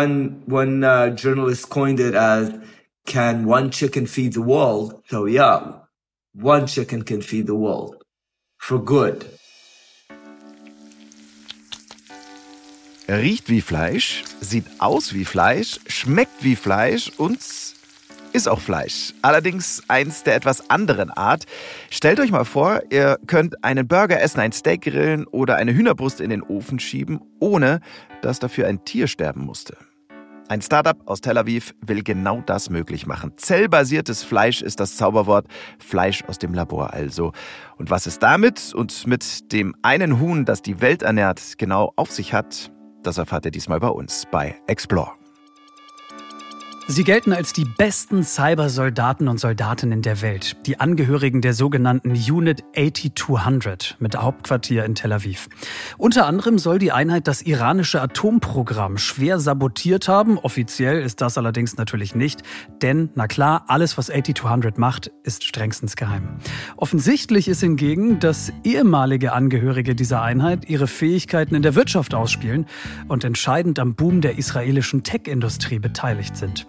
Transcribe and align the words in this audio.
one 0.00 0.42
one 0.46 0.84
uh, 0.84 1.10
journalist 1.10 1.68
coined 1.68 2.00
it 2.00 2.14
as 2.14 2.52
can 3.06 3.46
one 3.46 3.70
chicken 3.70 4.06
feed 4.06 4.32
the 4.32 4.42
world? 4.42 5.02
So 5.08 5.26
yeah, 5.26 5.60
one 6.34 6.66
chicken 6.66 7.02
can 7.04 7.22
feed 7.22 7.46
the 7.46 7.54
world 7.54 7.96
for 8.58 8.78
good. 8.78 9.26
Riecht 13.08 13.48
wie 13.48 13.60
Fleisch, 13.60 14.22
sieht 14.40 14.66
aus 14.78 15.14
wie 15.14 15.24
Fleisch, 15.24 15.80
schmeckt 15.88 16.44
wie 16.44 16.54
Fleisch 16.54 17.10
und 17.18 17.40
ist 18.32 18.48
auch 18.48 18.60
Fleisch. 18.60 19.12
Allerdings 19.22 19.82
eins 19.88 20.22
der 20.22 20.36
etwas 20.36 20.70
anderen 20.70 21.10
Art. 21.10 21.46
Stellt 21.90 22.20
euch 22.20 22.30
mal 22.30 22.44
vor, 22.44 22.82
ihr 22.90 23.18
könnt 23.26 23.64
einen 23.64 23.88
Burger 23.88 24.20
essen, 24.20 24.38
ein 24.38 24.52
Steak 24.52 24.82
grillen 24.82 25.26
oder 25.26 25.56
eine 25.56 25.74
Hühnerbrust 25.74 26.20
in 26.20 26.30
den 26.30 26.44
Ofen 26.44 26.78
schieben, 26.78 27.20
ohne 27.40 27.80
dass 28.22 28.38
dafür 28.38 28.68
ein 28.68 28.84
Tier 28.84 29.08
sterben 29.08 29.44
musste. 29.44 29.76
Ein 30.50 30.62
Startup 30.62 30.96
aus 31.06 31.20
Tel 31.20 31.38
Aviv 31.38 31.76
will 31.80 32.02
genau 32.02 32.42
das 32.44 32.70
möglich 32.70 33.06
machen. 33.06 33.34
Zellbasiertes 33.36 34.24
Fleisch 34.24 34.62
ist 34.62 34.80
das 34.80 34.96
Zauberwort. 34.96 35.46
Fleisch 35.78 36.24
aus 36.24 36.38
dem 36.38 36.54
Labor 36.54 36.92
also. 36.92 37.30
Und 37.76 37.88
was 37.90 38.06
es 38.06 38.18
damit 38.18 38.74
und 38.74 39.06
mit 39.06 39.52
dem 39.52 39.76
einen 39.82 40.18
Huhn, 40.18 40.44
das 40.44 40.60
die 40.60 40.80
Welt 40.80 41.02
ernährt, 41.02 41.56
genau 41.58 41.92
auf 41.94 42.10
sich 42.10 42.32
hat, 42.32 42.72
das 43.04 43.18
erfahrt 43.18 43.44
ihr 43.44 43.52
diesmal 43.52 43.78
bei 43.78 43.90
uns 43.90 44.24
bei 44.32 44.56
Explore. 44.66 45.19
Sie 46.92 47.04
gelten 47.04 47.32
als 47.32 47.52
die 47.52 47.64
besten 47.64 48.24
Cybersoldaten 48.24 49.28
und 49.28 49.38
Soldatinnen 49.38 50.02
der 50.02 50.22
Welt, 50.22 50.56
die 50.66 50.80
Angehörigen 50.80 51.40
der 51.40 51.54
sogenannten 51.54 52.10
Unit 52.10 52.64
8200 52.76 53.94
mit 54.00 54.16
Hauptquartier 54.16 54.84
in 54.84 54.96
Tel 54.96 55.12
Aviv. 55.12 55.48
Unter 55.98 56.26
anderem 56.26 56.58
soll 56.58 56.80
die 56.80 56.90
Einheit 56.90 57.28
das 57.28 57.42
iranische 57.42 58.02
Atomprogramm 58.02 58.98
schwer 58.98 59.38
sabotiert 59.38 60.08
haben. 60.08 60.36
Offiziell 60.36 61.00
ist 61.00 61.20
das 61.20 61.38
allerdings 61.38 61.76
natürlich 61.76 62.16
nicht, 62.16 62.42
denn, 62.82 63.10
na 63.14 63.28
klar, 63.28 63.66
alles, 63.68 63.96
was 63.96 64.10
8200 64.10 64.76
macht, 64.76 65.12
ist 65.22 65.44
strengstens 65.44 65.94
geheim. 65.94 66.40
Offensichtlich 66.76 67.46
ist 67.46 67.60
hingegen, 67.60 68.18
dass 68.18 68.52
ehemalige 68.64 69.32
Angehörige 69.32 69.94
dieser 69.94 70.22
Einheit 70.22 70.68
ihre 70.68 70.88
Fähigkeiten 70.88 71.54
in 71.54 71.62
der 71.62 71.76
Wirtschaft 71.76 72.14
ausspielen 72.14 72.66
und 73.06 73.22
entscheidend 73.22 73.78
am 73.78 73.94
Boom 73.94 74.22
der 74.22 74.38
israelischen 74.38 75.04
Tech-Industrie 75.04 75.78
beteiligt 75.78 76.36
sind. 76.36 76.66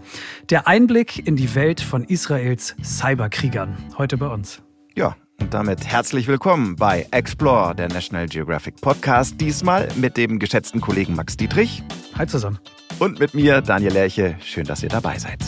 Der 0.49 0.67
Einblick 0.67 1.27
in 1.27 1.35
die 1.35 1.55
Welt 1.55 1.81
von 1.81 2.03
Israels 2.03 2.75
Cyberkriegern. 2.83 3.77
Heute 3.97 4.17
bei 4.17 4.27
uns. 4.27 4.61
Ja, 4.95 5.15
und 5.39 5.53
damit 5.53 5.85
herzlich 5.85 6.27
willkommen 6.27 6.75
bei 6.75 7.07
Explore, 7.11 7.73
der 7.75 7.89
National 7.89 8.27
Geographic 8.27 8.75
Podcast. 8.81 9.41
Diesmal 9.41 9.87
mit 9.95 10.15
dem 10.17 10.37
geschätzten 10.37 10.81
Kollegen 10.81 11.15
Max 11.15 11.35
Dietrich. 11.35 11.83
Hi 12.17 12.27
zusammen. 12.27 12.59
Und 12.99 13.19
mit 13.19 13.33
mir, 13.33 13.61
Daniel 13.61 13.93
Lerche. 13.93 14.35
Schön, 14.43 14.65
dass 14.65 14.83
ihr 14.83 14.89
dabei 14.89 15.17
seid. 15.17 15.39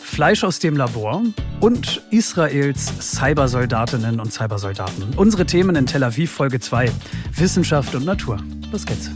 Fleisch 0.00 0.42
aus 0.42 0.58
dem 0.58 0.76
Labor 0.76 1.22
und 1.60 2.02
Israels 2.10 2.92
Cybersoldatinnen 3.00 4.18
und 4.18 4.32
Cybersoldaten. 4.32 5.14
Unsere 5.16 5.46
Themen 5.46 5.76
in 5.76 5.86
Tel 5.86 6.02
Aviv 6.02 6.32
Folge 6.32 6.58
2. 6.58 6.90
Wissenschaft 7.36 7.94
und 7.94 8.04
Natur. 8.04 8.38
Los 8.72 8.84
geht's. 8.84 9.10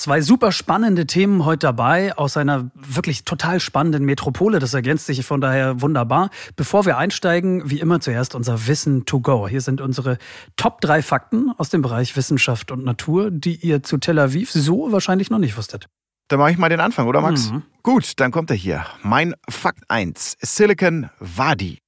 Zwei 0.00 0.22
super 0.22 0.50
spannende 0.50 1.06
Themen 1.06 1.44
heute 1.44 1.66
dabei 1.66 2.16
aus 2.16 2.38
einer 2.38 2.70
wirklich 2.74 3.26
total 3.26 3.60
spannenden 3.60 4.06
Metropole. 4.06 4.58
Das 4.58 4.72
ergänzt 4.72 5.04
sich 5.04 5.26
von 5.26 5.42
daher 5.42 5.82
wunderbar. 5.82 6.30
Bevor 6.56 6.86
wir 6.86 6.96
einsteigen, 6.96 7.68
wie 7.68 7.80
immer 7.80 8.00
zuerst 8.00 8.34
unser 8.34 8.66
Wissen 8.66 9.04
to 9.04 9.20
go. 9.20 9.46
Hier 9.46 9.60
sind 9.60 9.82
unsere 9.82 10.16
Top 10.56 10.80
drei 10.80 11.02
Fakten 11.02 11.52
aus 11.58 11.68
dem 11.68 11.82
Bereich 11.82 12.16
Wissenschaft 12.16 12.70
und 12.70 12.82
Natur, 12.82 13.30
die 13.30 13.56
ihr 13.56 13.82
zu 13.82 13.98
Tel 13.98 14.18
Aviv 14.18 14.50
so 14.50 14.90
wahrscheinlich 14.90 15.28
noch 15.28 15.38
nicht 15.38 15.58
wusstet. 15.58 15.84
Dann 16.28 16.38
mache 16.38 16.52
ich 16.52 16.56
mal 16.56 16.70
den 16.70 16.80
Anfang, 16.80 17.06
oder 17.06 17.20
Max? 17.20 17.50
Mhm. 17.50 17.64
Gut, 17.82 18.18
dann 18.20 18.30
kommt 18.30 18.48
er 18.48 18.56
hier. 18.56 18.86
Mein 19.02 19.34
Fakt 19.50 19.84
1. 19.88 20.38
Silicon 20.40 21.10
Wadi. 21.18 21.79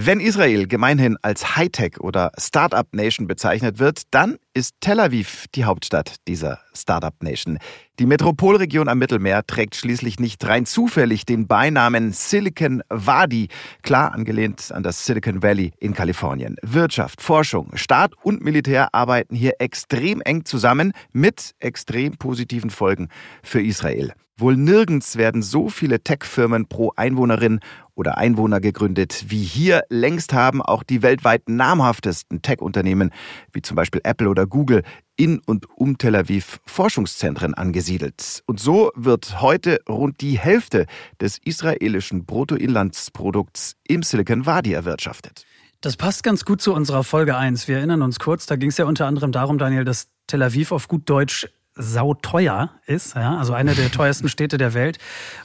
Wenn 0.00 0.20
Israel 0.20 0.68
gemeinhin 0.68 1.16
als 1.22 1.56
Hightech 1.56 1.98
oder 1.98 2.30
Startup 2.38 2.86
Nation 2.94 3.26
bezeichnet 3.26 3.80
wird, 3.80 4.02
dann 4.12 4.38
ist 4.54 4.76
Tel 4.78 5.00
Aviv 5.00 5.46
die 5.56 5.64
Hauptstadt 5.64 6.18
dieser 6.28 6.60
Startup 6.72 7.20
Nation. 7.20 7.58
Die 7.98 8.06
Metropolregion 8.06 8.88
am 8.88 9.00
Mittelmeer 9.00 9.44
trägt 9.44 9.74
schließlich 9.74 10.20
nicht 10.20 10.46
rein 10.46 10.66
zufällig 10.66 11.26
den 11.26 11.48
Beinamen 11.48 12.12
Silicon 12.12 12.80
Valley, 12.88 13.48
klar 13.82 14.14
angelehnt 14.14 14.70
an 14.70 14.84
das 14.84 15.04
Silicon 15.04 15.42
Valley 15.42 15.72
in 15.80 15.94
Kalifornien. 15.94 16.54
Wirtschaft, 16.62 17.20
Forschung, 17.20 17.72
Staat 17.74 18.12
und 18.22 18.40
Militär 18.40 18.94
arbeiten 18.94 19.34
hier 19.34 19.54
extrem 19.58 20.20
eng 20.20 20.44
zusammen 20.44 20.92
mit 21.10 21.56
extrem 21.58 22.16
positiven 22.16 22.70
Folgen 22.70 23.08
für 23.42 23.60
Israel. 23.60 24.12
Wohl 24.36 24.56
nirgends 24.56 25.16
werden 25.16 25.42
so 25.42 25.68
viele 25.68 26.00
Tech-Firmen 26.00 26.68
pro 26.68 26.92
Einwohnerin 26.94 27.58
oder 27.96 28.16
Einwohner 28.16 28.60
gegründet 28.60 29.24
wie 29.26 29.42
hier. 29.42 29.82
Längst 29.88 30.32
haben 30.32 30.62
auch 30.62 30.84
die 30.84 31.02
weltweit 31.02 31.48
namhaftesten 31.48 32.42
Tech-Unternehmen, 32.42 33.10
wie 33.52 33.62
zum 33.62 33.74
Beispiel 33.74 34.00
Apple 34.04 34.28
oder 34.28 34.46
Google, 34.46 34.84
in 35.18 35.40
und 35.40 35.66
um 35.76 35.98
Tel 35.98 36.16
Aviv 36.16 36.60
Forschungszentren 36.64 37.52
angesiedelt. 37.52 38.42
Und 38.46 38.60
so 38.60 38.90
wird 38.94 39.42
heute 39.42 39.80
rund 39.88 40.20
die 40.22 40.38
Hälfte 40.38 40.86
des 41.20 41.38
israelischen 41.38 42.24
Bruttoinlandsprodukts 42.24 43.74
im 43.86 44.02
Silicon 44.02 44.46
Valley 44.46 44.72
erwirtschaftet. 44.72 45.44
Das 45.80 45.96
passt 45.96 46.22
ganz 46.22 46.44
gut 46.44 46.62
zu 46.62 46.72
unserer 46.72 47.04
Folge 47.04 47.36
1. 47.36 47.68
Wir 47.68 47.76
erinnern 47.76 48.02
uns 48.02 48.18
kurz, 48.18 48.46
da 48.46 48.56
ging 48.56 48.70
es 48.70 48.78
ja 48.78 48.86
unter 48.86 49.06
anderem 49.06 49.30
darum, 49.30 49.58
Daniel, 49.58 49.84
dass 49.84 50.08
Tel 50.26 50.42
Aviv 50.42 50.72
auf 50.72 50.88
gut 50.88 51.08
Deutsch 51.08 51.48
sauteuer 51.78 52.70
ist, 52.86 53.14
ja, 53.14 53.38
also 53.38 53.52
eine 53.52 53.74
der 53.74 53.90
teuersten 53.90 54.28
Städte 54.28 54.58
der 54.58 54.74
Welt. 54.74 54.98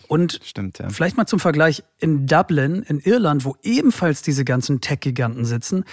Und 0.08 0.40
Stimmt, 0.44 0.80
ja. 0.80 0.90
vielleicht 0.90 1.16
mal 1.16 1.28
zum 1.28 1.40
Vergleich 1.40 1.84
in 2.00 2.26
Dublin, 2.26 2.82
in 2.82 3.00
Irland, 3.00 3.46
wo 3.46 3.56
ebenfalls 3.62 4.24
diese 4.24 4.44
ganzen 4.44 4.82
Tech-Giganten 4.82 5.46
sitzen, 5.46 5.86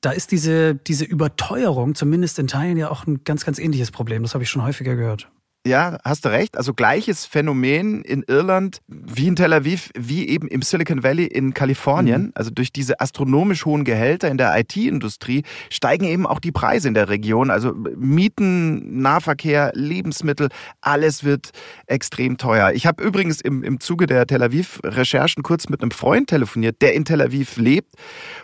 da 0.00 0.10
ist 0.10 0.32
diese, 0.32 0.74
diese 0.74 1.04
Überteuerung 1.04 1.94
zumindest 1.94 2.38
in 2.38 2.46
Teilen 2.46 2.76
ja 2.76 2.90
auch 2.90 3.06
ein 3.06 3.24
ganz, 3.24 3.44
ganz 3.44 3.58
ähnliches 3.58 3.90
Problem. 3.90 4.22
Das 4.22 4.34
habe 4.34 4.44
ich 4.44 4.50
schon 4.50 4.62
häufiger 4.62 4.96
gehört. 4.96 5.30
Ja, 5.66 5.98
hast 6.04 6.24
du 6.24 6.30
recht. 6.30 6.56
Also 6.56 6.72
gleiches 6.72 7.26
Phänomen 7.26 8.00
in 8.02 8.24
Irland 8.26 8.80
wie 8.86 9.26
in 9.26 9.36
Tel 9.36 9.52
Aviv, 9.52 9.90
wie 9.94 10.26
eben 10.26 10.48
im 10.48 10.62
Silicon 10.62 11.02
Valley 11.02 11.26
in 11.26 11.52
Kalifornien. 11.52 12.22
Mhm. 12.22 12.32
Also 12.34 12.50
durch 12.50 12.72
diese 12.72 12.98
astronomisch 12.98 13.66
hohen 13.66 13.84
Gehälter 13.84 14.28
in 14.28 14.38
der 14.38 14.58
IT-Industrie 14.58 15.42
steigen 15.68 16.06
eben 16.06 16.26
auch 16.26 16.40
die 16.40 16.50
Preise 16.50 16.88
in 16.88 16.94
der 16.94 17.10
Region. 17.10 17.50
Also 17.50 17.74
Mieten, 17.74 19.02
Nahverkehr, 19.02 19.72
Lebensmittel, 19.74 20.48
alles 20.80 21.24
wird 21.24 21.50
extrem 21.86 22.38
teuer. 22.38 22.72
Ich 22.72 22.86
habe 22.86 23.04
übrigens 23.04 23.42
im, 23.42 23.62
im 23.62 23.80
Zuge 23.80 24.06
der 24.06 24.26
Tel 24.26 24.42
Aviv-Recherchen 24.42 25.42
kurz 25.42 25.68
mit 25.68 25.82
einem 25.82 25.90
Freund 25.90 26.30
telefoniert, 26.30 26.80
der 26.80 26.94
in 26.94 27.04
Tel 27.04 27.20
Aviv 27.20 27.58
lebt. 27.58 27.96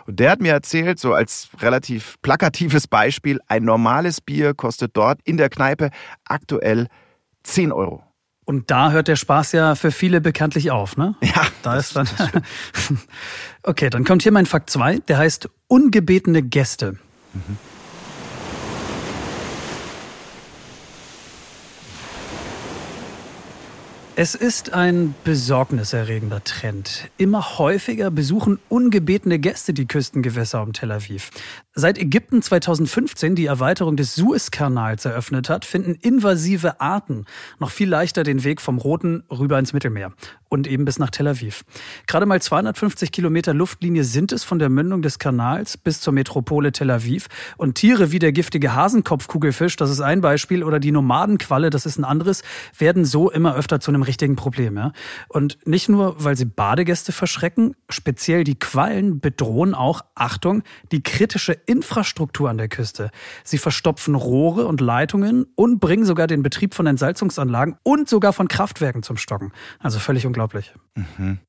Und 0.05 0.19
der 0.19 0.29
hat 0.29 0.39
mir 0.39 0.53
erzählt, 0.53 0.99
so 0.99 1.15
als 1.15 1.49
relativ 1.61 2.17
plakatives 2.21 2.87
Beispiel, 2.87 3.39
ein 3.47 3.63
normales 3.63 4.21
Bier 4.21 4.53
kostet 4.53 4.91
dort 4.95 5.19
in 5.23 5.37
der 5.37 5.49
Kneipe 5.49 5.89
aktuell 6.23 6.87
10 7.47 7.71
Euro. 7.71 8.03
Und 8.45 8.71
da 8.71 8.91
hört 8.91 9.09
der 9.09 9.17
Spaß 9.17 9.51
ja 9.51 9.75
für 9.75 9.91
viele 9.91 10.21
bekanntlich 10.21 10.71
auf, 10.71 10.95
ne? 10.95 11.15
Ja. 11.21 11.45
Da 11.63 11.77
ist 11.77 11.95
dann. 11.95 12.07
okay, 13.63 13.89
dann 13.89 14.05
kommt 14.05 14.23
hier 14.23 14.31
mein 14.31 14.45
Fakt 14.45 14.69
2, 14.69 14.99
der 14.99 15.17
heißt 15.17 15.49
ungebetene 15.67 16.41
Gäste. 16.43 16.93
Mhm. 17.33 17.57
Es 24.19 24.33
ist 24.33 24.73
ein 24.73 25.13
besorgniserregender 25.25 26.43
Trend. 26.43 27.11
Immer 27.17 27.59
häufiger 27.59 28.09
besuchen 28.09 28.57
ungebetene 28.67 29.37
Gäste 29.37 29.75
die 29.75 29.85
Küstengewässer 29.85 30.63
um 30.63 30.73
Tel 30.73 30.91
Aviv. 30.91 31.29
Seit 31.79 31.99
Ägypten 31.99 32.41
2015 32.41 33.35
die 33.35 33.45
Erweiterung 33.45 33.97
des 33.97 34.15
Suezkanals 34.15 35.05
eröffnet 35.05 35.47
hat, 35.47 35.63
finden 35.63 35.93
invasive 35.93 36.81
Arten 36.81 37.25
noch 37.59 37.69
viel 37.69 37.87
leichter 37.87 38.23
den 38.23 38.43
Weg 38.43 38.61
vom 38.61 38.79
Roten 38.79 39.21
rüber 39.29 39.59
ins 39.59 39.73
Mittelmeer 39.73 40.11
und 40.49 40.67
eben 40.67 40.85
bis 40.85 40.97
nach 40.97 41.11
Tel 41.11 41.27
Aviv. 41.27 41.65
Gerade 42.07 42.25
mal 42.25 42.41
250 42.41 43.11
Kilometer 43.11 43.53
Luftlinie 43.53 44.03
sind 44.03 44.31
es 44.31 44.43
von 44.43 44.57
der 44.57 44.69
Mündung 44.69 45.03
des 45.03 45.19
Kanals 45.19 45.77
bis 45.77 46.01
zur 46.01 46.13
Metropole 46.13 46.71
Tel 46.71 46.89
Aviv. 46.89 47.27
Und 47.57 47.75
Tiere 47.75 48.11
wie 48.11 48.17
der 48.17 48.31
giftige 48.31 48.73
Hasenkopfkugelfisch, 48.73 49.75
das 49.75 49.91
ist 49.91 50.01
ein 50.01 50.21
Beispiel, 50.21 50.63
oder 50.63 50.79
die 50.79 50.91
Nomadenqualle, 50.91 51.69
das 51.69 51.85
ist 51.85 51.99
ein 51.99 52.05
anderes, 52.05 52.41
werden 52.77 53.05
so 53.05 53.29
immer 53.29 53.55
öfter 53.55 53.79
zu 53.79 53.91
einem 53.91 54.01
richtigen 54.01 54.35
Problem. 54.35 54.77
Ja? 54.77 54.93
Und 55.27 55.59
nicht 55.65 55.89
nur, 55.89 56.23
weil 56.23 56.35
sie 56.35 56.45
Badegäste 56.45 57.11
verschrecken, 57.11 57.75
speziell 57.89 58.43
die 58.43 58.57
Quallen 58.57 59.19
bedrohen 59.19 59.75
auch, 59.75 60.01
Achtung, 60.15 60.63
die 60.91 61.03
kritische 61.03 61.53
Infrastruktur 61.67 62.49
an 62.49 62.57
der 62.57 62.69
Küste. 62.69 63.11
Sie 63.43 63.59
verstopfen 63.59 64.15
Rohre 64.15 64.65
und 64.65 64.81
Leitungen 64.81 65.45
und 65.55 65.79
bringen 65.79 66.05
sogar 66.05 66.25
den 66.25 66.41
Betrieb 66.41 66.73
von 66.73 66.87
Entsalzungsanlagen 66.87 67.75
und 67.83 68.09
sogar 68.09 68.33
von 68.33 68.47
Kraftwerken 68.47 69.03
zum 69.03 69.17
Stocken. 69.17 69.51
Also 69.79 69.99
völlig 69.99 70.25
unglaublich. 70.25 70.73
Mhm. 70.95 71.39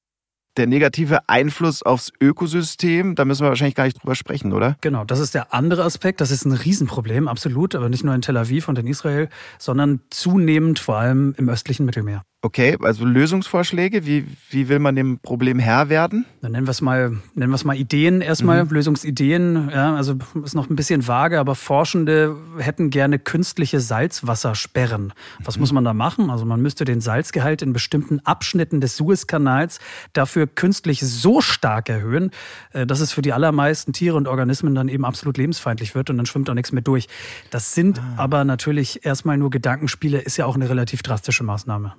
der 0.57 0.67
negative 0.67 1.29
Einfluss 1.29 1.85
aufs 1.85 2.13
Ökosystem, 2.21 3.15
da 3.15 3.25
müssen 3.25 3.45
wir 3.45 3.49
wahrscheinlich 3.49 3.77
gar 3.77 3.85
nicht 3.85 4.03
drüber 4.03 4.17
sprechen, 4.17 4.53
oder? 4.53 4.77
Genau, 4.81 5.05
das 5.05 5.21
ist 5.21 5.35
der 5.35 5.55
andere 5.55 5.85
Aspekt. 5.85 6.21
Das 6.21 6.33
ist 6.33 6.45
ein 6.45 6.53
Riesenproblem, 6.53 7.29
absolut, 7.29 7.77
aber 7.77 7.89
nicht 7.89 8.03
nur 8.03 8.13
in 8.13 8.23
Tel 8.23 8.37
Aviv 8.37 8.67
und 8.67 8.77
in 8.77 8.89
Israel, 8.89 9.29
sondern 9.59 10.01
zunehmend 10.11 10.81
vor 10.81 10.97
allem 10.97 11.33
im 11.39 11.49
östlichen 11.49 11.87
Mittelmeer. 11.87 12.25
Okay, 12.41 12.79
also 12.81 13.05
Lösungsvorschläge, 13.05 14.07
wie, 14.07 14.25
wie 14.51 14.69
will 14.69 14.79
man 14.79 14.95
dem 14.95 15.19
Problem 15.19 15.59
Herr 15.59 15.89
werden? 15.89 16.25
Dann 16.41 16.53
nennen 16.53 16.69
wir 16.69 16.71
es 16.71 16.81
mal, 16.81 17.17
nennen 17.35 17.51
wir 17.51 17.57
es 17.57 17.65
mal 17.65 17.77
Ideen 17.77 18.21
erstmal, 18.21 18.65
mhm. 18.65 18.71
Lösungsideen. 18.71 19.71
Ja, 19.75 19.97
also 19.97 20.15
ist 20.45 20.55
noch 20.55 20.71
ein 20.71 20.77
bisschen 20.77 21.09
vage, 21.09 21.41
aber 21.41 21.57
Forschende 21.57 22.37
hätten 22.59 22.91
gerne 22.91 23.19
künstliche 23.19 23.81
Salzwassersperren. 23.81 25.13
Was 25.43 25.57
mhm. 25.57 25.63
muss 25.63 25.73
man 25.73 25.85
da 25.85 25.95
machen? 25.95 26.31
Also 26.31 26.45
man 26.45 26.63
müsste 26.63 26.85
den 26.85 27.01
Salzgehalt 27.01 27.61
in 27.61 27.73
bestimmten 27.73 28.21
Abschnitten 28.21 28.81
des 28.81 28.97
Suezkanals 28.97 29.81
dafür 30.13 30.47
künstlich 30.47 31.01
so 31.01 31.41
stark 31.41 31.89
erhöhen, 31.89 32.31
äh, 32.73 32.87
dass 32.87 33.01
es 33.01 33.11
für 33.11 33.23
die 33.23 33.33
allermeisten 33.33 33.93
Tiere 33.93 34.17
und 34.17 34.29
Organismen 34.29 34.77
dann 34.77 34.87
eben 34.87 35.05
absolut 35.05 35.39
lebensfeindlich 35.39 35.97
wird 35.97 36.09
und 36.09 36.19
dann 36.19 36.27
schwimmt 36.27 36.49
auch 36.49 36.55
nichts 36.55 36.71
mehr 36.71 36.83
durch. 36.83 37.09
Das 37.51 37.75
sind 37.75 37.99
ah. 37.99 38.15
aber 38.17 38.45
natürlich 38.45 39.05
erstmal 39.05 39.37
nur 39.39 39.51
Gedankenspiele, 39.51 40.21
ist 40.21 40.37
ja 40.37 40.47
auch 40.47 40.55
eine 40.55 40.69
relativ 40.69 41.03
drastische 41.03 41.43
Maßnahme. 41.43 41.95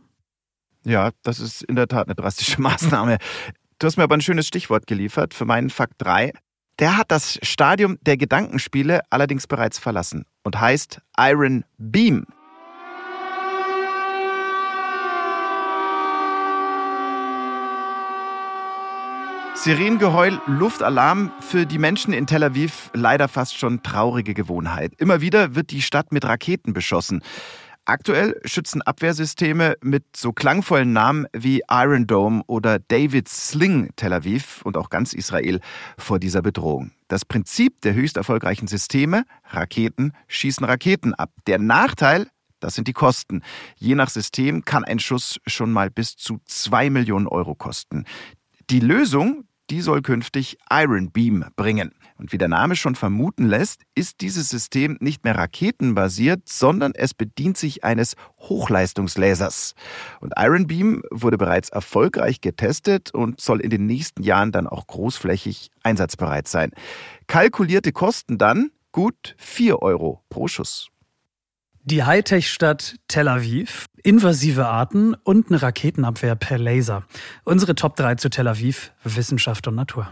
Ja, 0.83 1.11
das 1.23 1.39
ist 1.39 1.63
in 1.63 1.75
der 1.75 1.87
Tat 1.87 2.07
eine 2.07 2.15
drastische 2.15 2.61
Maßnahme. 2.61 3.17
Du 3.79 3.87
hast 3.87 3.97
mir 3.97 4.03
aber 4.03 4.15
ein 4.15 4.21
schönes 4.21 4.47
Stichwort 4.47 4.87
geliefert 4.87 5.33
für 5.33 5.45
meinen 5.45 5.69
Fakt 5.69 5.95
3. 5.99 6.33
Der 6.79 6.97
hat 6.97 7.11
das 7.11 7.39
Stadium 7.43 7.97
der 8.01 8.17
Gedankenspiele 8.17 9.01
allerdings 9.09 9.47
bereits 9.47 9.79
verlassen 9.79 10.25
und 10.43 10.59
heißt 10.59 11.01
Iron 11.17 11.65
Beam. 11.77 12.25
Sirenengeheul, 19.55 20.39
Luftalarm 20.45 21.31
für 21.41 21.65
die 21.65 21.79
Menschen 21.79 22.13
in 22.13 22.27
Tel 22.27 22.45
Aviv 22.45 22.91
leider 22.93 23.27
fast 23.27 23.57
schon 23.57 23.83
traurige 23.83 24.33
Gewohnheit. 24.33 24.93
Immer 24.97 25.19
wieder 25.19 25.53
wird 25.53 25.71
die 25.71 25.81
Stadt 25.81 26.13
mit 26.13 26.23
Raketen 26.23 26.71
beschossen. 26.71 27.21
Aktuell 27.89 28.39
schützen 28.45 28.83
Abwehrsysteme 28.83 29.75
mit 29.81 30.15
so 30.15 30.31
klangvollen 30.31 30.94
Namen 30.94 31.25
wie 31.33 31.63
Iron 31.71 32.06
Dome 32.06 32.44
oder 32.45 32.77
David's 32.77 33.47
Sling 33.50 33.89
Tel 33.95 34.13
Aviv 34.13 34.62
und 34.63 34.77
auch 34.77 34.91
ganz 34.91 35.13
Israel 35.13 35.59
vor 35.97 36.19
dieser 36.19 36.44
Bedrohung. 36.44 36.91
Das 37.07 37.25
Prinzip 37.25 37.81
der 37.81 37.95
höchst 37.95 38.15
erfolgreichen 38.18 38.68
Systeme, 38.68 39.24
Raketen 39.50 40.13
schießen 40.27 40.63
Raketen 40.68 41.15
ab. 41.15 41.31
Der 41.47 41.57
Nachteil, 41.57 42.27
das 42.59 42.75
sind 42.75 42.88
die 42.88 42.94
Kosten. 42.94 43.41
Je 43.77 43.95
nach 43.95 44.12
System 44.12 44.63
kann 44.65 44.83
ein 44.83 45.00
Schuss 45.00 45.39
schon 45.47 45.71
mal 45.71 45.89
bis 45.89 46.15
zu 46.15 46.38
zwei 46.45 46.92
Millionen 46.92 47.27
Euro 47.27 47.56
kosten. 47.56 48.06
Die 48.69 48.81
Lösung, 48.81 49.45
die 49.71 49.81
soll 49.81 50.03
künftig 50.03 50.59
Iron 50.69 51.09
Beam 51.09 51.44
bringen. 51.56 51.95
Und 52.19 52.33
wie 52.33 52.38
der 52.38 52.50
Name 52.50 52.75
schon 52.75 52.95
vermuten 52.95 53.48
lässt, 53.48 53.81
ist 53.95 54.19
dieses 54.19 54.50
System 54.50 54.98
nicht 55.00 55.24
mehr 55.24 55.38
raketenbasiert, 55.38 56.50
sondern 56.50 56.94
es 56.94 57.13
bedient 57.13 57.57
sich 57.57 57.86
eines 57.86 58.16
Hochleistungslasers. 58.39 59.74
Und 60.19 60.33
Iron 60.38 60.68
Beam 60.68 61.01
wurde 61.12 61.38
bereits 61.38 61.69
erfolgreich 61.69 62.42
getestet 62.42 63.13
und 63.13 63.39
soll 63.39 63.62
in 63.62 63.69
den 63.69 63.86
nächsten 63.86 64.21
Jahren 64.21 64.51
dann 64.51 64.68
auch 64.68 64.86
großflächig 64.86 65.71
einsatzbereit 65.81 66.50
sein. 66.50 66.71
Kalkulierte 67.27 67.94
Kosten 67.94 68.38
dann 68.38 68.71
gut 68.92 69.36
4 69.38 69.81
Euro 69.81 70.21
pro 70.30 70.48
Schuss. 70.50 70.89
Die 71.83 72.04
Hightech-Stadt 72.04 72.98
Tel 73.07 73.30
Aviv, 73.30 73.86
invasive 74.04 74.68
Arten 74.68 75.13
und 75.13 75.48
eine 75.48 75.62
Raketenabwehr 75.62 76.36
per 76.36 76.57
Laser. 76.57 77.06
Unsere 77.45 77.75
Top 77.75 77.95
3 77.95 78.16
zu 78.16 78.30
Tel 78.30 78.50
Aviv, 78.50 78.92
Wissenschaft 79.06 79.68
und 79.68 79.75
Natur. 79.75 80.10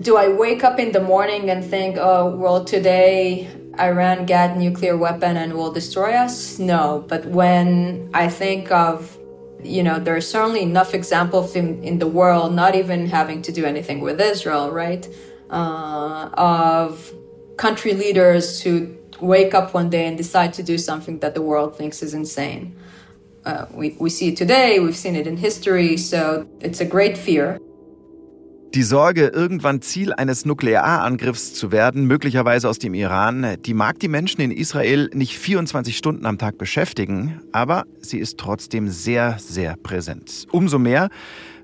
Do 0.00 0.16
I 0.16 0.28
wake 0.28 0.64
up 0.64 0.78
in 0.78 0.92
the 0.92 1.00
morning 1.00 1.50
and 1.50 1.64
think, 1.64 1.96
oh, 1.98 2.36
well, 2.36 2.64
today 2.64 3.48
Iran 3.78 4.26
got 4.26 4.56
nuclear 4.56 4.96
weapon 4.96 5.36
and 5.36 5.54
will 5.54 5.72
destroy 5.72 6.12
us? 6.12 6.58
No. 6.58 7.04
But 7.08 7.26
when 7.26 8.10
I 8.14 8.28
think 8.28 8.70
of 8.70 9.18
you 9.62 9.82
know, 9.82 9.98
there 9.98 10.14
are 10.16 10.20
certainly 10.20 10.62
enough 10.62 10.94
examples 10.94 11.56
in, 11.56 11.82
in 11.82 11.98
the 11.98 12.06
world, 12.06 12.54
not 12.54 12.74
even 12.74 13.06
having 13.06 13.42
to 13.42 13.52
do 13.52 13.64
anything 13.64 14.00
with 14.00 14.20
Israel, 14.20 14.70
right? 14.70 15.08
Uh, 15.50 16.30
of 16.34 17.12
country 17.56 17.94
leaders 17.94 18.60
who 18.60 18.96
wake 19.20 19.54
up 19.54 19.74
one 19.74 19.90
day 19.90 20.06
and 20.06 20.16
decide 20.16 20.52
to 20.54 20.62
do 20.62 20.78
something 20.78 21.18
that 21.18 21.34
the 21.34 21.42
world 21.42 21.76
thinks 21.76 22.02
is 22.02 22.14
insane. 22.14 22.76
Uh, 23.44 23.66
we, 23.72 23.96
we 23.98 24.10
see 24.10 24.28
it 24.28 24.36
today, 24.36 24.78
we've 24.78 24.96
seen 24.96 25.16
it 25.16 25.26
in 25.26 25.36
history, 25.36 25.96
so 25.96 26.46
it's 26.60 26.80
a 26.80 26.84
great 26.84 27.16
fear. 27.16 27.58
Die 28.74 28.82
Sorge, 28.82 29.28
irgendwann 29.28 29.80
Ziel 29.80 30.12
eines 30.12 30.44
Nuklearangriffs 30.44 31.54
zu 31.54 31.72
werden, 31.72 32.04
möglicherweise 32.04 32.68
aus 32.68 32.78
dem 32.78 32.92
Iran, 32.92 33.56
die 33.64 33.72
mag 33.72 33.98
die 33.98 34.08
Menschen 34.08 34.42
in 34.42 34.50
Israel 34.50 35.08
nicht 35.14 35.38
24 35.38 35.96
Stunden 35.96 36.26
am 36.26 36.36
Tag 36.36 36.58
beschäftigen, 36.58 37.40
aber 37.50 37.86
sie 38.00 38.18
ist 38.18 38.36
trotzdem 38.36 38.88
sehr, 38.88 39.38
sehr 39.38 39.74
präsent. 39.82 40.46
Umso 40.50 40.78
mehr, 40.78 41.08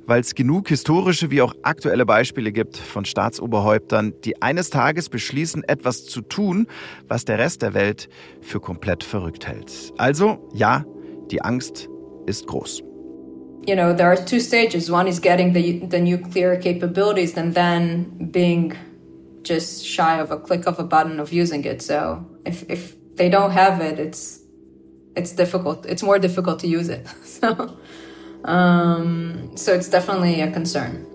weil 0.07 0.23
es 0.23 0.35
genug 0.35 0.69
historische 0.69 1.31
wie 1.31 1.43
auch 1.43 1.55
aktuelle 1.63 2.07
Beispiele 2.07 2.53
gibt 2.53 2.79
von 2.79 3.05
Staatsoberhäuptern, 3.05 4.15
die 4.25 4.41
eines 4.41 4.71
Tages 4.71 5.11
beschließen, 5.11 5.63
etwas 5.65 6.07
zu 6.07 6.23
tun, 6.23 6.67
was 7.07 7.27
der 7.27 7.39
Rest 7.39 7.61
der 7.61 7.75
Welt 7.75 8.09
für 8.41 8.61
komplett 8.61 9.05
verrückt 9.05 9.47
hält. 9.47 9.93
Also 9.99 10.49
ja, 10.55 10.87
die 11.31 11.43
Angst 11.43 11.91
ist 12.27 12.47
groß. 12.47 12.83
You 13.67 13.75
know, 13.75 13.93
there 13.93 14.11
are 14.11 14.17
two 14.17 14.41
stages. 14.41 14.91
One 14.91 15.09
is 15.09 15.19
getting 15.21 15.53
the 15.53 15.79
the 15.87 16.01
nuclear 16.01 16.57
capabilities, 16.61 17.37
and 17.37 17.55
then 17.55 18.31
being 18.31 18.77
just 19.43 19.85
shy 19.85 20.21
of 20.21 20.31
a 20.31 20.39
click 20.39 20.67
of 20.67 20.79
a 20.79 20.85
button 20.85 21.21
of 21.21 21.33
using 21.33 21.65
it. 21.65 21.83
So 21.83 22.25
if 22.45 22.65
if 22.69 22.97
they 23.17 23.29
don't 23.29 23.53
have 23.53 23.81
it, 23.81 23.99
it's 23.99 24.41
it's 25.17 25.33
difficult. 25.33 25.87
It's 25.87 26.03
more 26.03 26.19
difficult 26.19 26.59
to 26.61 26.67
use 26.67 26.89
it. 26.89 27.07
so 27.25 27.77
um, 28.45 29.57
so 29.57 29.73
it's 29.73 29.89
definitely 29.89 30.41
a 30.41 30.51
concern. 30.51 31.07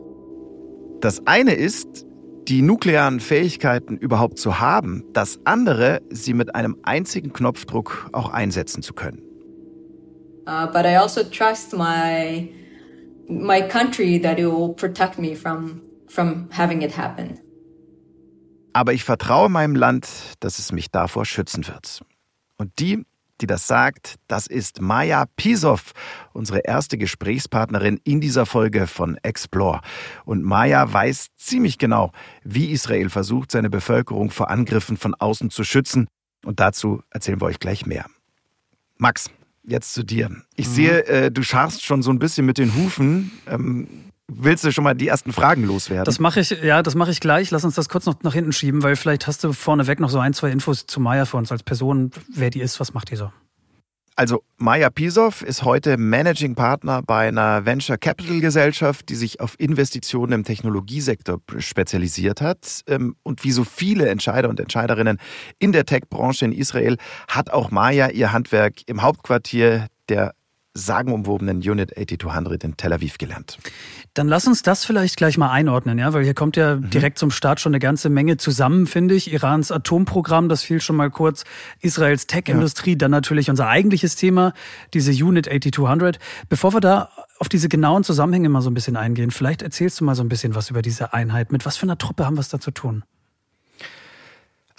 Das 1.01 1.25
eine 1.25 1.53
ist, 1.53 2.05
die 2.49 2.61
nuklearen 2.61 3.19
Fähigkeiten 3.19 3.97
überhaupt 3.97 4.37
zu 4.39 4.59
haben. 4.59 5.03
Das 5.13 5.39
andere, 5.45 6.01
sie 6.09 6.33
mit 6.33 6.55
einem 6.55 6.77
einzigen 6.83 7.31
Knopfdruck 7.31 8.09
auch 8.11 8.31
einsetzen 8.31 8.81
zu 8.81 8.93
können. 8.93 9.28
Uh, 10.47 10.67
but 10.67 10.85
I 10.85 10.95
also 10.95 11.23
trust 11.23 11.73
my 11.73 12.49
my 13.27 13.61
country 13.61 14.19
that 14.19 14.39
it 14.39 14.47
will 14.47 14.73
protect 14.73 15.19
me 15.19 15.35
from 15.35 15.81
from 16.07 16.49
having 16.51 16.81
it 16.81 16.97
happen. 16.97 17.39
Aber 18.73 18.93
ich 18.93 19.03
vertraue 19.03 19.49
meinem 19.49 19.75
Land, 19.75 20.07
dass 20.39 20.59
es 20.59 20.71
mich 20.71 20.91
davor 20.91 21.25
schützen 21.25 21.67
wird. 21.67 22.01
Und 22.57 22.79
die, 22.79 23.03
die 23.41 23.47
das 23.47 23.67
sagt, 23.67 24.15
das 24.27 24.47
ist 24.47 24.81
Maja 24.81 25.25
Pisov, 25.35 25.93
unsere 26.33 26.59
erste 26.59 26.97
Gesprächspartnerin 26.97 27.99
in 28.03 28.21
dieser 28.21 28.45
Folge 28.45 28.87
von 28.87 29.17
Explore. 29.23 29.81
Und 30.25 30.43
Maja 30.43 30.91
weiß 30.91 31.29
ziemlich 31.37 31.77
genau, 31.77 32.11
wie 32.43 32.71
Israel 32.71 33.09
versucht, 33.09 33.51
seine 33.51 33.69
Bevölkerung 33.69 34.29
vor 34.29 34.49
Angriffen 34.49 34.97
von 34.97 35.15
außen 35.15 35.49
zu 35.49 35.63
schützen. 35.63 36.07
Und 36.45 36.59
dazu 36.59 37.01
erzählen 37.09 37.41
wir 37.41 37.47
euch 37.47 37.59
gleich 37.59 37.85
mehr. 37.85 38.05
Max, 38.97 39.29
jetzt 39.69 39.93
zu 39.93 40.03
dir. 40.03 40.29
Ich 40.55 40.67
mhm. 40.67 40.73
sehe, 40.73 41.05
äh, 41.05 41.31
du 41.31 41.43
scharfst 41.43 41.83
schon 41.83 42.01
so 42.01 42.11
ein 42.11 42.19
bisschen 42.19 42.45
mit 42.45 42.57
den 42.57 42.75
Hufen. 42.75 43.31
Ähm, 43.47 43.87
willst 44.27 44.63
du 44.63 44.71
schon 44.71 44.83
mal 44.83 44.93
die 44.93 45.07
ersten 45.07 45.33
Fragen 45.33 45.63
loswerden? 45.63 46.05
Das 46.05 46.19
mache 46.19 46.39
ich, 46.39 46.49
ja, 46.49 46.83
das 46.83 46.95
mache 46.95 47.11
ich 47.11 47.19
gleich. 47.19 47.51
Lass 47.51 47.63
uns 47.63 47.75
das 47.75 47.89
kurz 47.89 48.05
noch 48.05 48.21
nach 48.23 48.33
hinten 48.33 48.51
schieben, 48.51 48.83
weil 48.83 48.95
vielleicht 48.95 49.27
hast 49.27 49.43
du 49.43 49.53
vorneweg 49.53 49.99
noch 49.99 50.09
so 50.09 50.19
ein, 50.19 50.33
zwei 50.33 50.51
Infos 50.51 50.85
zu 50.85 50.99
Maya 50.99 51.25
für 51.25 51.37
uns 51.37 51.51
als 51.51 51.63
Person, 51.63 52.11
wer 52.33 52.49
die 52.49 52.61
ist, 52.61 52.79
was 52.79 52.93
macht 52.93 53.11
die 53.11 53.15
so? 53.15 53.31
Also 54.19 54.43
Maja 54.57 54.89
Pisov 54.89 55.43
ist 55.43 55.63
heute 55.63 55.95
Managing 55.95 56.53
Partner 56.53 57.01
bei 57.01 57.29
einer 57.29 57.65
Venture 57.65 57.97
Capital 57.97 58.41
Gesellschaft, 58.41 59.07
die 59.07 59.15
sich 59.15 59.39
auf 59.39 59.57
Investitionen 59.57 60.33
im 60.33 60.43
Technologiesektor 60.43 61.39
spezialisiert 61.59 62.41
hat. 62.41 62.81
Ähm, 62.87 63.15
und 63.23 63.45
wie 63.45 63.53
so 63.53 63.63
viele 63.63 64.09
Entscheider 64.09 64.49
und 64.49 64.59
Entscheiderinnen 64.59 65.19
in 65.57 65.71
der 65.71 65.85
Tech-Branche 65.85 66.43
in 66.43 66.51
Israel 66.51 66.97
hat 67.29 67.51
auch 67.51 67.71
Maja 67.71 68.09
ihr 68.09 68.33
Handwerk 68.33 68.81
im 68.87 69.03
Hauptquartier 69.03 69.87
der 70.09 70.33
sagenumwobenen 70.73 71.57
Unit 71.57 71.97
8200 71.97 72.63
in 72.63 72.77
Tel 72.77 72.93
Aviv 72.93 73.17
gelernt. 73.17 73.57
Dann 74.13 74.27
lass 74.27 74.47
uns 74.47 74.61
das 74.61 74.85
vielleicht 74.85 75.17
gleich 75.17 75.37
mal 75.37 75.51
einordnen, 75.51 75.97
ja, 75.97 76.13
weil 76.13 76.23
hier 76.23 76.33
kommt 76.33 76.57
ja 76.57 76.75
mhm. 76.75 76.89
direkt 76.89 77.17
zum 77.17 77.31
Start 77.31 77.59
schon 77.59 77.71
eine 77.71 77.79
ganze 77.79 78.09
Menge 78.09 78.37
zusammen, 78.37 78.87
finde 78.87 79.15
ich. 79.15 79.31
Irans 79.31 79.71
Atomprogramm, 79.71 80.49
das 80.49 80.63
fiel 80.63 80.81
schon 80.81 80.95
mal 80.95 81.09
kurz, 81.09 81.43
Israels 81.81 82.27
Tech-Industrie, 82.27 82.91
ja. 82.91 82.97
dann 82.97 83.11
natürlich 83.11 83.49
unser 83.49 83.67
eigentliches 83.67 84.15
Thema, 84.15 84.53
diese 84.93 85.11
Unit 85.11 85.47
8200. 85.47 86.19
Bevor 86.49 86.73
wir 86.73 86.81
da 86.81 87.09
auf 87.39 87.49
diese 87.49 87.69
genauen 87.69 88.03
Zusammenhänge 88.03 88.49
mal 88.49 88.61
so 88.61 88.69
ein 88.69 88.73
bisschen 88.73 88.95
eingehen, 88.95 89.31
vielleicht 89.31 89.61
erzählst 89.61 89.99
du 89.99 90.05
mal 90.05 90.15
so 90.15 90.23
ein 90.23 90.29
bisschen 90.29 90.55
was 90.55 90.69
über 90.69 90.81
diese 90.81 91.13
Einheit. 91.13 91.51
Mit 91.51 91.65
was 91.65 91.77
für 91.77 91.83
einer 91.83 91.97
Truppe 91.97 92.25
haben 92.25 92.35
wir 92.35 92.41
es 92.41 92.49
da 92.49 92.59
zu 92.59 92.71
tun? 92.71 93.03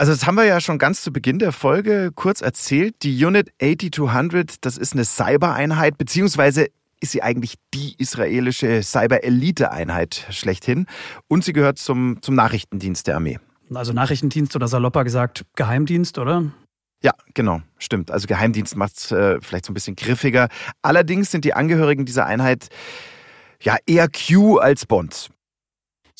Also 0.01 0.13
das 0.13 0.27
haben 0.27 0.37
wir 0.37 0.47
ja 0.47 0.63
schon 0.63 0.79
ganz 0.79 1.03
zu 1.03 1.13
Beginn 1.13 1.39
der 1.39 1.53
Folge 1.53 2.11
kurz 2.15 2.41
erzählt. 2.41 3.03
Die 3.03 3.23
Unit 3.23 3.53
8200, 3.61 4.65
das 4.65 4.79
ist 4.79 4.95
eine 4.95 5.05
Cybereinheit, 5.05 5.99
beziehungsweise 5.99 6.69
ist 7.01 7.13
sie 7.13 7.23
eigentlich 7.23 7.57
die 7.75 7.97
israelische 7.99 8.83
Cyber-Elite-Einheit 8.83 10.25
schlechthin. 10.31 10.87
Und 11.29 11.45
sie 11.45 11.53
gehört 11.53 11.77
zum, 11.77 12.17
zum 12.23 12.35
Nachrichtendienst 12.35 13.09
der 13.09 13.17
Armee. 13.17 13.41
Also 13.75 13.93
Nachrichtendienst 13.93 14.57
oder 14.57 14.69
salopper 14.69 15.05
gesagt 15.05 15.45
Geheimdienst, 15.55 16.17
oder? 16.17 16.51
Ja, 17.03 17.13
genau, 17.35 17.61
stimmt. 17.77 18.11
Also 18.11 18.27
Geheimdienst 18.27 18.77
macht 18.77 18.97
es 18.97 19.13
äh, 19.13 19.39
vielleicht 19.43 19.67
so 19.67 19.73
ein 19.73 19.75
bisschen 19.75 19.97
griffiger. 19.97 20.49
Allerdings 20.81 21.31
sind 21.31 21.45
die 21.45 21.53
Angehörigen 21.53 22.07
dieser 22.07 22.25
Einheit 22.25 22.69
ja 23.63 23.77
eher 23.85 24.09
Q 24.09 24.57
als 24.57 24.87
Bond. 24.87 25.29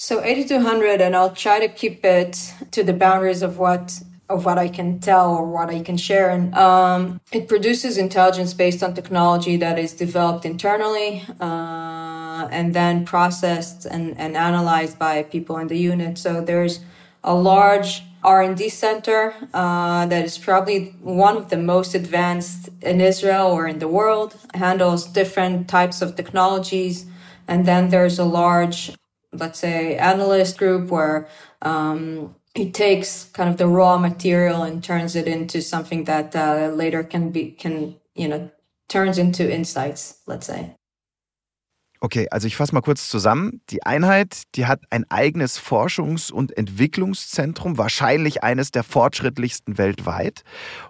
So 0.03 0.25
8200, 0.25 1.03
and 1.03 1.15
I'll 1.15 1.35
try 1.35 1.61
to 1.61 1.69
keep 1.69 2.07
it 2.07 2.55
to 2.71 2.83
the 2.83 2.95
boundaries 2.95 3.43
of 3.43 3.59
what 3.59 4.01
of 4.31 4.47
what 4.47 4.57
I 4.57 4.67
can 4.67 4.99
tell 4.99 5.35
or 5.35 5.45
what 5.45 5.69
I 5.69 5.81
can 5.83 5.99
share. 5.99 6.31
And 6.31 6.55
um, 6.55 7.21
it 7.33 7.49
produces 7.49 7.99
intelligence 7.99 8.55
based 8.55 8.83
on 8.83 8.95
technology 8.95 9.59
that 9.59 9.79
is 9.79 9.93
developed 9.93 10.47
internally 10.47 11.23
uh, 11.39 12.49
and 12.51 12.73
then 12.73 13.05
processed 13.05 13.85
and, 13.85 14.19
and 14.19 14.39
analyzed 14.39 14.99
by 14.99 15.23
people 15.25 15.59
in 15.59 15.69
the 15.69 15.77
unit. 15.77 16.17
So 16.17 16.41
there's 16.41 16.81
a 17.23 17.35
large 17.35 18.03
R&D 18.25 18.71
center 18.71 19.35
uh, 19.53 20.07
that 20.07 20.25
is 20.25 20.39
probably 20.39 20.97
one 21.03 21.37
of 21.37 21.51
the 21.51 21.59
most 21.59 21.95
advanced 21.95 22.71
in 22.81 23.03
Israel 23.03 23.49
or 23.49 23.67
in 23.67 23.81
the 23.81 23.89
world, 23.89 24.35
handles 24.55 25.05
different 25.07 25.69
types 25.69 26.01
of 26.01 26.17
technologies. 26.17 27.05
And 27.47 27.67
then 27.67 27.91
there's 27.91 28.19
a 28.19 28.25
large 28.25 28.93
let's 29.33 29.59
say 29.59 29.97
analyst 29.97 30.59
group 30.59 30.91
where 30.91 31.29
um, 31.63 32.35
it 32.55 32.75
takes 32.75 33.25
kind 33.33 33.49
of 33.49 33.57
the 33.57 33.67
raw 33.67 33.97
material 33.99 34.63
and 34.63 34.83
turns 34.83 35.15
it 35.15 35.27
into 35.27 35.63
something 35.63 36.05
that 36.05 36.35
uh, 36.35 36.71
later 36.75 37.05
can 37.05 37.31
be 37.31 37.53
can 37.53 37.97
you 38.15 38.29
know 38.29 38.51
turns 38.89 39.19
into 39.19 39.49
insights 39.49 40.21
let's 40.27 40.47
say 40.47 40.75
Okay, 42.03 42.27
also 42.31 42.47
ich 42.47 42.57
fasse 42.57 42.75
mal 42.75 42.81
kurz 42.81 43.11
zusammen. 43.11 43.61
Die 43.69 43.83
Einheit, 43.83 44.45
die 44.55 44.65
hat 44.65 44.81
ein 44.89 45.05
eigenes 45.11 45.61
Forschungs- 45.61 46.33
und 46.33 46.57
Entwicklungszentrum, 46.57 47.77
wahrscheinlich 47.77 48.43
eines 48.43 48.71
der 48.71 48.85
fortschrittlichsten 48.85 49.77
weltweit. 49.77 50.43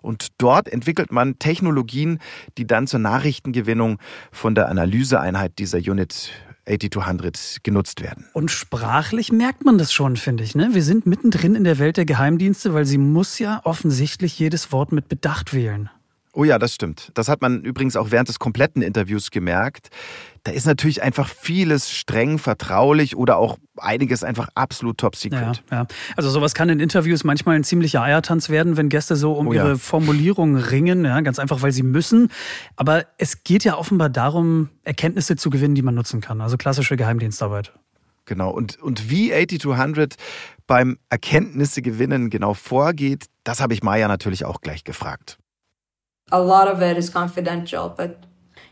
Und 0.03 0.29
dort 0.39 0.69
entwickelt 0.69 1.11
man 1.11 1.41
Technologien, 1.41 2.21
die 2.59 2.67
dann 2.67 2.87
zur 2.87 3.01
Nachrichtengewinnung 3.01 3.99
von 4.31 4.55
der 4.55 4.69
Analyseeinheit 4.69 5.59
dieser 5.59 5.79
Unit 5.79 6.31
8200 6.69 7.59
genutzt 7.63 8.03
werden. 8.03 8.29
Und 8.33 8.51
sprachlich 8.51 9.33
merkt 9.33 9.65
man 9.65 9.79
das 9.79 9.93
schon, 9.93 10.17
finde 10.17 10.45
ich. 10.45 10.55
Ne? 10.55 10.71
Wir 10.73 10.83
sind 10.83 11.07
mittendrin 11.07 11.55
in 11.55 11.65
der 11.65 11.79
Welt 11.79 11.97
der 11.97 12.05
Geheimdienste, 12.05 12.75
weil 12.75 12.85
sie 12.85 12.99
muss 12.99 13.39
ja 13.39 13.61
offensichtlich 13.65 14.39
jedes 14.39 14.73
Wort 14.73 14.93
mit 14.93 15.09
Bedacht 15.09 15.55
wählen. 15.55 15.91
Oh 16.33 16.45
ja, 16.45 16.59
das 16.59 16.75
stimmt. 16.75 17.11
Das 17.15 17.29
hat 17.29 17.43
man 17.43 17.63
übrigens 17.63 17.97
auch 17.97 18.13
während 18.13 18.29
des 18.29 18.39
kompletten 18.39 18.83
Interviews 18.83 19.33
gemerkt. 19.33 19.91
Da 20.45 20.53
ist 20.53 20.67
natürlich 20.67 21.03
einfach 21.03 21.29
vieles 21.29 21.91
streng 21.91 22.39
vertraulich 22.39 23.17
oder 23.17 23.37
auch 23.37 23.59
einiges 23.77 24.25
einfach 24.25 24.49
absolut 24.55 24.99
top 24.99 25.17
secret. 25.17 25.63
Ja, 25.71 25.81
ja. 25.81 25.87
Also 26.17 26.31
sowas 26.31 26.55
kann 26.55 26.69
in 26.69 26.81
Interviews 26.81 27.25
manchmal 27.25 27.57
ein 27.57 27.65
ziemlicher 27.65 28.03
Eiertanz 28.03 28.49
werden, 28.49 28.77
wenn 28.77 28.89
Gäste 28.89 29.17
so 29.17 29.33
um 29.33 29.49
oh 29.49 29.53
ja. 29.53 29.65
ihre 29.65 29.79
Formulierungen 29.79 30.57
ringen, 30.57 31.05
ja, 31.05 31.21
ganz 31.21 31.39
einfach, 31.39 31.63
weil 31.63 31.73
sie 31.73 31.83
müssen. 31.83 32.31
Aber 32.77 33.05
es 33.19 33.45
geht 33.45 33.65
ja 33.65 33.77
offenbar 33.77 34.09
darum, 34.09 34.71
Erkenntnisse 34.83 35.37
zu 35.37 35.51
gewinnen, 35.51 35.75
die 35.75 35.83
man 35.83 35.95
nutzen 35.95 36.21
kann. 36.21 36.41
Also 36.41 36.57
klassische 36.57 36.97
Geheimdienstarbeit. 36.97 37.73
Genau. 38.25 38.51
Und, 38.51 38.81
und 38.81 39.11
wie 39.11 39.35
8200 39.35 40.15
beim 40.67 40.99
Erkenntnisse 41.11 41.83
gewinnen 41.83 42.31
genau 42.31 42.55
vorgeht, 42.55 43.27
das 43.45 43.61
habe 43.61 43.75
ich 43.75 43.83
Maya 43.83 44.09
natürlich 44.09 44.45
auch 44.45 44.61
gleich 44.61 44.85
gefragt. 44.85 45.39
a 46.33 46.39
lot 46.41 46.69
of 46.69 46.81
it 46.83 46.97
is 46.97 47.11
confidential. 47.11 47.89
But 47.89 48.27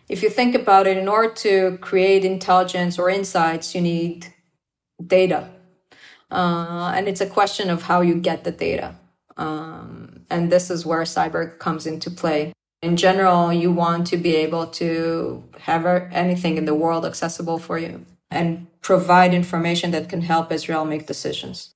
if 0.09 0.23
you 0.23 0.31
think 0.31 0.55
about 0.55 0.87
it, 0.87 0.97
in 0.97 1.09
order 1.09 1.33
to 1.35 1.79
create 1.79 2.25
intelligence 2.25 2.99
or 2.99 3.11
insights, 3.11 3.75
you 3.75 3.81
need 3.81 4.33
data. 5.05 5.51
Uh, 6.31 6.93
and 6.95 7.09
it's 7.09 7.21
a 7.21 7.27
question 7.27 7.71
of 7.71 7.83
how 7.83 8.01
you 8.01 8.15
get 8.15 8.45
the 8.45 8.51
data. 8.51 8.95
Um, 9.37 10.25
and 10.31 10.51
this 10.51 10.71
is 10.71 10.85
where 10.85 11.03
cyber 11.03 11.59
comes 11.59 11.87
into 11.87 12.11
play. 12.11 12.53
In 12.83 12.97
general, 12.97 13.53
you 13.53 13.73
want 13.73 14.07
to 14.09 14.17
be 14.17 14.37
able 14.37 14.67
to 14.67 15.45
have 15.61 15.85
anything 15.87 16.57
in 16.57 16.65
the 16.65 16.75
world 16.75 17.05
accessible 17.05 17.59
for 17.59 17.79
you 17.79 18.05
and 18.31 18.67
provide 18.83 19.35
information 19.35 19.91
that 19.91 20.09
can 20.09 20.23
help 20.23 20.53
Israel 20.53 20.85
make 20.85 21.07
decisions. 21.07 21.75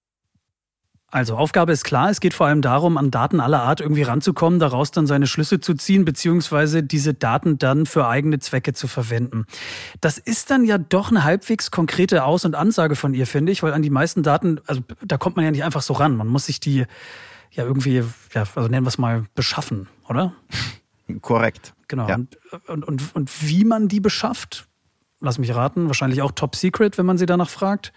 Also 1.12 1.37
Aufgabe 1.37 1.73
ist 1.73 1.85
klar, 1.85 2.09
es 2.09 2.21
geht 2.21 2.33
vor 2.33 2.47
allem 2.47 2.62
darum, 2.62 2.97
an 2.97 3.11
Daten 3.11 3.38
aller 3.38 3.62
Art 3.62 3.83
irgendwie 3.83 4.00
ranzukommen, 4.00 4.59
daraus 4.59 4.92
dann 4.92 5.07
seine 5.07 5.26
Schlüsse 5.26 5.61
zu 5.61 5.75
ziehen, 5.75 6.07
beziehungsweise 6.07 6.83
diese 6.83 7.12
Daten 7.12 7.59
dann 7.59 7.85
für 7.85 8.09
eigene 8.09 8.38
Zwecke 8.38 8.73
zu 8.73 8.88
verwenden. 8.88 9.45
Das 10.00 10.16
ist 10.16 10.50
dann 10.50 10.64
ja 10.64 10.78
doch 10.78 11.11
eine 11.11 11.23
halbwegs 11.23 11.71
konkrete 11.71 12.25
Aus- 12.25 12.47
und 12.47 12.54
Ansage 12.54 12.97
von 12.97 13.12
ihr, 13.12 13.26
finde 13.26 13.52
ich, 13.52 13.62
weil 13.62 13.75
an 13.75 13.83
die 13.83 13.90
meisten 13.90 14.23
Daten, 14.23 14.59
also 14.66 14.81
da 15.04 15.19
kommt 15.19 15.37
man 15.37 15.45
ja 15.45 15.50
nicht 15.50 15.64
einfach 15.64 15.83
so 15.83 15.92
ran. 15.92 16.16
Man 16.16 16.28
muss 16.28 16.47
sich 16.47 16.61
die 16.61 16.87
ja 17.50 17.64
irgendwie, 17.64 18.02
ja, 18.33 18.45
also 18.54 18.69
nennen 18.71 18.87
wir 18.87 18.88
es 18.88 18.97
mal, 18.97 19.26
beschaffen, 19.35 19.88
oder? 20.09 20.33
Korrekt. 21.21 21.75
Genau. 21.88 22.09
Ja. 22.09 22.14
Und, 22.14 22.38
und, 22.69 22.85
und, 22.85 23.14
und 23.14 23.47
wie 23.47 23.66
man 23.66 23.87
die 23.87 24.00
beschafft, 24.00 24.66
lass 25.21 25.38
mich 25.38 25.54
raten, 25.54 25.88
wahrscheinlich 25.88 26.23
auch 26.23 26.33
top 26.33 26.57
secret, 26.57 26.97
wenn 26.97 27.04
man 27.04 27.19
sie 27.19 27.26
danach 27.26 27.50
fragt. 27.50 27.92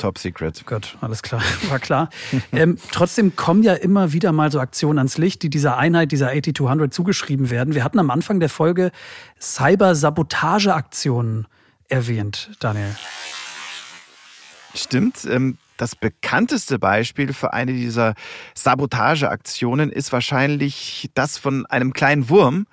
Top 0.00 0.18
Secret. 0.18 0.66
Gut, 0.66 0.96
alles 1.00 1.22
klar, 1.22 1.42
war 1.68 1.78
klar. 1.78 2.08
ähm, 2.52 2.78
trotzdem 2.90 3.36
kommen 3.36 3.62
ja 3.62 3.74
immer 3.74 4.12
wieder 4.12 4.32
mal 4.32 4.50
so 4.50 4.58
Aktionen 4.58 4.98
ans 4.98 5.18
Licht, 5.18 5.42
die 5.42 5.50
dieser 5.50 5.76
Einheit, 5.76 6.10
dieser 6.10 6.30
8200 6.30 6.92
zugeschrieben 6.92 7.50
werden. 7.50 7.74
Wir 7.74 7.84
hatten 7.84 7.98
am 7.98 8.10
Anfang 8.10 8.40
der 8.40 8.48
Folge 8.48 8.90
Cyber-Sabotage-Aktionen 9.40 11.46
erwähnt, 11.88 12.50
Daniel. 12.60 12.96
Stimmt. 14.74 15.24
Ähm, 15.26 15.58
das 15.76 15.96
bekannteste 15.96 16.78
Beispiel 16.78 17.32
für 17.32 17.52
eine 17.52 17.72
dieser 17.72 18.14
Sabotageaktionen 18.54 19.90
ist 19.90 20.12
wahrscheinlich 20.12 21.10
das 21.14 21.36
von 21.36 21.66
einem 21.66 21.92
kleinen 21.92 22.28
Wurm, 22.28 22.66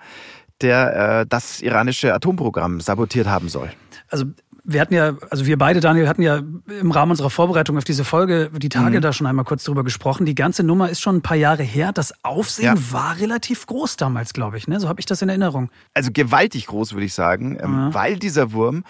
der 0.62 1.22
äh, 1.22 1.26
das 1.28 1.62
iranische 1.62 2.14
Atomprogramm 2.14 2.80
sabotiert 2.80 3.28
haben 3.28 3.50
soll. 3.50 3.72
Also 4.10 4.26
wir 4.70 4.82
hatten 4.82 4.94
ja, 4.94 5.16
also 5.30 5.46
wir 5.46 5.58
beide, 5.58 5.80
Daniel, 5.80 6.10
hatten 6.10 6.22
ja 6.22 6.42
im 6.68 6.92
Rahmen 6.92 7.12
unserer 7.12 7.30
Vorbereitung 7.30 7.78
auf 7.78 7.86
diese 7.86 8.04
Folge 8.04 8.52
die 8.54 8.68
Tage 8.68 8.98
mhm. 8.98 9.02
da 9.02 9.14
schon 9.14 9.26
einmal 9.26 9.46
kurz 9.46 9.64
drüber 9.64 9.86
gesprochen. 9.86 10.26
Die 10.26 10.36
ganze 10.36 10.62
Nummer 10.62 10.90
ist 10.90 11.00
schon 11.00 11.16
ein 11.16 11.22
paar 11.22 11.38
Jahre 11.38 11.64
her. 11.64 11.94
Das 11.94 12.14
Aufsehen 12.24 12.76
ja. 12.76 12.92
war 12.92 13.18
relativ 13.18 13.66
groß 13.66 13.96
damals, 13.96 14.34
glaube 14.34 14.58
ich. 14.58 14.68
Ne? 14.68 14.82
So 14.82 14.90
habe 14.90 15.00
ich 15.00 15.06
das 15.06 15.22
in 15.22 15.30
Erinnerung. 15.30 15.70
Also 15.94 16.12
gewaltig 16.12 16.68
groß, 16.68 16.94
würde 16.94 17.06
ich 17.06 17.14
sagen, 17.14 17.58
ähm, 17.62 17.74
ja. 17.74 17.94
weil 17.94 18.20
dieser 18.20 18.52
Wurm 18.52 18.84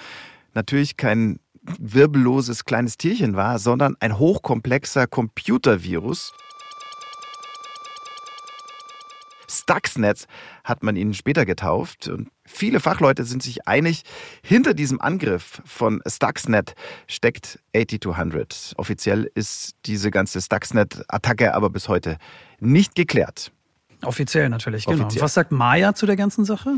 natürlich 0.56 0.98
kein 0.98 1.40
wirbelloses 1.78 2.66
kleines 2.66 2.98
Tierchen 2.98 3.36
war, 3.36 3.60
sondern 3.60 3.96
ein 4.00 4.18
hochkomplexer 4.18 5.06
Computervirus. 5.06 6.34
Stuxnet 9.48 10.26
hat 10.64 10.82
man 10.82 10.96
ihn 10.96 11.14
später 11.14 11.46
getauft. 11.46 12.08
Und 12.08 12.30
viele 12.48 12.80
Fachleute 12.80 13.24
sind 13.24 13.44
sich 13.44 13.68
einig, 13.68 14.04
hinter 14.42 14.74
diesem 14.74 15.00
Angriff 15.00 15.62
von 15.66 16.02
Stuxnet 16.08 16.74
steckt 17.08 17.60
8200. 17.76 18.74
Offiziell 18.78 19.30
ist 19.36 19.76
diese 19.86 20.10
ganze 20.10 20.42
Stuxnet-Attacke 20.42 21.54
aber 21.54 21.70
bis 21.70 21.88
heute 21.88 22.18
nicht 22.60 22.96
geklärt. 22.96 23.52
Offiziell 24.04 24.50
natürlich, 24.50 24.86
genau. 24.86 25.04
Offiziell. 25.04 25.22
Was 25.22 25.34
sagt 25.34 25.52
Maya 25.52 25.94
zu 25.94 26.06
der 26.06 26.16
ganzen 26.16 26.46
Sache? 26.46 26.76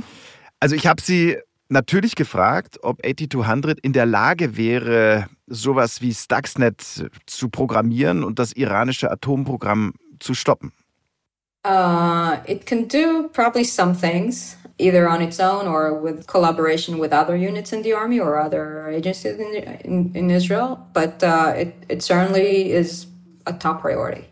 Also 0.59 0.75
ich 0.75 0.87
habe 0.87 1.01
sie 1.01 1.37
natürlich 1.69 2.15
gefragt, 2.15 2.79
ob 2.81 3.05
8200 3.05 3.79
in 3.79 3.93
der 3.93 4.05
Lage 4.05 4.57
wäre, 4.57 5.27
sowas 5.47 6.01
wie 6.01 6.13
Stuxnet 6.13 7.09
zu 7.25 7.49
programmieren 7.49 8.23
und 8.23 8.39
das 8.39 8.53
iranische 8.53 9.09
Atomprogramm 9.11 9.93
zu 10.19 10.33
stoppen. 10.33 10.73
Uh, 11.65 12.37
it 12.45 12.65
can 12.65 12.85
do 12.85 13.29
probably 13.33 13.63
some 13.63 13.93
things, 13.93 14.55
either 14.77 15.09
on 15.09 15.21
its 15.21 15.39
own 15.39 15.67
or 15.67 15.93
with 15.93 16.25
collaboration 16.25 16.97
with 16.97 17.11
other 17.11 17.35
units 17.35 17.73
in 17.73 17.81
the 17.81 17.93
army 17.93 18.19
or 18.19 18.39
other 18.39 18.87
agencies 18.89 19.37
in, 19.37 19.53
in, 19.83 20.11
in 20.15 20.31
Israel. 20.31 20.79
But 20.93 21.21
uh, 21.21 21.53
it, 21.55 21.73
it 21.89 22.01
certainly 22.01 22.71
is 22.71 23.07
a 23.45 23.53
top 23.53 23.81
priority. 23.81 24.25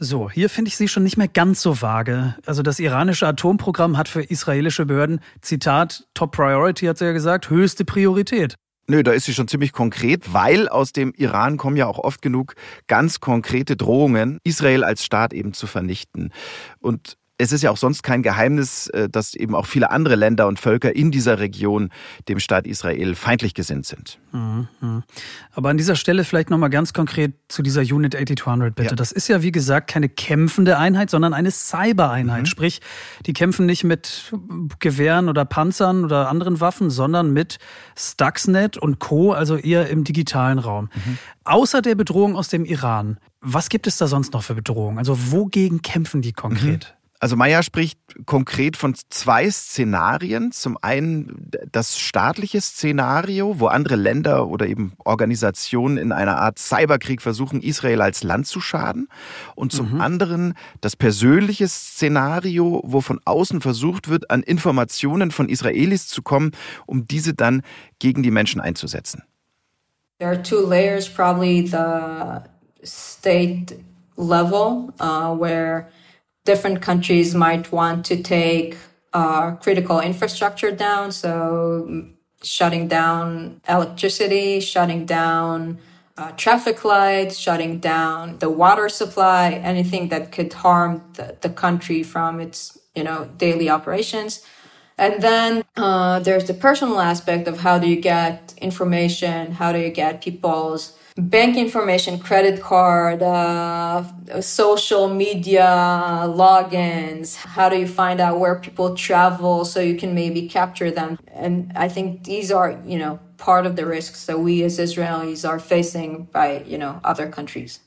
So, 0.00 0.30
hier 0.30 0.48
finde 0.48 0.68
ich 0.68 0.76
sie 0.76 0.86
schon 0.86 1.02
nicht 1.02 1.16
mehr 1.16 1.26
ganz 1.26 1.60
so 1.60 1.74
vage. 1.74 2.36
Also 2.46 2.62
das 2.62 2.78
iranische 2.78 3.26
Atomprogramm 3.26 3.98
hat 3.98 4.06
für 4.06 4.22
israelische 4.22 4.86
Behörden, 4.86 5.20
Zitat, 5.42 6.06
Top 6.14 6.30
Priority 6.30 6.86
hat 6.86 6.98
sie 6.98 7.06
ja 7.06 7.12
gesagt, 7.12 7.50
höchste 7.50 7.84
Priorität. 7.84 8.54
Nö, 8.90 9.02
da 9.02 9.12
ist 9.12 9.26
sie 9.26 9.34
schon 9.34 9.48
ziemlich 9.48 9.72
konkret, 9.72 10.32
weil 10.32 10.66
aus 10.66 10.92
dem 10.92 11.12
Iran 11.14 11.58
kommen 11.58 11.76
ja 11.76 11.86
auch 11.86 11.98
oft 11.98 12.22
genug 12.22 12.54
ganz 12.86 13.20
konkrete 13.20 13.76
Drohungen, 13.76 14.38
Israel 14.44 14.82
als 14.82 15.04
Staat 15.04 15.34
eben 15.34 15.52
zu 15.52 15.66
vernichten. 15.66 16.32
Und 16.80 17.17
es 17.40 17.52
ist 17.52 17.62
ja 17.62 17.70
auch 17.70 17.76
sonst 17.76 18.02
kein 18.02 18.22
Geheimnis, 18.22 18.88
äh, 18.88 19.08
dass 19.08 19.34
eben 19.34 19.54
auch 19.54 19.66
viele 19.66 19.90
andere 19.90 20.16
Länder 20.16 20.48
und 20.48 20.58
Völker 20.58 20.94
in 20.94 21.12
dieser 21.12 21.38
Region 21.38 21.90
dem 22.28 22.40
Staat 22.40 22.66
Israel 22.66 23.14
feindlich 23.14 23.54
gesinnt 23.54 23.86
sind. 23.86 24.18
Mhm. 24.32 24.68
Aber 25.52 25.70
an 25.70 25.76
dieser 25.76 25.94
Stelle 25.94 26.24
vielleicht 26.24 26.50
nochmal 26.50 26.68
ganz 26.68 26.92
konkret 26.92 27.34
zu 27.46 27.62
dieser 27.62 27.82
Unit 27.82 28.16
8200 28.16 28.74
bitte. 28.74 28.90
Ja. 28.90 28.96
Das 28.96 29.12
ist 29.12 29.28
ja 29.28 29.40
wie 29.40 29.52
gesagt 29.52 29.88
keine 29.88 30.08
kämpfende 30.08 30.78
Einheit, 30.78 31.10
sondern 31.10 31.32
eine 31.32 31.52
Cyber-Einheit. 31.52 32.42
Mhm. 32.42 32.46
Sprich, 32.46 32.80
die 33.24 33.32
kämpfen 33.32 33.66
nicht 33.66 33.84
mit 33.84 34.32
Gewehren 34.80 35.28
oder 35.28 35.44
Panzern 35.44 36.04
oder 36.04 36.28
anderen 36.28 36.60
Waffen, 36.60 36.90
sondern 36.90 37.32
mit 37.32 37.58
Stuxnet 37.96 38.76
und 38.76 38.98
Co., 38.98 39.32
also 39.32 39.56
eher 39.56 39.88
im 39.88 40.02
digitalen 40.02 40.58
Raum. 40.58 40.90
Mhm. 40.92 41.18
Außer 41.44 41.82
der 41.82 41.94
Bedrohung 41.94 42.34
aus 42.34 42.48
dem 42.48 42.64
Iran, 42.64 43.18
was 43.40 43.68
gibt 43.68 43.86
es 43.86 43.96
da 43.96 44.08
sonst 44.08 44.32
noch 44.32 44.42
für 44.42 44.56
Bedrohungen? 44.56 44.98
Also 44.98 45.30
wogegen 45.30 45.82
kämpfen 45.82 46.20
die 46.20 46.32
konkret? 46.32 46.97
Also 47.20 47.34
Meyer 47.34 47.64
spricht 47.64 47.98
konkret 48.26 48.76
von 48.76 48.94
zwei 49.10 49.50
Szenarien. 49.50 50.52
Zum 50.52 50.78
einen 50.80 51.50
das 51.72 51.98
staatliche 51.98 52.60
Szenario, 52.60 53.58
wo 53.58 53.66
andere 53.66 53.96
Länder 53.96 54.46
oder 54.46 54.66
eben 54.66 54.92
Organisationen 55.04 55.96
in 55.96 56.12
einer 56.12 56.38
Art 56.38 56.60
Cyberkrieg 56.60 57.20
versuchen, 57.20 57.60
Israel 57.60 58.02
als 58.02 58.22
Land 58.22 58.46
zu 58.46 58.60
schaden. 58.60 59.08
Und 59.56 59.72
zum 59.72 59.94
mhm. 59.94 60.00
anderen 60.00 60.54
das 60.80 60.94
persönliche 60.94 61.66
Szenario, 61.66 62.82
wo 62.84 63.00
von 63.00 63.20
außen 63.24 63.60
versucht 63.60 64.08
wird, 64.08 64.30
an 64.30 64.44
Informationen 64.44 65.32
von 65.32 65.48
Israelis 65.48 66.06
zu 66.06 66.22
kommen, 66.22 66.52
um 66.86 67.08
diese 67.08 67.34
dann 67.34 67.62
gegen 67.98 68.22
die 68.22 68.30
Menschen 68.30 68.60
einzusetzen. 68.60 69.24
There 70.18 70.30
are 70.30 70.42
two 70.42 70.68
layers, 70.68 71.08
probably 71.08 71.66
the 71.66 72.42
state 72.84 73.76
level, 74.16 74.92
uh, 75.00 75.36
where 75.38 75.88
different 76.50 76.80
countries 76.80 77.28
might 77.46 77.66
want 77.78 77.98
to 78.10 78.16
take 78.38 78.68
uh, 79.12 79.46
critical 79.64 79.98
infrastructure 80.00 80.72
down. 80.86 81.12
So 81.12 82.06
shutting 82.42 82.88
down 82.88 83.60
electricity, 83.68 84.60
shutting 84.60 85.02
down 85.04 85.78
uh, 86.16 86.30
traffic 86.44 86.78
lights, 86.94 87.34
shutting 87.36 87.74
down 87.94 88.38
the 88.38 88.50
water 88.62 88.88
supply, 88.88 89.44
anything 89.72 90.08
that 90.12 90.24
could 90.34 90.52
harm 90.64 90.92
the, 91.16 91.36
the 91.44 91.52
country 91.64 92.02
from 92.02 92.40
its, 92.40 92.58
you 92.98 93.04
know, 93.08 93.20
daily 93.44 93.68
operations. 93.76 94.32
And 95.04 95.14
then 95.28 95.50
uh, 95.76 96.18
there's 96.26 96.46
the 96.50 96.54
personal 96.54 96.98
aspect 97.12 97.46
of 97.46 97.56
how 97.66 97.78
do 97.82 97.86
you 97.94 98.00
get 98.14 98.54
information, 98.68 99.52
how 99.60 99.70
do 99.74 99.78
you 99.86 99.92
get 100.02 100.12
people's 100.28 100.82
bank 101.18 101.56
information, 101.56 102.18
credit 102.18 102.62
card, 102.62 103.22
uh, 103.22 104.04
social 104.40 105.08
media 105.08 105.66
logins. 106.26 107.34
How 107.36 107.68
do 107.68 107.76
you 107.78 107.88
find 107.88 108.20
out 108.20 108.38
where 108.38 108.54
people 108.60 108.94
travel 108.94 109.64
so 109.64 109.80
you 109.80 109.96
can 109.96 110.14
maybe 110.14 110.48
capture 110.48 110.90
them? 110.90 111.18
And 111.34 111.72
I 111.74 111.88
think 111.88 112.24
these 112.24 112.52
are, 112.52 112.78
you 112.86 112.98
know, 112.98 113.18
part 113.36 113.66
of 113.66 113.76
the 113.76 113.84
risks 113.84 114.26
that 114.26 114.38
we 114.38 114.62
as 114.62 114.78
Israelis 114.78 115.48
are 115.48 115.58
facing 115.58 116.28
by, 116.32 116.62
you 116.66 116.78
know, 116.78 117.00
other 117.04 117.28
countries. 117.28 117.80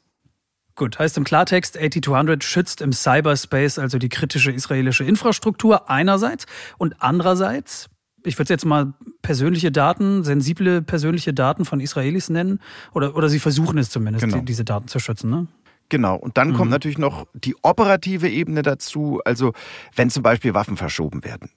Gut, 0.75 0.97
heißt 1.00 1.17
im 1.17 1.25
Klartext, 1.25 1.77
8200 1.77 2.43
schützt 2.43 2.81
im 2.81 2.93
Cyberspace 2.93 3.77
also 3.77 3.97
die 3.97 4.09
kritische 4.09 4.51
israelische 4.51 5.03
Infrastruktur 5.03 5.89
einerseits 5.89 6.45
und 6.77 6.95
andererseits 7.00 7.90
ich 8.23 8.35
würde 8.37 8.43
es 8.43 8.49
jetzt 8.49 8.65
mal 8.65 8.93
persönliche 9.21 9.71
Daten, 9.71 10.23
sensible 10.23 10.81
persönliche 10.81 11.33
Daten 11.33 11.65
von 11.65 11.79
Israelis 11.79 12.29
nennen. 12.29 12.59
Oder, 12.93 13.15
oder 13.15 13.29
sie 13.29 13.39
versuchen 13.39 13.77
es 13.77 13.89
zumindest, 13.89 14.25
genau. 14.25 14.39
diese 14.39 14.63
Daten 14.63 14.87
zu 14.87 14.99
schützen. 14.99 15.29
Ne? 15.29 15.47
Genau. 15.89 16.15
Und 16.15 16.37
dann 16.37 16.49
mhm. 16.49 16.53
kommt 16.55 16.71
natürlich 16.71 16.97
noch 16.97 17.27
die 17.33 17.55
operative 17.63 18.29
Ebene 18.29 18.61
dazu, 18.61 19.19
also 19.25 19.53
wenn 19.95 20.09
zum 20.09 20.23
Beispiel 20.23 20.53
Waffen 20.53 20.77
verschoben 20.77 21.23
werden. 21.23 21.49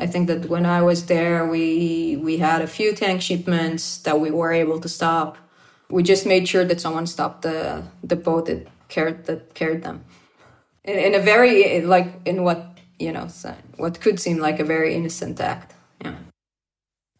I 0.00 0.06
think 0.06 0.26
that 0.28 0.48
when 0.48 0.64
I 0.64 0.80
was 0.80 1.04
there, 1.04 1.44
we 1.44 2.18
we 2.22 2.38
had 2.38 2.62
a 2.62 2.66
few 2.66 2.94
tank 2.94 3.20
shipments 3.20 4.02
that 4.04 4.18
we 4.18 4.30
were 4.30 4.50
able 4.50 4.80
to 4.80 4.88
stop. 4.88 5.36
We 5.90 6.02
just 6.02 6.24
made 6.24 6.48
sure 6.48 6.66
that 6.66 6.80
someone 6.80 7.06
stopped 7.06 7.42
the 7.42 7.82
the 8.02 8.16
boat 8.16 8.46
that 8.46 8.66
carried 8.88 9.26
that 9.26 9.54
carried 9.54 9.82
them. 9.82 10.00
In, 10.84 10.98
in 10.98 11.14
a 11.14 11.22
very 11.22 11.82
like 11.82 12.08
in 12.24 12.42
what 12.42 12.71
you 13.02 13.12
know, 13.12 13.26
what 13.76 14.00
could 14.00 14.20
seem 14.20 14.38
like 14.38 14.60
a 14.60 14.64
very 14.64 14.94
innocent 14.94 15.40
act. 15.40 15.74
Yeah. 16.02 16.14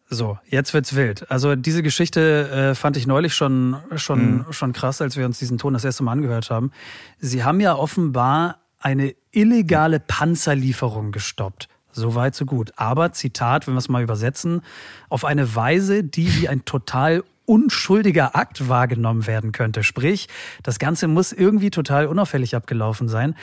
So, 0.08 0.38
jetzt 0.44 0.74
wird's 0.74 0.94
wild. 0.94 1.30
Also 1.30 1.56
diese 1.56 1.82
Geschichte 1.82 2.50
äh, 2.50 2.74
fand 2.74 2.98
ich 2.98 3.06
neulich 3.06 3.34
schon 3.34 3.76
schon 3.96 4.46
mhm. 4.46 4.52
schon 4.52 4.72
krass, 4.72 5.00
als 5.00 5.16
wir 5.16 5.24
uns 5.24 5.38
diesen 5.38 5.56
Ton 5.58 5.72
das 5.72 5.84
erste 5.84 6.02
Mal 6.02 6.12
angehört 6.12 6.50
haben. 6.50 6.70
Sie 7.18 7.44
haben 7.44 7.60
ja 7.60 7.74
offenbar 7.74 8.58
eine 8.78 9.14
illegale 9.30 10.00
Panzerlieferung 10.00 11.12
gestoppt. 11.12 11.68
So 11.92 12.14
weit, 12.14 12.34
so 12.34 12.46
gut. 12.46 12.72
Aber, 12.76 13.12
Zitat, 13.12 13.66
wenn 13.66 13.74
wir 13.74 13.78
es 13.78 13.88
mal 13.88 14.02
übersetzen, 14.02 14.62
auf 15.08 15.24
eine 15.24 15.54
Weise, 15.54 16.02
die 16.02 16.34
wie 16.40 16.48
ein 16.48 16.64
total 16.64 17.22
unschuldiger 17.44 18.36
Akt 18.36 18.68
wahrgenommen 18.68 19.26
werden 19.26 19.52
könnte. 19.52 19.82
Sprich, 19.82 20.28
das 20.62 20.78
Ganze 20.78 21.08
muss 21.08 21.32
irgendwie 21.32 21.70
total 21.70 22.06
unauffällig 22.06 22.54
abgelaufen 22.54 23.08
sein. 23.08 23.34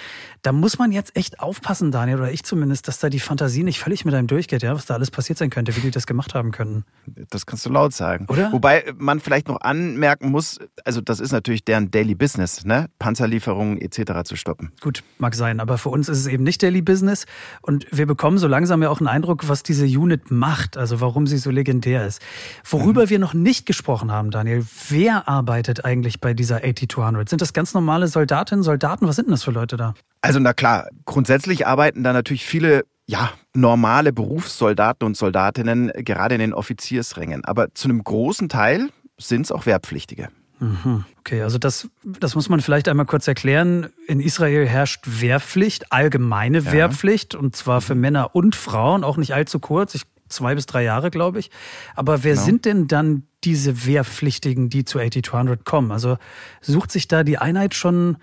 Da 0.41 0.51
muss 0.51 0.79
man 0.79 0.91
jetzt 0.91 1.15
echt 1.15 1.39
aufpassen, 1.39 1.91
Daniel, 1.91 2.17
oder 2.17 2.31
ich 2.31 2.43
zumindest, 2.43 2.87
dass 2.87 2.99
da 2.99 3.09
die 3.09 3.19
Fantasie 3.19 3.63
nicht 3.63 3.79
völlig 3.79 4.05
mit 4.05 4.13
einem 4.15 4.27
durchgeht, 4.27 4.63
ja, 4.63 4.73
was 4.73 4.85
da 4.85 4.93
alles 4.93 5.11
passiert 5.11 5.37
sein 5.37 5.49
könnte, 5.49 5.75
wie 5.75 5.81
die 5.81 5.91
das 5.91 6.07
gemacht 6.07 6.33
haben 6.33 6.51
können. 6.51 6.85
Das 7.29 7.45
kannst 7.45 7.65
du 7.65 7.69
laut 7.69 7.93
sagen. 7.93 8.25
Oder? 8.29 8.51
Wobei 8.53 8.85
man 8.97 9.19
vielleicht 9.19 9.47
noch 9.47 9.59
anmerken 9.61 10.31
muss, 10.31 10.59
also 10.85 11.01
das 11.01 11.19
ist 11.19 11.31
natürlich 11.31 11.65
deren 11.65 11.91
Daily 11.91 12.15
Business, 12.15 12.63
ne? 12.65 12.89
Panzerlieferungen 12.99 13.79
etc. 13.81 14.23
zu 14.23 14.35
stoppen. 14.37 14.71
Gut, 14.81 15.03
mag 15.17 15.35
sein, 15.35 15.59
aber 15.59 15.77
für 15.77 15.89
uns 15.89 16.07
ist 16.07 16.19
es 16.19 16.27
eben 16.27 16.43
nicht 16.43 16.63
Daily 16.63 16.81
Business 16.81 17.25
und 17.61 17.85
wir 17.91 18.05
bekommen 18.05 18.37
so 18.37 18.47
langsam 18.47 18.81
ja 18.81 18.89
auch 18.89 18.99
einen 18.99 19.07
Eindruck, 19.07 19.49
was 19.49 19.63
diese 19.63 19.85
Unit 19.85 20.31
macht, 20.31 20.77
also 20.77 21.01
warum 21.01 21.27
sie 21.27 21.37
so 21.37 21.51
legendär 21.51 22.05
ist. 22.05 22.21
Worüber 22.63 23.03
mhm. 23.05 23.09
wir 23.09 23.19
noch 23.19 23.33
nicht 23.33 23.65
gesprochen 23.65 23.88
angesprochen 23.89 24.11
haben, 24.11 24.31
Daniel. 24.31 24.65
Wer 24.89 25.27
arbeitet 25.27 25.85
eigentlich 25.85 26.19
bei 26.19 26.33
dieser 26.33 26.57
8200? 26.57 27.27
Sind 27.27 27.41
das 27.41 27.53
ganz 27.53 27.73
normale 27.73 28.07
Soldatinnen, 28.07 28.63
Soldaten? 28.63 29.07
Was 29.07 29.15
sind 29.15 29.27
denn 29.27 29.31
das 29.31 29.43
für 29.43 29.51
Leute 29.51 29.77
da? 29.77 29.95
Also 30.21 30.39
na 30.39 30.53
klar, 30.53 30.87
grundsätzlich 31.05 31.65
arbeiten 31.65 32.03
da 32.03 32.13
natürlich 32.13 32.45
viele 32.45 32.83
ja, 33.07 33.31
normale 33.55 34.13
Berufssoldaten 34.13 35.05
und 35.05 35.17
Soldatinnen, 35.17 35.91
gerade 35.95 36.35
in 36.35 36.41
den 36.41 36.53
Offiziersrängen. 36.53 37.43
Aber 37.43 37.73
zu 37.73 37.87
einem 37.87 38.03
großen 38.03 38.49
Teil 38.49 38.89
sind 39.17 39.45
es 39.45 39.51
auch 39.51 39.65
Wehrpflichtige. 39.65 40.27
Mhm. 40.59 41.05
Okay, 41.19 41.41
also 41.41 41.57
das, 41.57 41.87
das 42.03 42.35
muss 42.35 42.49
man 42.49 42.59
vielleicht 42.59 42.87
einmal 42.87 43.07
kurz 43.07 43.27
erklären. 43.27 43.87
In 44.07 44.19
Israel 44.19 44.67
herrscht 44.67 45.05
Wehrpflicht, 45.05 45.91
allgemeine 45.91 46.59
ja. 46.59 46.71
Wehrpflicht, 46.71 47.33
und 47.33 47.55
zwar 47.55 47.81
für 47.81 47.95
Männer 47.95 48.35
und 48.35 48.55
Frauen, 48.55 49.03
auch 49.03 49.17
nicht 49.17 49.33
allzu 49.33 49.59
kurz. 49.59 49.95
Ich 49.95 50.03
zwei 50.29 50.55
bis 50.55 50.65
drei 50.65 50.83
Jahre, 50.83 51.09
glaube 51.09 51.39
ich. 51.39 51.49
Aber 51.95 52.23
wer 52.23 52.33
genau. 52.33 52.45
sind 52.45 52.65
denn 52.65 52.87
dann 52.87 53.23
diese 53.43 53.85
Wehrpflichtigen, 53.85 54.69
die 54.69 54.85
zu 54.85 54.99
8200 54.99 55.65
kommen? 55.65 55.91
Also 55.91 56.17
sucht 56.61 56.91
sich 56.91 57.07
da 57.07 57.23
die 57.23 57.37
Einheit 57.37 57.73
schon 57.73 58.17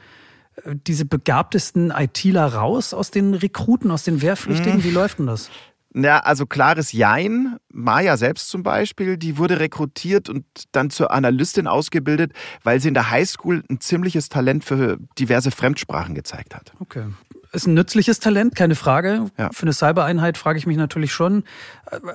äh, 0.64 0.74
diese 0.86 1.04
begabtesten 1.04 1.90
ITler 1.90 2.46
raus 2.46 2.94
aus 2.94 3.10
den 3.10 3.34
Rekruten, 3.34 3.90
aus 3.90 4.04
den 4.04 4.22
Wehrpflichtigen? 4.22 4.78
Mhm. 4.78 4.84
Wie 4.84 4.90
läuft 4.90 5.18
denn 5.18 5.26
das? 5.26 5.50
Ja, 5.94 6.18
also 6.18 6.44
klares 6.44 6.92
Jein. 6.92 7.56
Maya 7.72 8.18
selbst 8.18 8.50
zum 8.50 8.62
Beispiel, 8.62 9.16
die 9.16 9.38
wurde 9.38 9.60
rekrutiert 9.60 10.28
und 10.28 10.44
dann 10.72 10.90
zur 10.90 11.10
Analystin 11.10 11.66
ausgebildet, 11.66 12.32
weil 12.62 12.80
sie 12.80 12.88
in 12.88 12.94
der 12.94 13.10
Highschool 13.10 13.62
ein 13.70 13.80
ziemliches 13.80 14.28
Talent 14.28 14.62
für 14.62 14.98
diverse 15.18 15.50
Fremdsprachen 15.50 16.14
gezeigt 16.14 16.54
hat. 16.54 16.74
Okay 16.80 17.04
ist 17.56 17.66
ein 17.66 17.74
nützliches 17.74 18.20
Talent, 18.20 18.54
keine 18.54 18.74
Frage. 18.74 19.26
Ja. 19.38 19.50
Für 19.52 19.62
eine 19.62 19.72
Cybereinheit 19.72 20.38
frage 20.38 20.58
ich 20.58 20.66
mich 20.66 20.76
natürlich 20.76 21.12
schon. 21.12 21.44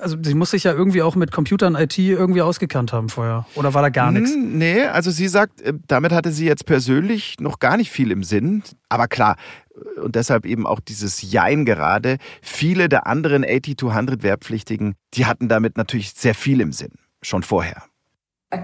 Also 0.00 0.16
sie 0.22 0.34
muss 0.34 0.52
sich 0.52 0.64
ja 0.64 0.72
irgendwie 0.72 1.02
auch 1.02 1.16
mit 1.16 1.32
Computern, 1.32 1.74
IT 1.74 1.98
irgendwie 1.98 2.40
ausgekannt 2.40 2.92
haben 2.92 3.08
vorher. 3.08 3.46
Oder 3.54 3.74
war 3.74 3.82
da 3.82 3.88
gar 3.88 4.12
nichts? 4.12 4.32
Hm, 4.32 4.56
nee, 4.56 4.84
also 4.84 5.10
sie 5.10 5.28
sagt, 5.28 5.60
äh, 5.60 5.74
damit 5.88 6.12
hatte 6.12 6.30
sie 6.30 6.46
jetzt 6.46 6.64
persönlich 6.64 7.40
noch 7.40 7.58
gar 7.58 7.76
nicht 7.76 7.90
viel 7.90 8.10
im 8.10 8.22
Sinn. 8.22 8.62
Aber 8.88 9.08
klar, 9.08 9.36
äh, 9.74 10.00
und 10.00 10.14
deshalb 10.14 10.46
eben 10.46 10.66
auch 10.66 10.80
dieses 10.80 11.20
Jein 11.22 11.64
gerade. 11.64 12.18
Viele 12.40 12.88
der 12.88 13.06
anderen 13.06 13.44
8200 13.44 14.22
Wehrpflichtigen, 14.22 14.94
die 15.14 15.26
hatten 15.26 15.48
damit 15.48 15.76
natürlich 15.76 16.12
sehr 16.12 16.34
viel 16.34 16.60
im 16.60 16.72
Sinn. 16.72 16.92
Schon 17.20 17.42
vorher. 17.42 17.82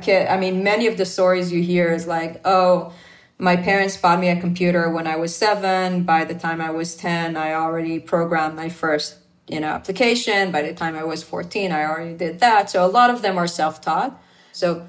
Kid, 0.00 0.28
I 0.28 0.38
mean, 0.38 0.62
many 0.62 0.88
of 0.88 0.96
the 0.98 1.06
stories 1.06 1.50
you 1.50 1.62
hear 1.62 1.92
is 1.92 2.06
like, 2.06 2.40
oh, 2.44 2.92
my 3.38 3.56
parents 3.56 3.96
bought 3.96 4.18
me 4.18 4.28
a 4.28 4.40
computer 4.40 4.90
when 4.90 5.06
I 5.06 5.16
was 5.16 5.34
seven. 5.34 6.02
By 6.02 6.24
the 6.24 6.34
time 6.34 6.60
I 6.60 6.70
was 6.70 6.96
10, 6.96 7.36
I 7.36 7.54
already 7.54 8.00
programmed 8.00 8.56
my 8.56 8.68
first, 8.68 9.16
you 9.46 9.60
know, 9.60 9.68
application. 9.68 10.50
By 10.50 10.62
the 10.62 10.74
time 10.74 10.96
I 10.96 11.04
was 11.04 11.22
14, 11.22 11.70
I 11.70 11.84
already 11.84 12.14
did 12.14 12.40
that. 12.40 12.68
So 12.68 12.84
a 12.84 12.90
lot 12.90 13.10
of 13.10 13.22
them 13.22 13.38
are 13.38 13.46
self-taught. 13.46 14.20
So 14.52 14.86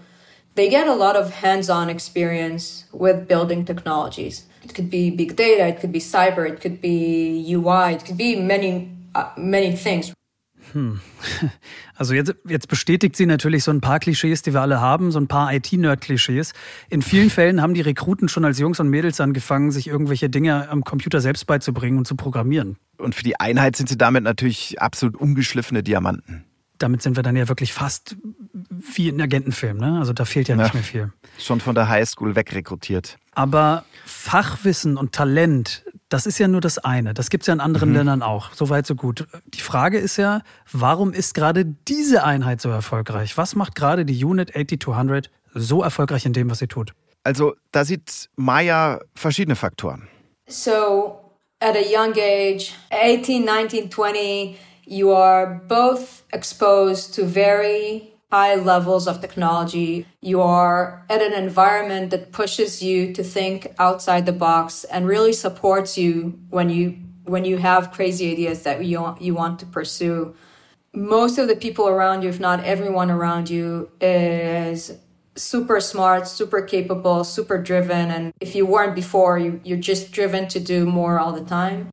they 0.55 0.67
get 0.67 0.87
a 0.87 0.95
lot 0.95 1.15
of 1.15 1.31
hands-on 1.31 1.89
experience 1.89 2.85
with 2.91 3.27
building 3.27 3.65
technologies. 3.65 4.45
It 4.63 4.73
could 4.73 4.89
be 4.89 5.11
big 5.11 5.35
data, 5.35 5.67
it 5.67 5.79
could 5.79 5.91
be 5.91 5.99
cyber, 5.99 6.49
it 6.49 6.59
could 6.59 6.81
be 6.81 7.45
UI, 7.47 7.93
it 7.93 8.03
could 8.03 8.17
be 8.17 8.35
many, 8.35 8.91
uh, 9.15 9.31
many 9.37 9.75
things. 9.75 10.11
Hm. 10.73 10.99
Also 11.95 12.13
jetzt, 12.13 12.33
jetzt 12.47 12.69
bestätigt 12.69 13.17
sie 13.17 13.25
natürlich 13.25 13.65
so 13.65 13.71
ein 13.71 13.81
paar 13.81 13.99
Klischees, 13.99 14.41
die 14.41 14.53
wir 14.53 14.61
alle 14.61 14.79
haben, 14.79 15.11
so 15.11 15.19
ein 15.19 15.27
paar 15.27 15.53
IT-Nerd-Klischees. 15.53 16.53
In 16.89 17.01
vielen 17.01 17.29
Fällen 17.29 17.61
haben 17.61 17.73
die 17.73 17.81
Rekruten 17.81 18.29
schon 18.29 18.45
als 18.45 18.57
Jungs 18.57 18.79
und 18.79 18.87
Mädels 18.87 19.19
angefangen, 19.19 19.71
sich 19.71 19.87
irgendwelche 19.87 20.29
Dinge 20.29 20.69
am 20.69 20.85
Computer 20.85 21.19
selbst 21.19 21.45
beizubringen 21.45 21.97
und 21.97 22.05
zu 22.05 22.15
programmieren. 22.15 22.77
Und 22.97 23.15
für 23.15 23.23
die 23.23 23.37
Einheit 23.37 23.75
sind 23.75 23.89
sie 23.89 23.97
damit 23.97 24.23
natürlich 24.23 24.81
absolut 24.81 25.17
ungeschliffene 25.17 25.83
Diamanten. 25.83 26.45
Damit 26.77 27.01
sind 27.01 27.17
wir 27.17 27.23
dann 27.23 27.35
ja 27.35 27.49
wirklich 27.49 27.73
fast 27.73 28.15
wie 28.95 29.09
in 29.09 29.19
Agentenfilmen, 29.19 29.81
ne? 29.81 29.99
Also 29.99 30.13
da 30.13 30.23
fehlt 30.23 30.47
ja, 30.47 30.55
ja 30.55 30.63
nicht 30.63 30.73
mehr 30.73 30.83
viel. 30.83 31.11
Schon 31.37 31.59
von 31.59 31.75
der 31.75 31.89
Highschool 31.89 32.37
wegrekrutiert. 32.37 33.17
Aber 33.33 33.83
Fachwissen 34.05 34.95
und 34.95 35.11
Talent, 35.11 35.83
das 36.09 36.25
ist 36.25 36.39
ja 36.39 36.47
nur 36.47 36.61
das 36.61 36.79
eine. 36.79 37.13
Das 37.13 37.29
gibt 37.29 37.43
es 37.43 37.47
ja 37.47 37.53
in 37.53 37.59
anderen 37.59 37.89
mhm. 37.89 37.95
Ländern 37.95 38.21
auch. 38.23 38.51
So 38.53 38.69
weit, 38.69 38.85
so 38.85 38.95
gut. 38.95 39.27
Die 39.45 39.61
Frage 39.61 39.99
ist 39.99 40.17
ja, 40.17 40.41
warum 40.71 41.13
ist 41.13 41.35
gerade 41.35 41.65
diese 41.65 42.23
Einheit 42.23 42.61
so 42.61 42.69
erfolgreich? 42.69 43.37
Was 43.37 43.55
macht 43.55 43.75
gerade 43.75 44.05
die 44.05 44.23
Unit 44.23 44.55
8200 44.55 45.29
so 45.53 45.83
erfolgreich 45.83 46.25
in 46.25 46.33
dem, 46.33 46.49
was 46.49 46.59
sie 46.59 46.67
tut? 46.67 46.93
Also, 47.23 47.55
da 47.71 47.85
sieht 47.85 48.29
Maya 48.35 48.99
verschiedene 49.13 49.55
Faktoren. 49.55 50.07
So, 50.47 51.19
at 51.59 51.75
a 51.75 51.81
young 51.81 52.13
age, 52.17 52.73
18, 52.91 53.45
19, 53.45 53.91
20, 53.91 54.57
you 54.85 55.13
are 55.13 55.61
both 55.67 56.23
exposed 56.31 57.13
to 57.15 57.27
very 57.27 58.13
high 58.31 58.55
levels 58.55 59.07
of 59.07 59.21
technology. 59.21 60.05
You 60.21 60.41
are 60.41 61.05
at 61.09 61.21
an 61.21 61.33
environment 61.33 62.11
that 62.11 62.31
pushes 62.31 62.81
you 62.81 63.13
to 63.13 63.23
think 63.23 63.67
outside 63.79 64.25
the 64.25 64.31
box 64.31 64.83
and 64.83 65.07
really 65.07 65.33
supports 65.33 65.97
you 65.97 66.39
when 66.49 66.69
you 66.69 66.97
when 67.25 67.45
you 67.45 67.57
have 67.57 67.91
crazy 67.91 68.31
ideas 68.31 68.63
that 68.63 68.83
you 68.85 69.15
you 69.19 69.33
want 69.33 69.59
to 69.59 69.65
pursue. 69.65 70.35
Most 70.93 71.37
of 71.37 71.47
the 71.47 71.55
people 71.55 71.87
around 71.87 72.23
you, 72.23 72.29
if 72.29 72.39
not 72.39 72.63
everyone 72.63 73.11
around 73.11 73.49
you, 73.49 73.91
is 74.01 74.91
super 75.35 75.79
smart, 75.79 76.27
super 76.27 76.61
capable, 76.61 77.23
super 77.23 77.61
driven. 77.61 78.09
And 78.11 78.33
if 78.41 78.55
you 78.55 78.65
weren't 78.65 78.95
before, 78.95 79.37
you, 79.37 79.61
you're 79.63 79.77
just 79.77 80.11
driven 80.11 80.47
to 80.49 80.59
do 80.59 80.85
more 80.85 81.19
all 81.19 81.31
the 81.31 81.45
time. 81.45 81.89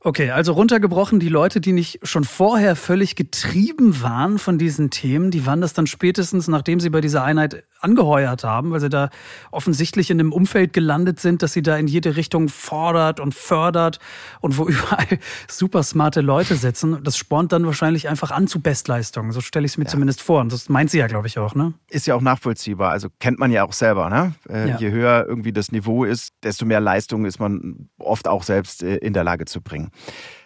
Okay, 0.00 0.30
also 0.30 0.52
runtergebrochen, 0.52 1.18
die 1.18 1.28
Leute, 1.28 1.60
die 1.60 1.72
nicht 1.72 1.98
schon 2.04 2.22
vorher 2.22 2.76
völlig 2.76 3.16
getrieben 3.16 4.00
waren 4.00 4.38
von 4.38 4.56
diesen 4.56 4.90
Themen, 4.90 5.32
die 5.32 5.44
waren 5.44 5.60
das 5.60 5.72
dann 5.72 5.88
spätestens, 5.88 6.46
nachdem 6.46 6.78
sie 6.78 6.90
bei 6.90 7.00
dieser 7.00 7.24
Einheit 7.24 7.64
angeheuert 7.80 8.44
haben, 8.44 8.70
weil 8.70 8.80
sie 8.80 8.88
da 8.88 9.10
offensichtlich 9.50 10.10
in 10.10 10.20
einem 10.20 10.32
Umfeld 10.32 10.72
gelandet 10.72 11.20
sind, 11.20 11.42
dass 11.42 11.52
sie 11.52 11.62
da 11.62 11.76
in 11.76 11.86
jede 11.86 12.16
Richtung 12.16 12.48
fordert 12.48 13.20
und 13.20 13.34
fördert 13.34 13.98
und 14.40 14.58
wo 14.58 14.64
überall 14.68 15.18
super 15.48 15.82
smarte 15.82 16.20
Leute 16.20 16.56
sitzen. 16.56 17.02
Das 17.02 17.16
spornt 17.16 17.52
dann 17.52 17.66
wahrscheinlich 17.66 18.08
einfach 18.08 18.30
an 18.30 18.46
zu 18.46 18.60
Bestleistungen. 18.60 19.32
So 19.32 19.40
stelle 19.40 19.66
ich 19.66 19.72
es 19.72 19.78
mir 19.78 19.84
ja. 19.84 19.90
zumindest 19.90 20.22
vor. 20.22 20.40
Und 20.40 20.52
das 20.52 20.68
meint 20.68 20.90
sie 20.90 20.98
ja, 20.98 21.06
glaube 21.06 21.26
ich, 21.26 21.38
auch, 21.38 21.54
ne? 21.54 21.74
Ist 21.88 22.06
ja 22.06 22.14
auch 22.14 22.20
nachvollziehbar. 22.20 22.90
Also 22.90 23.08
kennt 23.18 23.38
man 23.38 23.50
ja 23.50 23.64
auch 23.64 23.72
selber, 23.72 24.10
ne? 24.10 24.34
Äh, 24.48 24.70
ja. 24.70 24.78
Je 24.78 24.90
höher 24.90 25.26
irgendwie 25.28 25.52
das 25.52 25.72
Niveau 25.72 26.04
ist, 26.04 26.34
desto 26.42 26.64
mehr 26.64 26.80
Leistung 26.80 27.24
ist 27.24 27.38
man 27.38 27.88
oft 27.98 28.28
auch 28.28 28.42
selbst 28.42 28.82
äh, 28.82 28.96
in 28.96 29.12
der 29.12 29.24
Lage 29.24 29.44
zu 29.44 29.60
bringen. 29.60 29.87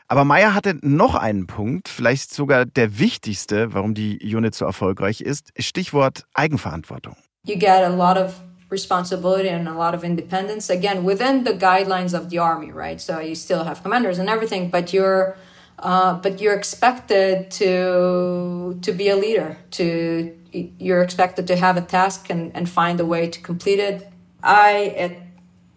Aber 0.08 0.24
Meyer 0.24 0.54
hatte 0.54 0.76
noch 0.82 1.14
einen 1.14 1.46
Punkt, 1.46 1.88
vielleicht 1.88 2.34
sogar 2.34 2.66
der 2.66 2.98
wichtigste, 2.98 3.72
warum 3.72 3.94
die 3.94 4.18
Unit 4.22 4.54
so 4.54 4.66
erfolgreich 4.66 5.22
ist. 5.22 5.52
Stichwort 5.58 6.24
Eigenverantwortung. 6.34 7.16
You 7.46 7.56
get 7.56 7.82
a 7.82 7.88
lot 7.88 8.18
of 8.18 8.34
responsibility 8.70 9.48
and 9.48 9.68
a 9.68 9.72
lot 9.72 9.94
of 9.94 10.04
independence 10.04 10.70
again 10.70 11.04
within 11.04 11.44
the 11.44 11.52
guidelines 11.52 12.14
of 12.14 12.30
the 12.30 12.38
army, 12.38 12.70
right? 12.72 13.00
So 13.00 13.20
you 13.20 13.34
still 13.34 13.64
have 13.64 13.82
commanders 13.82 14.18
and 14.18 14.28
everything, 14.28 14.70
but 14.70 14.92
you're 14.92 15.36
uh, 15.78 16.14
but 16.14 16.40
you're 16.40 16.54
expected 16.54 17.50
to 17.52 18.78
to 18.82 18.92
be 18.92 19.08
a 19.08 19.16
leader. 19.16 19.56
To 19.72 20.32
you're 20.78 21.02
expected 21.02 21.46
to 21.46 21.56
have 21.56 21.76
a 21.76 21.82
task 21.82 22.30
and, 22.30 22.54
and 22.54 22.68
find 22.68 23.00
a 23.00 23.06
way 23.06 23.28
to 23.28 23.40
complete 23.40 23.78
it. 23.78 24.08
I 24.42 24.94
at 24.96 25.12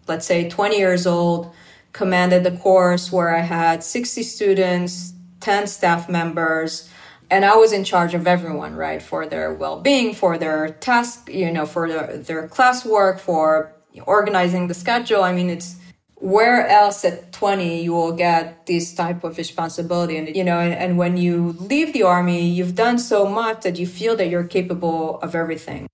let's 0.06 0.26
say 0.26 0.48
20 0.48 0.76
years 0.76 1.06
old 1.06 1.52
commanded 1.96 2.44
the 2.44 2.50
course 2.50 3.10
where 3.10 3.34
I 3.34 3.40
had 3.40 3.82
60 3.82 4.22
students, 4.22 5.14
10 5.40 5.66
staff 5.66 6.08
members, 6.10 6.90
and 7.30 7.44
I 7.44 7.56
was 7.56 7.72
in 7.72 7.84
charge 7.84 8.14
of 8.14 8.26
everyone, 8.26 8.76
right? 8.76 9.02
For 9.02 9.26
their 9.26 9.52
well-being, 9.54 10.14
for 10.14 10.36
their 10.36 10.68
task, 10.68 11.30
you 11.32 11.50
know, 11.50 11.64
for 11.64 11.88
their, 11.88 12.18
their 12.18 12.48
classwork, 12.48 13.18
for 13.18 13.72
organizing 14.04 14.68
the 14.68 14.74
schedule. 14.74 15.22
I 15.22 15.32
mean, 15.32 15.48
it's 15.48 15.76
where 16.16 16.66
else 16.68 17.04
at 17.04 17.32
20 17.32 17.82
you 17.82 17.92
will 17.92 18.12
get 18.12 18.66
this 18.66 18.94
type 18.94 19.22
of 19.22 19.36
responsibility 19.36 20.16
and 20.16 20.34
you 20.34 20.42
know 20.42 20.58
and, 20.58 20.72
and 20.72 20.96
when 20.96 21.18
you 21.18 21.54
leave 21.60 21.92
the 21.92 22.02
army 22.02 22.48
you've 22.48 22.74
done 22.74 22.98
so 22.98 23.28
much 23.28 23.60
that 23.60 23.78
you 23.78 23.86
feel 23.86 24.16
that 24.16 24.30
you're 24.30 24.42
capable 24.42 25.20
of 25.20 25.34
everything 25.34 25.86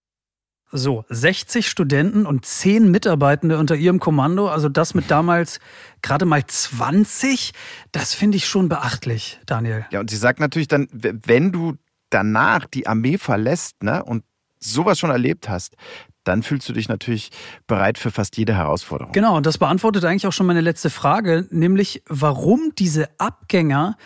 So, 0.75 1.05
60 1.11 1.69
Studenten 1.69 2.25
und 2.25 2.47
10 2.47 2.91
Mitarbeitende 2.91 3.59
unter 3.59 3.77
ihrem 3.77 4.01
Kommando, 4.01 4.49
also 4.49 4.71
das 4.71 4.95
mit 4.95 5.11
damals 5.11 5.61
gerade 6.01 6.25
mal 6.25 6.45
20, 6.47 7.53
das 7.93 8.15
finde 8.15 8.39
ich 8.39 8.47
schon 8.47 8.71
beachtlich, 8.71 9.39
Daniel. 9.45 9.85
Ja, 9.91 10.01
und 10.01 10.09
sie 10.09 10.17
sagt 10.17 10.41
natürlich 10.41 10.69
dann, 10.69 10.89
wenn 10.91 11.53
du 11.53 11.75
danach 12.09 12.65
die 12.65 12.87
Armee 12.87 13.19
verlässt 13.19 13.83
ne, 13.83 14.03
und 14.03 14.25
sowas 14.59 14.99
schon 14.99 15.11
erlebt 15.11 15.51
hast, 15.51 15.77
dann 16.25 16.43
fühlst 16.43 16.69
du 16.69 16.73
dich 16.73 16.89
natürlich 16.89 17.31
bereit 17.67 17.99
für 17.99 18.11
fast 18.11 18.39
jede 18.39 18.55
Herausforderung. 18.55 19.13
Genau, 19.13 19.37
und 19.37 19.45
das 19.45 19.59
beantwortet 19.59 20.05
eigentlich 20.05 20.27
auch 20.27 20.33
schon 20.33 20.47
meine 20.47 20.61
letzte 20.63 20.89
Frage, 20.89 21.47
nämlich 21.51 22.03
warum 22.09 22.73
diese 22.79 23.09
Abgänger 23.19 23.97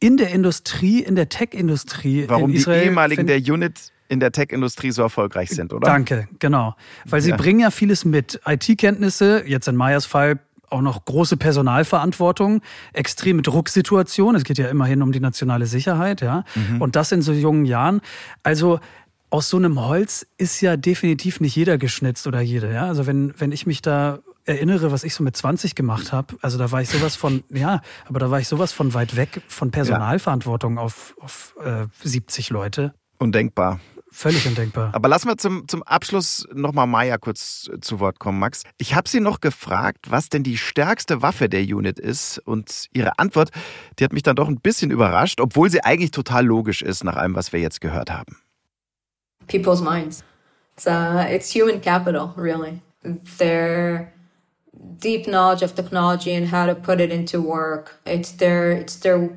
in 0.00 0.16
der 0.16 0.30
Industrie, 0.30 1.00
in 1.00 1.14
der 1.14 1.28
Tech-Industrie 1.28 2.24
Warum 2.28 2.50
in 2.50 2.56
Israel, 2.56 2.80
die 2.80 2.86
ehemaligen 2.86 3.26
der 3.26 3.38
Unit 3.38 3.92
in 4.08 4.20
der 4.20 4.32
Tech-Industrie 4.32 4.90
so 4.90 5.02
erfolgreich 5.02 5.50
sind, 5.50 5.72
oder? 5.72 5.86
Danke, 5.86 6.28
genau. 6.38 6.74
Weil 7.04 7.20
sie 7.20 7.30
ja. 7.30 7.36
bringen 7.36 7.60
ja 7.60 7.70
vieles 7.70 8.04
mit. 8.04 8.40
IT-Kenntnisse, 8.46 9.44
jetzt 9.46 9.68
in 9.68 9.76
Meyers 9.76 10.06
Fall 10.06 10.40
auch 10.70 10.80
noch 10.82 11.04
große 11.04 11.36
Personalverantwortung, 11.36 12.60
extreme 12.92 13.42
Drucksituation. 13.42 14.34
Es 14.34 14.44
geht 14.44 14.58
ja 14.58 14.68
immerhin 14.68 15.02
um 15.02 15.12
die 15.12 15.20
nationale 15.20 15.66
Sicherheit, 15.66 16.20
ja. 16.20 16.44
Mhm. 16.54 16.82
Und 16.82 16.96
das 16.96 17.12
in 17.12 17.22
so 17.22 17.32
jungen 17.32 17.64
Jahren. 17.64 18.00
Also 18.42 18.80
aus 19.30 19.48
so 19.50 19.56
einem 19.58 19.80
Holz 19.80 20.26
ist 20.38 20.60
ja 20.60 20.76
definitiv 20.76 21.40
nicht 21.40 21.54
jeder 21.54 21.78
geschnitzt 21.78 22.26
oder 22.26 22.40
jede, 22.40 22.72
ja. 22.72 22.86
Also 22.86 23.06
wenn, 23.06 23.34
wenn 23.38 23.52
ich 23.52 23.66
mich 23.66 23.82
da 23.82 24.20
erinnere, 24.44 24.90
was 24.90 25.04
ich 25.04 25.14
so 25.14 25.22
mit 25.22 25.36
20 25.36 25.74
gemacht 25.74 26.12
habe, 26.12 26.36
also 26.40 26.56
da 26.56 26.70
war 26.70 26.80
ich 26.80 26.88
sowas 26.88 27.16
von, 27.16 27.44
ja, 27.50 27.82
aber 28.06 28.18
da 28.18 28.30
war 28.30 28.40
ich 28.40 28.48
sowas 28.48 28.72
von 28.72 28.94
weit 28.94 29.16
weg 29.16 29.42
von 29.48 29.70
Personalverantwortung 29.70 30.76
ja. 30.76 30.82
auf, 30.82 31.14
auf 31.20 31.54
äh, 31.62 31.86
70 32.02 32.50
Leute. 32.50 32.94
Undenkbar. 33.18 33.80
Völlig 34.10 34.46
undenkbar. 34.46 34.90
Aber 34.94 35.08
lassen 35.08 35.28
wir 35.28 35.36
zum, 35.36 35.68
zum 35.68 35.82
Abschluss 35.82 36.46
nochmal 36.52 36.86
Maya 36.86 37.18
kurz 37.18 37.70
zu 37.80 38.00
Wort 38.00 38.18
kommen, 38.18 38.38
Max. 38.38 38.62
Ich 38.78 38.94
habe 38.94 39.08
sie 39.08 39.20
noch 39.20 39.40
gefragt, 39.40 40.06
was 40.08 40.28
denn 40.28 40.42
die 40.42 40.56
stärkste 40.56 41.20
Waffe 41.22 41.48
der 41.48 41.60
Unit 41.60 41.98
ist. 41.98 42.38
Und 42.38 42.86
ihre 42.92 43.18
Antwort, 43.18 43.50
die 43.98 44.04
hat 44.04 44.12
mich 44.12 44.22
dann 44.22 44.36
doch 44.36 44.48
ein 44.48 44.60
bisschen 44.60 44.90
überrascht, 44.90 45.40
obwohl 45.40 45.70
sie 45.70 45.84
eigentlich 45.84 46.10
total 46.10 46.46
logisch 46.46 46.82
ist 46.82 47.04
nach 47.04 47.16
allem, 47.16 47.34
was 47.34 47.52
wir 47.52 47.60
jetzt 47.60 47.80
gehört 47.80 48.10
haben. 48.10 48.36
People's 49.46 49.82
minds. 49.82 50.24
It's, 50.76 50.86
uh, 50.86 51.26
it's 51.30 51.54
human 51.54 51.80
capital, 51.80 52.32
really. 52.36 52.80
Their 53.38 54.12
deep 54.98 55.26
knowledge 55.26 55.62
of 55.62 55.74
technology 55.74 56.34
and 56.34 56.50
how 56.50 56.66
to 56.66 56.74
put 56.74 57.00
it 57.00 57.10
into 57.10 57.40
work. 57.40 57.98
It's 58.06 58.36
their, 58.36 58.72
it's 58.72 59.00
their 59.00 59.30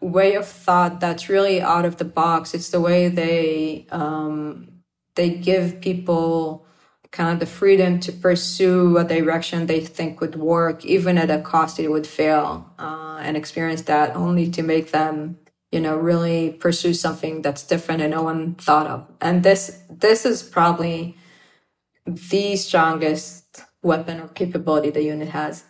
way 0.00 0.34
of 0.34 0.46
thought 0.46 1.00
that's 1.00 1.28
really 1.28 1.60
out 1.60 1.84
of 1.84 1.96
the 1.96 2.04
box. 2.04 2.54
It's 2.54 2.70
the 2.70 2.80
way 2.80 3.08
they 3.08 3.86
um, 3.90 4.68
they 5.14 5.30
give 5.30 5.80
people 5.80 6.66
kind 7.10 7.32
of 7.32 7.40
the 7.40 7.46
freedom 7.46 7.98
to 8.00 8.12
pursue 8.12 8.98
a 8.98 9.04
direction 9.04 9.66
they 9.66 9.80
think 9.80 10.20
would 10.20 10.36
work, 10.36 10.84
even 10.84 11.16
at 11.18 11.30
a 11.30 11.40
cost 11.40 11.78
it 11.78 11.88
would 11.88 12.06
fail, 12.06 12.70
uh, 12.78 13.18
and 13.22 13.36
experience 13.36 13.82
that 13.82 14.14
only 14.14 14.50
to 14.50 14.62
make 14.62 14.90
them, 14.90 15.38
you 15.72 15.80
know, 15.80 15.96
really 15.96 16.50
pursue 16.50 16.92
something 16.92 17.40
that's 17.42 17.66
different 17.66 18.02
and 18.02 18.10
no 18.10 18.22
one 18.22 18.54
thought 18.54 18.86
of. 18.86 19.06
And 19.20 19.42
this 19.42 19.82
this 19.90 20.24
is 20.26 20.42
probably 20.42 21.16
the 22.06 22.56
strongest 22.56 23.64
weapon 23.82 24.20
or 24.20 24.28
capability 24.28 24.90
the 24.90 25.02
unit 25.02 25.28
has. 25.28 25.64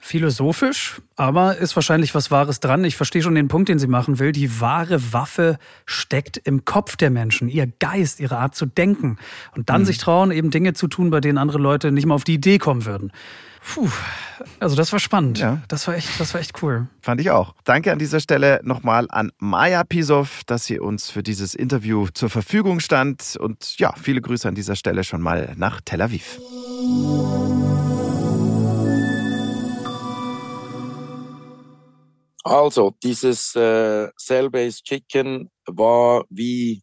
Philosophisch, 0.00 1.00
aber 1.16 1.56
ist 1.56 1.74
wahrscheinlich 1.74 2.14
was 2.14 2.30
Wahres 2.30 2.60
dran. 2.60 2.84
Ich 2.84 2.96
verstehe 2.96 3.22
schon 3.22 3.34
den 3.34 3.48
Punkt, 3.48 3.68
den 3.68 3.78
sie 3.78 3.88
machen 3.88 4.18
will. 4.18 4.32
Die 4.32 4.60
wahre 4.60 5.12
Waffe 5.12 5.58
steckt 5.86 6.36
im 6.36 6.64
Kopf 6.64 6.96
der 6.96 7.10
Menschen, 7.10 7.48
ihr 7.48 7.66
Geist, 7.80 8.20
ihre 8.20 8.38
Art 8.38 8.54
zu 8.54 8.66
denken. 8.66 9.18
Und 9.56 9.70
dann 9.70 9.82
mhm. 9.82 9.86
sich 9.86 9.98
trauen, 9.98 10.30
eben 10.30 10.50
Dinge 10.50 10.72
zu 10.72 10.86
tun, 10.86 11.10
bei 11.10 11.20
denen 11.20 11.36
andere 11.36 11.58
Leute 11.58 11.90
nicht 11.90 12.06
mal 12.06 12.14
auf 12.14 12.24
die 12.24 12.34
Idee 12.34 12.58
kommen 12.58 12.84
würden. 12.84 13.12
Puh, 13.74 13.88
also 14.60 14.76
das 14.76 14.92
war 14.92 14.98
spannend. 14.98 15.38
Ja. 15.38 15.60
Das 15.68 15.86
war 15.88 15.94
echt, 15.94 16.18
das 16.18 16.32
war 16.32 16.40
echt 16.40 16.62
cool. 16.62 16.86
Fand 17.02 17.20
ich 17.20 17.30
auch. 17.30 17.54
Danke 17.64 17.92
an 17.92 17.98
dieser 17.98 18.20
Stelle 18.20 18.60
nochmal 18.62 19.06
an 19.10 19.30
Maja 19.38 19.84
Pisov, 19.84 20.42
dass 20.46 20.64
sie 20.64 20.78
uns 20.78 21.10
für 21.10 21.22
dieses 21.22 21.54
Interview 21.54 22.06
zur 22.14 22.30
Verfügung 22.30 22.80
stand. 22.80 23.36
Und 23.38 23.78
ja, 23.78 23.92
viele 24.00 24.20
Grüße 24.20 24.48
an 24.48 24.54
dieser 24.54 24.76
Stelle 24.76 25.04
schon 25.04 25.20
mal 25.20 25.54
nach 25.56 25.80
Tel 25.84 26.00
Aviv. 26.00 26.38
Also, 32.48 32.94
dieses 33.02 33.54
äh, 33.56 34.08
Cell-Based 34.16 34.82
Chicken 34.82 35.50
war 35.66 36.24
wie 36.30 36.80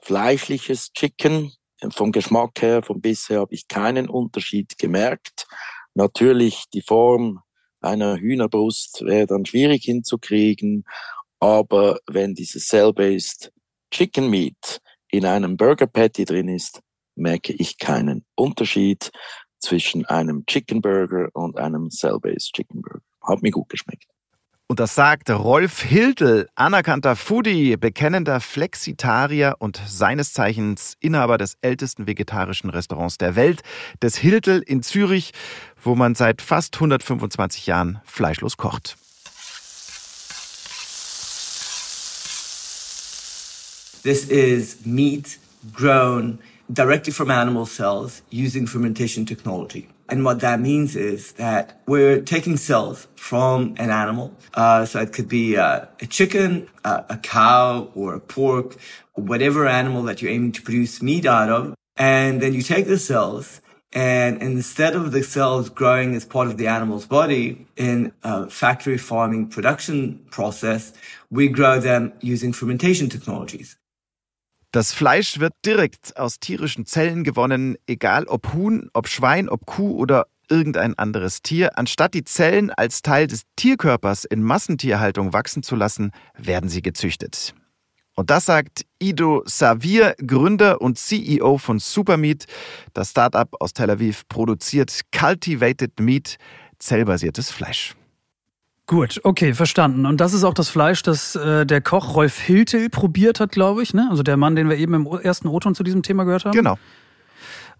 fleischliches 0.00 0.92
Chicken. 0.92 1.52
Vom 1.90 2.12
Geschmack 2.12 2.62
her, 2.62 2.84
vom 2.84 3.00
Biss 3.00 3.28
her 3.28 3.40
habe 3.40 3.52
ich 3.52 3.66
keinen 3.66 4.08
Unterschied 4.08 4.78
gemerkt. 4.78 5.48
Natürlich 5.94 6.66
die 6.72 6.82
Form 6.82 7.40
einer 7.80 8.16
Hühnerbrust 8.16 9.02
wäre 9.06 9.26
dann 9.26 9.44
schwierig 9.44 9.82
hinzukriegen, 9.82 10.84
aber 11.40 11.98
wenn 12.06 12.34
dieses 12.36 12.68
Cell-Based 12.68 13.52
Chicken 13.90 14.30
Meat 14.30 14.80
in 15.10 15.26
einem 15.26 15.56
Burger 15.56 15.88
Patty 15.88 16.26
drin 16.26 16.46
ist, 16.48 16.80
merke 17.16 17.54
ich 17.54 17.78
keinen 17.78 18.24
Unterschied 18.36 19.10
zwischen 19.58 20.06
einem 20.06 20.46
Chicken 20.46 20.80
Burger 20.80 21.28
und 21.32 21.58
einem 21.58 21.90
Cell-Based 21.90 22.52
Chicken 22.52 22.82
Burger. 22.82 23.02
Hat 23.20 23.42
mir 23.42 23.50
gut 23.50 23.68
geschmeckt. 23.68 24.06
Und 24.70 24.80
das 24.80 24.94
sagt 24.94 25.30
Rolf 25.30 25.80
Hiltel, 25.80 26.46
anerkannter 26.54 27.16
Foodie, 27.16 27.78
bekennender 27.78 28.38
Flexitarier 28.38 29.54
und 29.60 29.80
seines 29.86 30.34
Zeichens 30.34 30.94
Inhaber 31.00 31.38
des 31.38 31.56
ältesten 31.62 32.06
vegetarischen 32.06 32.68
Restaurants 32.68 33.16
der 33.16 33.34
Welt, 33.34 33.62
des 34.02 34.18
Hiltel 34.18 34.60
in 34.60 34.82
Zürich, 34.82 35.32
wo 35.82 35.94
man 35.94 36.14
seit 36.14 36.42
fast 36.42 36.74
125 36.74 37.66
Jahren 37.66 38.02
fleischlos 38.04 38.58
kocht. 38.58 38.98
This 44.02 44.26
is 44.26 44.84
meat 44.84 45.38
grown 45.72 46.40
directly 46.68 47.10
from 47.10 47.30
animal 47.30 47.64
cells 47.64 48.22
using 48.30 48.66
fermentation 48.66 49.24
technology. 49.24 49.88
And 50.08 50.24
what 50.24 50.40
that 50.40 50.60
means 50.60 50.96
is 50.96 51.32
that 51.32 51.80
we're 51.86 52.20
taking 52.22 52.56
cells 52.56 53.08
from 53.16 53.74
an 53.78 53.90
animal. 53.90 54.34
Uh, 54.54 54.86
so 54.86 55.00
it 55.00 55.12
could 55.12 55.28
be 55.28 55.56
uh, 55.56 55.86
a 56.00 56.06
chicken, 56.06 56.68
uh, 56.84 57.02
a 57.10 57.18
cow, 57.18 57.90
or 57.94 58.14
a 58.14 58.20
pork, 58.20 58.76
or 59.14 59.24
whatever 59.24 59.66
animal 59.66 60.02
that 60.04 60.22
you're 60.22 60.30
aiming 60.30 60.52
to 60.52 60.62
produce 60.62 61.02
meat 61.02 61.26
out 61.26 61.50
of. 61.50 61.74
And 61.96 62.40
then 62.40 62.54
you 62.54 62.62
take 62.62 62.86
the 62.86 62.98
cells 62.98 63.60
and 63.92 64.42
instead 64.42 64.94
of 64.94 65.12
the 65.12 65.22
cells 65.22 65.70
growing 65.70 66.14
as 66.14 66.24
part 66.24 66.48
of 66.48 66.58
the 66.58 66.66
animal's 66.66 67.06
body 67.06 67.66
in 67.76 68.12
a 68.22 68.50
factory 68.50 68.98
farming 68.98 69.48
production 69.48 70.18
process, 70.30 70.92
we 71.30 71.48
grow 71.48 71.80
them 71.80 72.12
using 72.20 72.52
fermentation 72.52 73.08
technologies. 73.08 73.77
Das 74.70 74.92
Fleisch 74.92 75.38
wird 75.38 75.54
direkt 75.64 76.18
aus 76.18 76.40
tierischen 76.40 76.84
Zellen 76.84 77.24
gewonnen, 77.24 77.76
egal 77.86 78.24
ob 78.24 78.52
Huhn, 78.52 78.90
ob 78.92 79.08
Schwein, 79.08 79.48
ob 79.48 79.64
Kuh 79.64 79.96
oder 79.96 80.26
irgendein 80.50 80.94
anderes 80.98 81.40
Tier. 81.40 81.78
Anstatt 81.78 82.12
die 82.12 82.24
Zellen 82.24 82.70
als 82.70 83.00
Teil 83.00 83.26
des 83.26 83.42
Tierkörpers 83.56 84.26
in 84.26 84.42
Massentierhaltung 84.42 85.32
wachsen 85.32 85.62
zu 85.62 85.74
lassen, 85.74 86.10
werden 86.36 86.68
sie 86.68 86.82
gezüchtet. 86.82 87.54
Und 88.14 88.30
das 88.30 88.46
sagt 88.46 88.84
Ido 88.98 89.42
Savir, 89.46 90.14
Gründer 90.18 90.80
und 90.82 90.98
CEO 90.98 91.56
von 91.56 91.78
Supermeat. 91.78 92.46
Das 92.92 93.10
Startup 93.10 93.48
aus 93.60 93.72
Tel 93.72 93.90
Aviv 93.90 94.28
produziert 94.28 95.00
Cultivated 95.16 95.98
Meat, 96.00 96.36
zellbasiertes 96.78 97.50
Fleisch. 97.50 97.94
Gut, 98.88 99.20
okay, 99.22 99.52
verstanden. 99.52 100.06
Und 100.06 100.18
das 100.18 100.32
ist 100.32 100.44
auch 100.44 100.54
das 100.54 100.70
Fleisch, 100.70 101.02
das 101.02 101.36
äh, 101.36 101.66
der 101.66 101.82
Koch 101.82 102.14
Rolf 102.14 102.40
Hiltel 102.40 102.88
probiert 102.88 103.38
hat, 103.38 103.52
glaube 103.52 103.82
ich, 103.82 103.92
ne? 103.92 104.08
Also 104.10 104.22
der 104.22 104.38
Mann, 104.38 104.56
den 104.56 104.70
wir 104.70 104.78
eben 104.78 104.94
im 104.94 105.06
ersten 105.06 105.46
O-Ton 105.46 105.74
zu 105.74 105.82
diesem 105.82 106.02
Thema 106.02 106.24
gehört 106.24 106.46
haben. 106.46 106.52
Genau. 106.52 106.78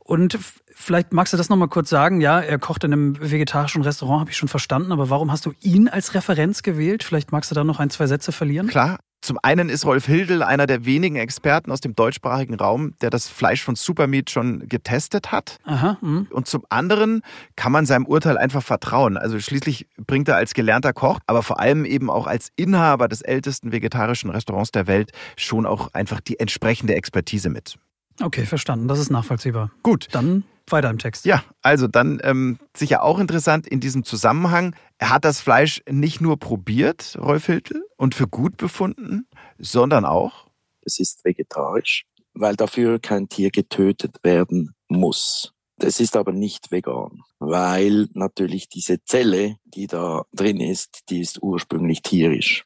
Und 0.01 0.39
vielleicht 0.75 1.15
magst 1.15 1.33
du 1.33 1.39
das 1.39 1.49
nochmal 1.49 1.69
kurz 1.69 1.89
sagen. 1.89 2.21
Ja, 2.21 2.41
er 2.41 2.59
kocht 2.59 2.85
in 2.85 2.93
einem 2.93 3.19
vegetarischen 3.19 3.81
Restaurant, 3.83 4.21
habe 4.21 4.31
ich 4.31 4.37
schon 4.37 4.51
verstanden. 4.51 4.93
Aber 4.93 5.09
warum 5.09 5.33
hast 5.33 5.47
du 5.47 5.55
ihn 5.63 5.89
als 5.89 6.13
Referenz 6.13 6.63
gewählt? 6.63 7.03
Vielleicht 7.03 7.33
magst 7.33 7.51
du 7.51 7.55
da 7.55 7.65
noch 7.65 7.81
ein, 7.81 7.89
zwei 7.89 8.07
Sätze 8.07 8.31
verlieren. 8.31 8.67
Klar, 8.67 8.99
zum 9.21 9.39
einen 9.43 9.69
ist 9.69 9.85
Rolf 9.85 10.07
Hildel 10.07 10.43
einer 10.43 10.67
der 10.67 10.85
wenigen 10.85 11.17
Experten 11.17 11.73
aus 11.73 11.81
dem 11.81 11.95
deutschsprachigen 11.95 12.55
Raum, 12.55 12.95
der 13.01 13.11
das 13.11 13.29
Fleisch 13.29 13.63
von 13.63 13.75
Supermeat 13.75 14.31
schon 14.31 14.69
getestet 14.69 15.33
hat. 15.33 15.59
Aha, 15.65 15.99
mh. 16.01 16.27
und 16.31 16.47
zum 16.47 16.65
anderen 16.69 17.23
kann 17.57 17.73
man 17.73 17.85
seinem 17.85 18.07
Urteil 18.07 18.39
einfach 18.39 18.63
vertrauen. 18.63 19.17
Also 19.17 19.41
schließlich 19.41 19.89
bringt 20.07 20.29
er 20.29 20.37
als 20.37 20.55
gelernter 20.55 20.93
Koch, 20.93 21.19
aber 21.27 21.43
vor 21.43 21.59
allem 21.59 21.85
eben 21.85 22.11
auch 22.11 22.27
als 22.27 22.51
Inhaber 22.57 23.09
des 23.09 23.23
ältesten 23.23 23.73
vegetarischen 23.73 24.31
Restaurants 24.31 24.71
der 24.71 24.87
Welt 24.87 25.11
schon 25.37 25.67
auch 25.67 25.93
einfach 25.95 26.21
die 26.21 26.39
entsprechende 26.39 26.95
Expertise 26.95 27.51
mit. 27.51 27.77
Okay, 28.21 28.47
verstanden. 28.47 28.89
Das 28.89 28.99
ist 28.99 29.11
nachvollziehbar. 29.11 29.71
Gut. 29.83 30.09
Dann 30.13 30.45
weiter 30.73 30.91
im 30.91 30.99
Text. 30.99 31.25
Ja, 31.25 31.43
also 31.63 31.87
dann 31.87 32.21
ähm, 32.23 32.59
sicher 32.77 33.03
auch 33.03 33.19
interessant 33.19 33.67
in 33.67 33.81
diesem 33.81 34.05
Zusammenhang. 34.05 34.75
Er 34.99 35.11
hat 35.11 35.25
das 35.25 35.41
Fleisch 35.41 35.83
nicht 35.89 36.21
nur 36.21 36.39
probiert, 36.39 37.17
Rolf 37.21 37.47
Hiltel, 37.47 37.85
und 37.97 38.15
für 38.15 38.29
gut 38.29 38.57
befunden, 38.57 39.27
sondern 39.59 40.05
auch. 40.05 40.47
Es 40.83 40.99
ist 40.99 41.25
vegetarisch, 41.25 42.07
weil 42.35 42.57
dafür 42.57 42.99
kein 42.99 43.29
Tier 43.29 43.51
getötet 43.51 44.17
werden 44.23 44.75
muss. 44.89 45.53
Es 45.81 46.01
ist 46.01 46.17
aber 46.17 46.33
nicht 46.33 46.73
vegan, 46.73 47.21
weil 47.39 48.09
natürlich 48.15 48.69
diese 48.69 49.05
Zelle, 49.05 49.57
die 49.65 49.87
da 49.87 50.25
drin 50.33 50.59
ist, 50.59 51.05
die 51.09 51.21
ist 51.21 51.41
ursprünglich 51.41 52.03
tierisch. 52.03 52.65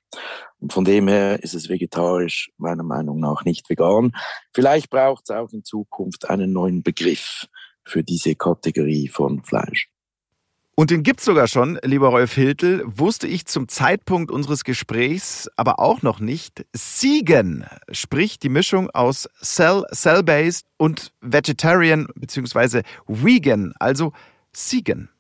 Und 0.61 0.73
von 0.73 0.85
dem 0.85 1.09
her 1.09 1.43
ist 1.43 1.55
es 1.55 1.69
vegetarisch 1.69 2.51
meiner 2.57 2.85
Meinung 2.85 3.21
nach 3.21 3.45
nicht 3.45 3.69
vegan. 3.69 4.12
Vielleicht 4.55 4.88
braucht 4.88 5.25
es 5.29 5.37
auch 5.37 5.53
in 5.53 5.62
Zukunft 5.62 6.31
einen 6.31 6.53
neuen 6.53 6.83
Begriff 6.83 7.49
für 7.85 8.03
diese 8.03 8.35
Kategorie 8.35 9.09
von 9.09 9.42
Fleisch. 9.42 9.88
Und 10.75 10.90
den 10.90 11.03
gibt's 11.03 11.27
sogar 11.27 11.49
schon, 11.49 11.79
lieber 11.85 12.09
Rolf 12.09 12.33
Hiltel, 12.33 12.83
wusste 12.87 13.27
ich 13.29 13.45
zum 13.45 13.68
Zeitpunkt 13.68 14.31
unseres 14.31 14.64
Gesprächs 14.64 15.49
aber 15.57 15.79
auch 15.79 16.01
noch 16.01 16.18
nicht. 16.18 16.64
Siegen, 16.73 17.66
sprich 17.90 18.38
die 18.38 18.49
Mischung 18.49 18.88
aus 18.90 19.29
Cell, 19.42 19.85
Cell-Based 19.92 20.66
und 20.79 21.12
Vegetarian 21.21 22.07
bzw. 22.14 22.83
Vegan, 23.07 23.75
also 23.79 24.12
Siegen. 24.53 25.11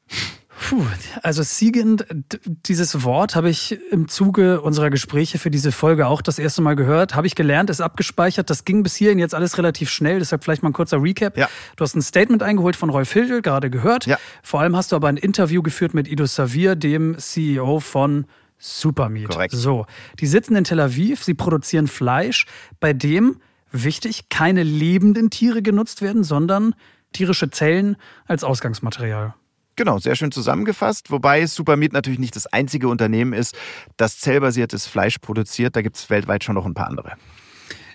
Puh, 0.72 0.86
also 1.22 1.42
siegend, 1.42 2.06
dieses 2.46 3.04
Wort 3.04 3.36
habe 3.36 3.50
ich 3.50 3.78
im 3.90 4.08
Zuge 4.08 4.62
unserer 4.62 4.88
Gespräche 4.88 5.36
für 5.36 5.50
diese 5.50 5.70
Folge 5.70 6.06
auch 6.06 6.22
das 6.22 6.38
erste 6.38 6.62
Mal 6.62 6.76
gehört. 6.76 7.14
Habe 7.14 7.26
ich 7.26 7.34
gelernt, 7.34 7.68
ist 7.68 7.82
abgespeichert. 7.82 8.48
Das 8.48 8.64
ging 8.64 8.82
bis 8.82 8.96
hierhin 8.96 9.18
jetzt 9.18 9.34
alles 9.34 9.58
relativ 9.58 9.90
schnell. 9.90 10.18
Deshalb 10.18 10.44
vielleicht 10.44 10.62
mal 10.62 10.70
ein 10.70 10.72
kurzer 10.72 11.02
Recap. 11.02 11.36
Ja. 11.36 11.50
Du 11.76 11.84
hast 11.84 11.94
ein 11.94 12.00
Statement 12.00 12.42
eingeholt 12.42 12.74
von 12.74 12.88
Rolf 12.88 13.12
Hildel, 13.12 13.42
gerade 13.42 13.68
gehört. 13.68 14.06
Ja. 14.06 14.16
Vor 14.42 14.60
allem 14.62 14.74
hast 14.74 14.92
du 14.92 14.96
aber 14.96 15.08
ein 15.08 15.18
Interview 15.18 15.60
geführt 15.60 15.92
mit 15.92 16.08
Ido 16.08 16.24
Savir, 16.24 16.74
dem 16.74 17.18
CEO 17.18 17.80
von 17.80 18.24
Supermeat. 18.56 19.28
Korrekt. 19.28 19.52
So, 19.54 19.84
die 20.20 20.26
sitzen 20.26 20.56
in 20.56 20.64
Tel 20.64 20.80
Aviv, 20.80 21.22
sie 21.22 21.34
produzieren 21.34 21.86
Fleisch, 21.86 22.46
bei 22.80 22.94
dem, 22.94 23.36
wichtig, 23.72 24.30
keine 24.30 24.62
lebenden 24.62 25.28
Tiere 25.28 25.60
genutzt 25.60 26.00
werden, 26.00 26.24
sondern 26.24 26.74
tierische 27.12 27.50
Zellen 27.50 27.96
als 28.26 28.42
Ausgangsmaterial. 28.42 29.34
Genau, 29.76 29.98
sehr 29.98 30.16
schön 30.16 30.32
zusammengefasst. 30.32 31.10
Wobei 31.10 31.46
Supermeat 31.46 31.92
natürlich 31.92 32.18
nicht 32.18 32.36
das 32.36 32.46
einzige 32.46 32.88
Unternehmen 32.88 33.32
ist, 33.32 33.56
das 33.96 34.18
zellbasiertes 34.18 34.86
Fleisch 34.86 35.18
produziert. 35.18 35.76
Da 35.76 35.82
gibt 35.82 35.96
es 35.96 36.10
weltweit 36.10 36.44
schon 36.44 36.54
noch 36.54 36.66
ein 36.66 36.74
paar 36.74 36.88
andere. 36.88 37.16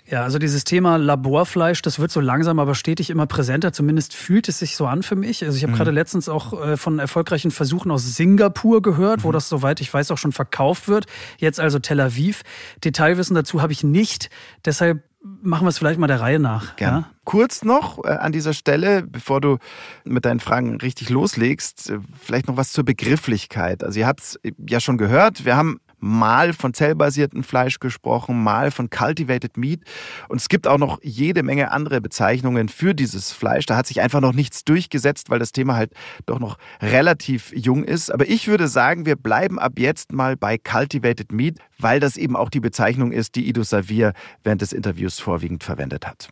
Ja, 0.09 0.23
also 0.23 0.39
dieses 0.39 0.63
Thema 0.63 0.95
Laborfleisch, 0.97 1.81
das 1.81 1.99
wird 1.99 2.11
so 2.11 2.21
langsam 2.21 2.59
aber 2.59 2.75
stetig 2.75 3.09
immer 3.09 3.27
präsenter. 3.27 3.73
Zumindest 3.73 4.13
fühlt 4.13 4.47
es 4.47 4.57
sich 4.59 4.77
so 4.77 4.85
an 4.87 5.03
für 5.03 5.17
mich. 5.17 5.43
Also 5.43 5.57
ich 5.57 5.63
habe 5.63 5.73
Mhm. 5.73 5.77
gerade 5.77 5.91
letztens 5.91 6.29
auch 6.29 6.53
äh, 6.65 6.77
von 6.77 6.99
erfolgreichen 6.99 7.51
Versuchen 7.51 7.91
aus 7.91 8.15
Singapur 8.15 8.81
gehört, 8.81 9.19
Mhm. 9.19 9.23
wo 9.25 9.31
das, 9.33 9.49
soweit 9.49 9.81
ich 9.81 9.93
weiß, 9.93 10.11
auch 10.11 10.17
schon 10.17 10.31
verkauft 10.31 10.87
wird. 10.87 11.07
Jetzt 11.39 11.59
also 11.59 11.79
Tel 11.79 11.99
Aviv. 11.99 12.43
Detailwissen 12.85 13.35
dazu 13.35 13.61
habe 13.61 13.73
ich 13.73 13.83
nicht. 13.83 14.29
Deshalb 14.63 15.03
machen 15.41 15.65
wir 15.65 15.69
es 15.69 15.77
vielleicht 15.77 15.99
mal 15.99 16.07
der 16.07 16.21
Reihe 16.21 16.39
nach. 16.39 16.77
Gerne. 16.77 16.97
Ja? 16.99 17.09
Kurz 17.25 17.65
noch 17.65 18.01
äh, 18.05 18.07
an 18.11 18.31
dieser 18.31 18.53
Stelle, 18.53 19.03
bevor 19.03 19.41
du 19.41 19.57
mit 20.05 20.23
deinen 20.23 20.39
Fragen 20.39 20.77
richtig 20.79 21.09
loslegst, 21.09 21.89
äh, 21.89 21.99
vielleicht 22.23 22.47
noch 22.47 22.55
was 22.55 22.71
zur 22.71 22.85
Begrifflichkeit. 22.85 23.83
Also 23.83 23.99
ihr 23.99 24.07
habt 24.07 24.21
es 24.21 24.39
ja 24.69 24.79
schon 24.79 24.97
gehört, 24.97 25.43
wir 25.43 25.57
haben 25.57 25.81
mal 25.99 26.53
von 26.53 26.73
zellbasiertem 26.73 27.43
Fleisch 27.43 27.79
gesprochen, 27.79 28.41
mal 28.41 28.71
von 28.71 28.89
Cultivated 28.89 29.57
Meat. 29.57 29.81
Und 30.29 30.38
es 30.38 30.49
gibt 30.49 30.67
auch 30.67 30.77
noch 30.77 30.99
jede 31.01 31.43
Menge 31.43 31.71
andere 31.71 32.01
Bezeichnungen 32.01 32.69
für 32.69 32.93
dieses 32.93 33.31
Fleisch. 33.31 33.65
Da 33.65 33.75
hat 33.75 33.88
sich 33.88 34.01
einfach 34.01 34.21
noch 34.21 34.33
nichts 34.33 34.63
durchgesetzt, 34.63 35.29
weil 35.29 35.39
das 35.39 35.51
Thema 35.51 35.75
halt 35.75 35.93
doch 36.25 36.39
noch 36.39 36.57
relativ 36.81 37.51
jung 37.55 37.83
ist. 37.83 38.12
Aber 38.12 38.27
ich 38.27 38.47
würde 38.47 38.67
sagen, 38.67 39.05
wir 39.05 39.15
bleiben 39.15 39.60
ab 39.60 39.73
jetzt 39.77 40.12
mal 40.12 40.38
bei 40.38 40.57
Cultivated 40.57 41.31
Meat, 41.31 41.60
weil 41.79 41.99
das 41.99 42.17
eben 42.17 42.36
auch 42.36 42.49
die 42.49 42.60
Bezeichnung 42.60 43.12
ist, 43.12 43.36
die 43.36 43.47
Ido 43.47 43.63
Savir 43.63 44.13
während 44.43 44.62
des 44.62 44.73
Interviews 44.73 45.19
vorwiegend 45.19 45.63
verwendet 45.63 46.05
hat. 46.07 46.29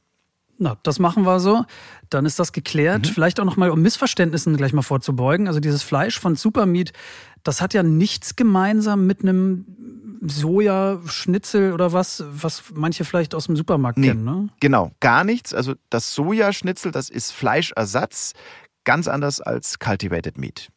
Na, 0.57 0.77
das 0.83 0.99
machen 0.99 1.23
wir 1.23 1.39
so. 1.39 1.65
Dann 2.09 2.25
ist 2.25 2.39
das 2.39 2.51
geklärt. 2.53 3.07
Vielleicht 3.07 3.39
auch 3.39 3.45
nochmal, 3.45 3.71
um 3.71 3.81
Missverständnissen 3.81 4.55
gleich 4.55 4.71
mal 4.73 4.81
vorzubeugen. 4.83 5.47
Also 5.47 5.59
dieses 5.59 5.83
Fleisch 5.83 6.19
von 6.19 6.35
Supermeat, 6.35 6.93
das 7.43 7.61
hat 7.61 7.73
ja 7.73 7.83
nichts 7.83 8.35
gemeinsam 8.35 9.05
mit 9.05 9.21
einem 9.21 9.65
Sojaschnitzel 10.25 11.73
oder 11.73 11.93
was, 11.93 12.23
was 12.27 12.63
manche 12.73 13.03
vielleicht 13.05 13.35
aus 13.35 13.45
dem 13.47 13.55
Supermarkt 13.55 13.97
Nee. 13.97 14.09
kennen. 14.09 14.23
Ne? 14.25 14.49
Genau, 14.59 14.91
gar 14.99 15.23
nichts. 15.23 15.53
Also 15.53 15.73
das 15.89 16.13
Sojaschnitzel, 16.13 16.91
das 16.91 17.09
ist 17.09 17.31
Fleischersatz, 17.31 18.33
ganz 18.83 19.07
anders 19.07 19.41
als 19.41 19.79
Cultivated 19.79 20.37
Meat. 20.37 20.69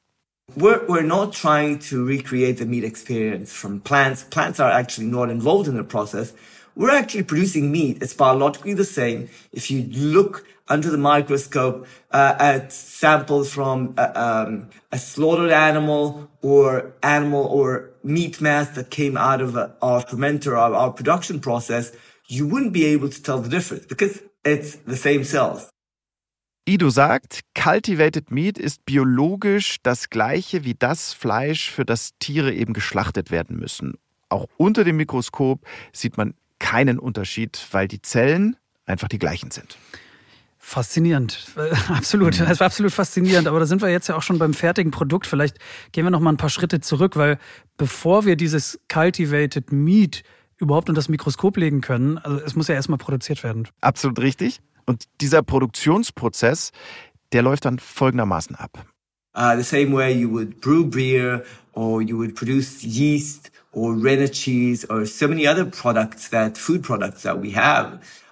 We're, 0.56 0.80
we're 0.88 1.02
not 1.06 1.34
trying 1.34 1.78
to 1.90 2.02
recreate 2.04 2.58
the 2.58 2.64
meat 2.64 2.82
experience 2.82 3.52
from 3.52 3.80
plants. 3.80 4.24
Plants 4.30 4.58
are 4.58 4.72
actually 4.72 5.08
not 5.08 5.28
involved 5.30 5.68
in 5.68 5.76
the 5.76 5.82
process. 5.82 6.34
We're 6.78 6.94
actually 6.94 7.24
producing 7.24 7.72
meat. 7.72 7.98
It's 8.00 8.14
biologically 8.14 8.72
the 8.72 8.84
same. 8.84 9.28
If 9.50 9.68
you 9.68 9.82
look 9.90 10.46
under 10.68 10.88
the 10.90 10.96
microscope 10.96 11.88
uh, 12.12 12.36
at 12.38 12.72
samples 12.72 13.52
from 13.52 13.94
uh, 13.98 14.12
um, 14.14 14.70
a 14.92 14.98
slaughtered 14.98 15.50
animal 15.50 16.30
or 16.40 16.94
animal 17.02 17.44
or 17.46 17.90
meat 18.04 18.40
mass 18.40 18.68
that 18.76 18.90
came 18.90 19.16
out 19.16 19.40
of 19.40 19.56
uh, 19.56 19.70
our 19.82 20.04
fermenter, 20.04 20.56
our, 20.56 20.72
our 20.72 20.92
production 20.92 21.40
process, 21.40 21.90
you 22.28 22.46
wouldn't 22.46 22.72
be 22.72 22.84
able 22.84 23.08
to 23.08 23.20
tell 23.20 23.40
the 23.40 23.48
difference 23.48 23.84
because 23.84 24.22
it's 24.44 24.76
the 24.86 24.96
same 24.96 25.24
cells. 25.24 25.68
Ido 26.64 26.90
sagt, 26.90 27.40
Cultivated 27.56 28.30
Meat 28.30 28.56
ist 28.56 28.84
biologisch 28.84 29.78
das 29.82 30.10
gleiche 30.10 30.62
wie 30.62 30.74
das 30.74 31.12
Fleisch, 31.12 31.72
für 31.72 31.84
das 31.84 32.10
Tiere 32.20 32.52
eben 32.52 32.72
geschlachtet 32.72 33.32
werden 33.32 33.58
müssen. 33.58 33.94
Auch 34.28 34.46
unter 34.58 34.84
dem 34.84 34.98
Mikroskop 34.98 35.66
sieht 35.92 36.16
man 36.18 36.34
keinen 36.58 36.98
Unterschied, 36.98 37.66
weil 37.72 37.88
die 37.88 38.02
Zellen 38.02 38.56
einfach 38.86 39.08
die 39.08 39.18
gleichen 39.18 39.50
sind. 39.50 39.78
Faszinierend, 40.58 41.46
absolut. 41.88 42.38
Es 42.38 42.60
war 42.60 42.66
absolut 42.66 42.92
faszinierend. 42.92 43.48
Aber 43.48 43.58
da 43.58 43.66
sind 43.66 43.80
wir 43.80 43.88
jetzt 43.88 44.08
ja 44.08 44.16
auch 44.16 44.22
schon 44.22 44.38
beim 44.38 44.52
fertigen 44.52 44.90
Produkt. 44.90 45.26
Vielleicht 45.26 45.58
gehen 45.92 46.04
wir 46.04 46.10
noch 46.10 46.20
mal 46.20 46.30
ein 46.30 46.36
paar 46.36 46.50
Schritte 46.50 46.80
zurück, 46.80 47.16
weil 47.16 47.38
bevor 47.78 48.26
wir 48.26 48.36
dieses 48.36 48.78
Cultivated 48.92 49.72
Meat 49.72 50.24
überhaupt 50.58 50.88
unter 50.88 50.98
das 50.98 51.08
Mikroskop 51.08 51.56
legen 51.56 51.80
können, 51.80 52.18
also 52.18 52.38
es 52.44 52.54
muss 52.54 52.68
ja 52.68 52.74
erstmal 52.74 52.98
produziert 52.98 53.44
werden. 53.44 53.68
Absolut 53.80 54.18
richtig. 54.18 54.60
Und 54.84 55.04
dieser 55.20 55.42
Produktionsprozess, 55.42 56.72
der 57.32 57.42
läuft 57.42 57.64
dann 57.64 57.78
folgendermaßen 57.78 58.56
ab. 58.56 58.84
Uh, 59.34 59.56
the 59.56 59.62
same 59.62 59.94
way 59.94 60.12
you 60.12 60.30
would 60.30 60.60
brew 60.60 60.84
beer 60.84 61.44
or 61.72 62.02
you 62.02 62.18
would 62.18 62.34
produce 62.34 62.82
yeast 62.82 63.52
or 63.78 63.94
rennet 63.94 64.32
cheese 64.32 64.84
or 64.86 65.06
so 65.06 65.28
many 65.28 65.46
other 65.46 65.64
products 65.64 66.28
that 66.28 66.56
food 66.56 66.82
products 66.82 67.22
that 67.22 67.38
we 67.38 67.50
have 67.52 67.86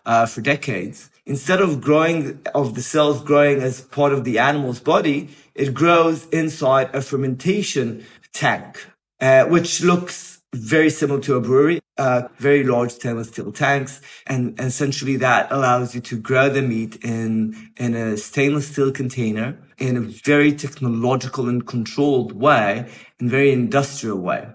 uh, 0.05 0.27
for 0.27 0.41
decades. 0.41 1.11
Instead 1.25 1.61
of 1.61 1.81
growing 1.81 2.41
of 2.55 2.75
the 2.75 2.83
cells 2.83 3.23
growing 3.23 3.61
as 3.61 3.81
part 3.81 4.13
of 4.13 4.25
the 4.25 4.39
animal's 4.39 4.81
body, 4.81 5.29
it 5.55 5.75
grows 5.75 6.27
inside 6.29 6.89
a 6.95 7.01
fermentation 7.01 8.05
tank, 8.33 8.87
uh, 9.21 9.45
which 9.45 9.81
looks 9.81 10.43
very 10.55 10.91
similar 10.91 11.21
to 11.21 11.35
a 11.35 11.41
brewery, 11.41 11.81
uh, 11.99 12.23
very 12.39 12.63
large 12.63 12.93
stainless 12.93 13.29
steel 13.29 13.53
tanks. 13.53 14.01
And, 14.27 14.59
and 14.59 14.69
essentially 14.69 15.17
that 15.17 15.51
allows 15.51 15.95
you 15.95 16.01
to 16.03 16.17
grow 16.19 16.49
the 16.49 16.63
meat 16.63 16.97
in, 17.05 17.71
in 17.77 17.95
a 17.95 18.17
stainless 18.17 18.69
steel 18.69 18.93
container 18.93 19.59
in 19.79 19.97
a 19.97 20.01
very 20.01 20.53
technological 20.53 21.49
and 21.49 21.67
controlled 21.67 22.33
way, 22.33 22.91
in 23.21 23.29
very 23.29 23.53
industrial 23.53 24.19
way. 24.19 24.49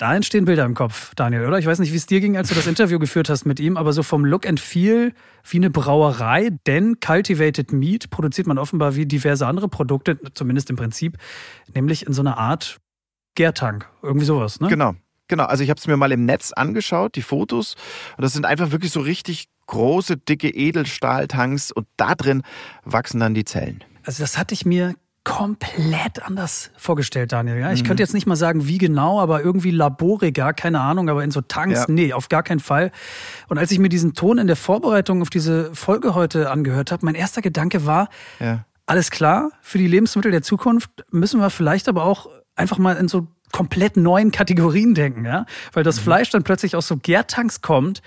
Da 0.00 0.16
entstehen 0.16 0.46
Bilder 0.46 0.64
im 0.64 0.72
Kopf, 0.72 1.14
Daniel, 1.14 1.44
oder? 1.44 1.58
Ich 1.58 1.66
weiß 1.66 1.78
nicht, 1.78 1.92
wie 1.92 1.96
es 1.96 2.06
dir 2.06 2.22
ging, 2.22 2.38
als 2.38 2.48
du 2.48 2.54
das 2.54 2.66
Interview 2.66 2.98
geführt 2.98 3.28
hast 3.28 3.44
mit 3.44 3.60
ihm, 3.60 3.76
aber 3.76 3.92
so 3.92 4.02
vom 4.02 4.24
Look 4.24 4.46
and 4.46 4.58
Feel 4.58 5.12
wie 5.46 5.58
eine 5.58 5.68
Brauerei, 5.68 6.52
denn 6.66 7.00
Cultivated 7.00 7.70
Meat 7.74 8.08
produziert 8.08 8.46
man 8.46 8.56
offenbar 8.56 8.96
wie 8.96 9.04
diverse 9.04 9.46
andere 9.46 9.68
Produkte, 9.68 10.18
zumindest 10.32 10.70
im 10.70 10.76
Prinzip, 10.76 11.18
nämlich 11.74 12.06
in 12.06 12.14
so 12.14 12.22
einer 12.22 12.38
Art 12.38 12.78
Gärtank, 13.34 13.90
irgendwie 14.00 14.24
sowas, 14.24 14.58
ne? 14.58 14.68
Genau. 14.68 14.94
Genau, 15.28 15.44
also 15.44 15.62
ich 15.62 15.68
habe 15.68 15.78
es 15.78 15.86
mir 15.86 15.98
mal 15.98 16.12
im 16.12 16.24
Netz 16.24 16.52
angeschaut, 16.52 17.14
die 17.14 17.22
Fotos, 17.22 17.76
und 18.16 18.22
das 18.22 18.32
sind 18.32 18.46
einfach 18.46 18.70
wirklich 18.70 18.92
so 18.92 19.00
richtig 19.00 19.50
große, 19.66 20.16
dicke 20.16 20.48
Edelstahltanks 20.48 21.72
und 21.72 21.86
da 21.98 22.14
drin 22.14 22.40
wachsen 22.84 23.20
dann 23.20 23.34
die 23.34 23.44
Zellen. 23.44 23.84
Also 24.02 24.22
das 24.22 24.38
hatte 24.38 24.54
ich 24.54 24.64
mir 24.64 24.94
komplett 25.24 26.22
anders 26.22 26.70
vorgestellt, 26.76 27.32
Daniel. 27.32 27.58
Ja? 27.58 27.72
Ich 27.72 27.82
mhm. 27.82 27.88
könnte 27.88 28.02
jetzt 28.02 28.14
nicht 28.14 28.26
mal 28.26 28.36
sagen, 28.36 28.66
wie 28.66 28.78
genau, 28.78 29.20
aber 29.20 29.42
irgendwie 29.42 29.70
laboriger, 29.70 30.52
keine 30.52 30.80
Ahnung, 30.80 31.08
aber 31.10 31.22
in 31.22 31.30
so 31.30 31.40
Tanks, 31.40 31.80
ja. 31.80 31.86
nee, 31.88 32.12
auf 32.12 32.28
gar 32.28 32.42
keinen 32.42 32.60
Fall. 32.60 32.90
Und 33.48 33.58
als 33.58 33.70
ich 33.70 33.78
mir 33.78 33.90
diesen 33.90 34.14
Ton 34.14 34.38
in 34.38 34.46
der 34.46 34.56
Vorbereitung 34.56 35.20
auf 35.20 35.30
diese 35.30 35.74
Folge 35.74 36.14
heute 36.14 36.50
angehört 36.50 36.90
habe, 36.90 37.04
mein 37.04 37.14
erster 37.14 37.42
Gedanke 37.42 37.84
war, 37.84 38.08
ja. 38.38 38.64
alles 38.86 39.10
klar, 39.10 39.50
für 39.60 39.78
die 39.78 39.86
Lebensmittel 39.86 40.30
der 40.30 40.42
Zukunft 40.42 40.90
müssen 41.10 41.40
wir 41.40 41.50
vielleicht 41.50 41.88
aber 41.88 42.04
auch 42.04 42.28
einfach 42.56 42.78
mal 42.78 42.96
in 42.96 43.08
so 43.08 43.28
komplett 43.52 43.96
neuen 43.96 44.30
Kategorien 44.30 44.94
denken, 44.94 45.24
ja? 45.24 45.44
Weil 45.72 45.82
das 45.82 45.96
mhm. 45.98 46.04
Fleisch 46.04 46.30
dann 46.30 46.44
plötzlich 46.44 46.76
aus 46.76 46.86
so 46.86 46.96
Gärtanks 46.96 47.60
kommt. 47.60 48.00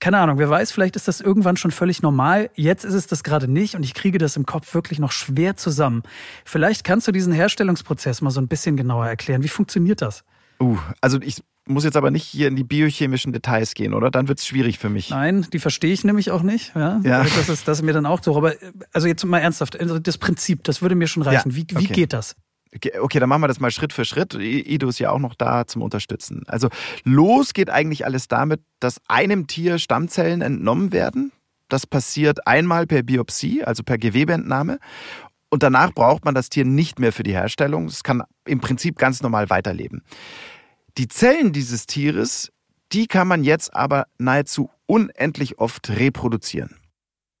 Keine 0.00 0.18
Ahnung, 0.18 0.38
wer 0.38 0.48
weiß, 0.48 0.72
vielleicht 0.72 0.96
ist 0.96 1.08
das 1.08 1.20
irgendwann 1.20 1.58
schon 1.58 1.70
völlig 1.70 2.00
normal. 2.00 2.50
Jetzt 2.54 2.84
ist 2.84 2.94
es 2.94 3.06
das 3.06 3.22
gerade 3.22 3.48
nicht 3.48 3.74
und 3.74 3.82
ich 3.82 3.92
kriege 3.92 4.16
das 4.16 4.36
im 4.36 4.46
Kopf 4.46 4.72
wirklich 4.74 4.98
noch 4.98 5.12
schwer 5.12 5.56
zusammen. 5.56 6.02
Vielleicht 6.44 6.84
kannst 6.84 7.06
du 7.06 7.12
diesen 7.12 7.34
Herstellungsprozess 7.34 8.22
mal 8.22 8.30
so 8.30 8.40
ein 8.40 8.48
bisschen 8.48 8.76
genauer 8.76 9.06
erklären. 9.06 9.42
Wie 9.42 9.48
funktioniert 9.48 10.00
das? 10.00 10.24
Uh, 10.58 10.78
also 11.00 11.20
ich 11.20 11.42
muss 11.66 11.84
jetzt 11.84 11.96
aber 11.96 12.10
nicht 12.10 12.24
hier 12.24 12.48
in 12.48 12.56
die 12.56 12.64
biochemischen 12.64 13.32
Details 13.32 13.74
gehen, 13.74 13.94
oder? 13.94 14.10
Dann 14.10 14.28
wird 14.28 14.38
es 14.38 14.46
schwierig 14.46 14.78
für 14.78 14.88
mich. 14.88 15.10
Nein, 15.10 15.46
die 15.52 15.58
verstehe 15.58 15.92
ich 15.92 16.02
nämlich 16.04 16.30
auch 16.30 16.42
nicht. 16.42 16.74
Ja, 16.74 17.00
ja. 17.04 17.22
Das, 17.22 17.48
ist, 17.48 17.68
das 17.68 17.78
ist 17.78 17.84
mir 17.84 17.92
dann 17.92 18.06
auch 18.06 18.22
so. 18.22 18.36
Aber 18.36 18.54
also 18.92 19.06
jetzt 19.06 19.24
mal 19.24 19.38
ernsthaft, 19.38 19.78
also 19.78 19.98
das 19.98 20.18
Prinzip, 20.18 20.64
das 20.64 20.82
würde 20.82 20.94
mir 20.94 21.06
schon 21.06 21.22
reichen. 21.22 21.50
Ja, 21.50 21.56
wie, 21.56 21.66
wie 21.78 21.86
geht 21.86 22.12
das? 22.12 22.36
Okay, 22.72 23.18
dann 23.18 23.28
machen 23.28 23.42
wir 23.42 23.48
das 23.48 23.58
mal 23.58 23.72
Schritt 23.72 23.92
für 23.92 24.04
Schritt. 24.04 24.34
Ido 24.34 24.88
ist 24.88 25.00
ja 25.00 25.10
auch 25.10 25.18
noch 25.18 25.34
da 25.34 25.66
zum 25.66 25.82
Unterstützen. 25.82 26.44
Also 26.46 26.68
los 27.02 27.52
geht 27.52 27.68
eigentlich 27.68 28.04
alles 28.04 28.28
damit, 28.28 28.60
dass 28.78 29.00
einem 29.08 29.48
Tier 29.48 29.78
Stammzellen 29.78 30.40
entnommen 30.40 30.92
werden. 30.92 31.32
Das 31.68 31.86
passiert 31.86 32.46
einmal 32.46 32.86
per 32.86 33.02
Biopsie, 33.02 33.64
also 33.64 33.82
per 33.82 33.98
Gewebeentnahme. 33.98 34.78
Und 35.48 35.64
danach 35.64 35.92
braucht 35.92 36.24
man 36.24 36.34
das 36.34 36.48
Tier 36.48 36.64
nicht 36.64 37.00
mehr 37.00 37.12
für 37.12 37.24
die 37.24 37.32
Herstellung. 37.32 37.86
Es 37.86 38.04
kann 38.04 38.22
im 38.44 38.60
Prinzip 38.60 38.98
ganz 38.98 39.20
normal 39.20 39.50
weiterleben. 39.50 40.02
Die 40.96 41.08
Zellen 41.08 41.52
dieses 41.52 41.86
Tieres, 41.86 42.52
die 42.92 43.08
kann 43.08 43.26
man 43.26 43.42
jetzt 43.42 43.74
aber 43.74 44.06
nahezu 44.18 44.70
unendlich 44.86 45.58
oft 45.58 45.90
reproduzieren. 45.90 46.76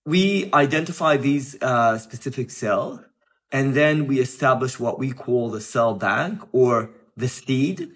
We 0.04 0.50
identify 0.52 1.16
these 1.16 1.56
uh, 1.62 1.96
specific 1.98 2.50
cells 2.50 3.09
And 3.52 3.74
then 3.74 4.06
we 4.06 4.20
establish 4.20 4.78
what 4.78 4.98
we 4.98 5.12
call 5.12 5.50
the 5.50 5.60
cell 5.60 5.94
bank 5.94 6.40
or 6.52 6.90
the 7.16 7.28
seed. 7.28 7.90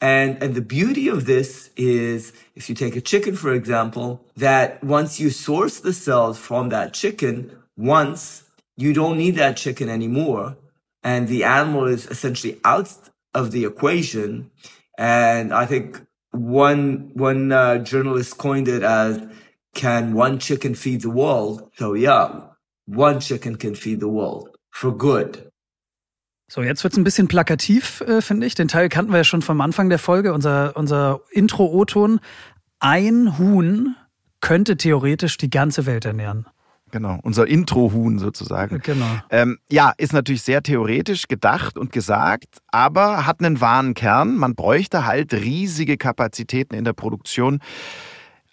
And, 0.00 0.40
and 0.42 0.54
the 0.54 0.60
beauty 0.60 1.08
of 1.08 1.26
this 1.26 1.70
is 1.76 2.32
if 2.54 2.68
you 2.68 2.74
take 2.74 2.94
a 2.94 3.00
chicken, 3.00 3.34
for 3.34 3.52
example, 3.52 4.24
that 4.36 4.82
once 4.84 5.18
you 5.18 5.30
source 5.30 5.80
the 5.80 5.92
cells 5.92 6.38
from 6.38 6.68
that 6.68 6.92
chicken, 6.92 7.56
once 7.76 8.44
you 8.76 8.92
don't 8.92 9.18
need 9.18 9.34
that 9.36 9.56
chicken 9.56 9.88
anymore. 9.88 10.56
And 11.02 11.26
the 11.26 11.44
animal 11.44 11.86
is 11.86 12.06
essentially 12.06 12.60
out 12.64 12.92
of 13.34 13.50
the 13.50 13.64
equation. 13.64 14.50
And 14.96 15.52
I 15.52 15.66
think 15.66 16.06
one, 16.30 17.10
one 17.14 17.50
uh, 17.50 17.78
journalist 17.78 18.38
coined 18.38 18.68
it 18.68 18.82
as, 18.82 19.20
can 19.74 20.12
one 20.12 20.38
chicken 20.38 20.74
feed 20.74 21.02
the 21.02 21.10
world? 21.10 21.70
So 21.76 21.94
yeah, 21.94 22.40
one 22.86 23.20
chicken 23.20 23.56
can 23.56 23.74
feed 23.74 24.00
the 24.00 24.08
world. 24.08 24.57
For 24.78 24.96
good. 24.96 25.50
So, 26.50 26.62
jetzt 26.62 26.82
wird's 26.84 26.96
ein 26.96 27.04
bisschen 27.04 27.28
plakativ, 27.28 28.00
äh, 28.02 28.22
finde 28.22 28.46
ich. 28.46 28.54
Den 28.54 28.68
Teil 28.68 28.88
kannten 28.88 29.12
wir 29.12 29.18
ja 29.18 29.24
schon 29.24 29.42
vom 29.42 29.60
Anfang 29.60 29.90
der 29.90 29.98
Folge, 29.98 30.32
unser, 30.32 30.76
unser 30.76 31.20
Intro-O-Ton. 31.32 32.20
Ein 32.78 33.38
Huhn 33.38 33.96
könnte 34.40 34.76
theoretisch 34.76 35.36
die 35.36 35.50
ganze 35.50 35.84
Welt 35.84 36.04
ernähren. 36.04 36.46
Genau, 36.90 37.18
unser 37.22 37.46
Intro-Huhn 37.46 38.18
sozusagen. 38.18 38.80
Genau. 38.82 39.18
Ähm, 39.28 39.58
ja, 39.70 39.92
ist 39.98 40.14
natürlich 40.14 40.42
sehr 40.42 40.62
theoretisch 40.62 41.28
gedacht 41.28 41.76
und 41.76 41.92
gesagt, 41.92 42.58
aber 42.68 43.26
hat 43.26 43.40
einen 43.40 43.60
wahren 43.60 43.92
Kern. 43.92 44.36
Man 44.36 44.54
bräuchte 44.54 45.04
halt 45.04 45.34
riesige 45.34 45.98
Kapazitäten 45.98 46.74
in 46.74 46.84
der 46.84 46.94
Produktion 46.94 47.60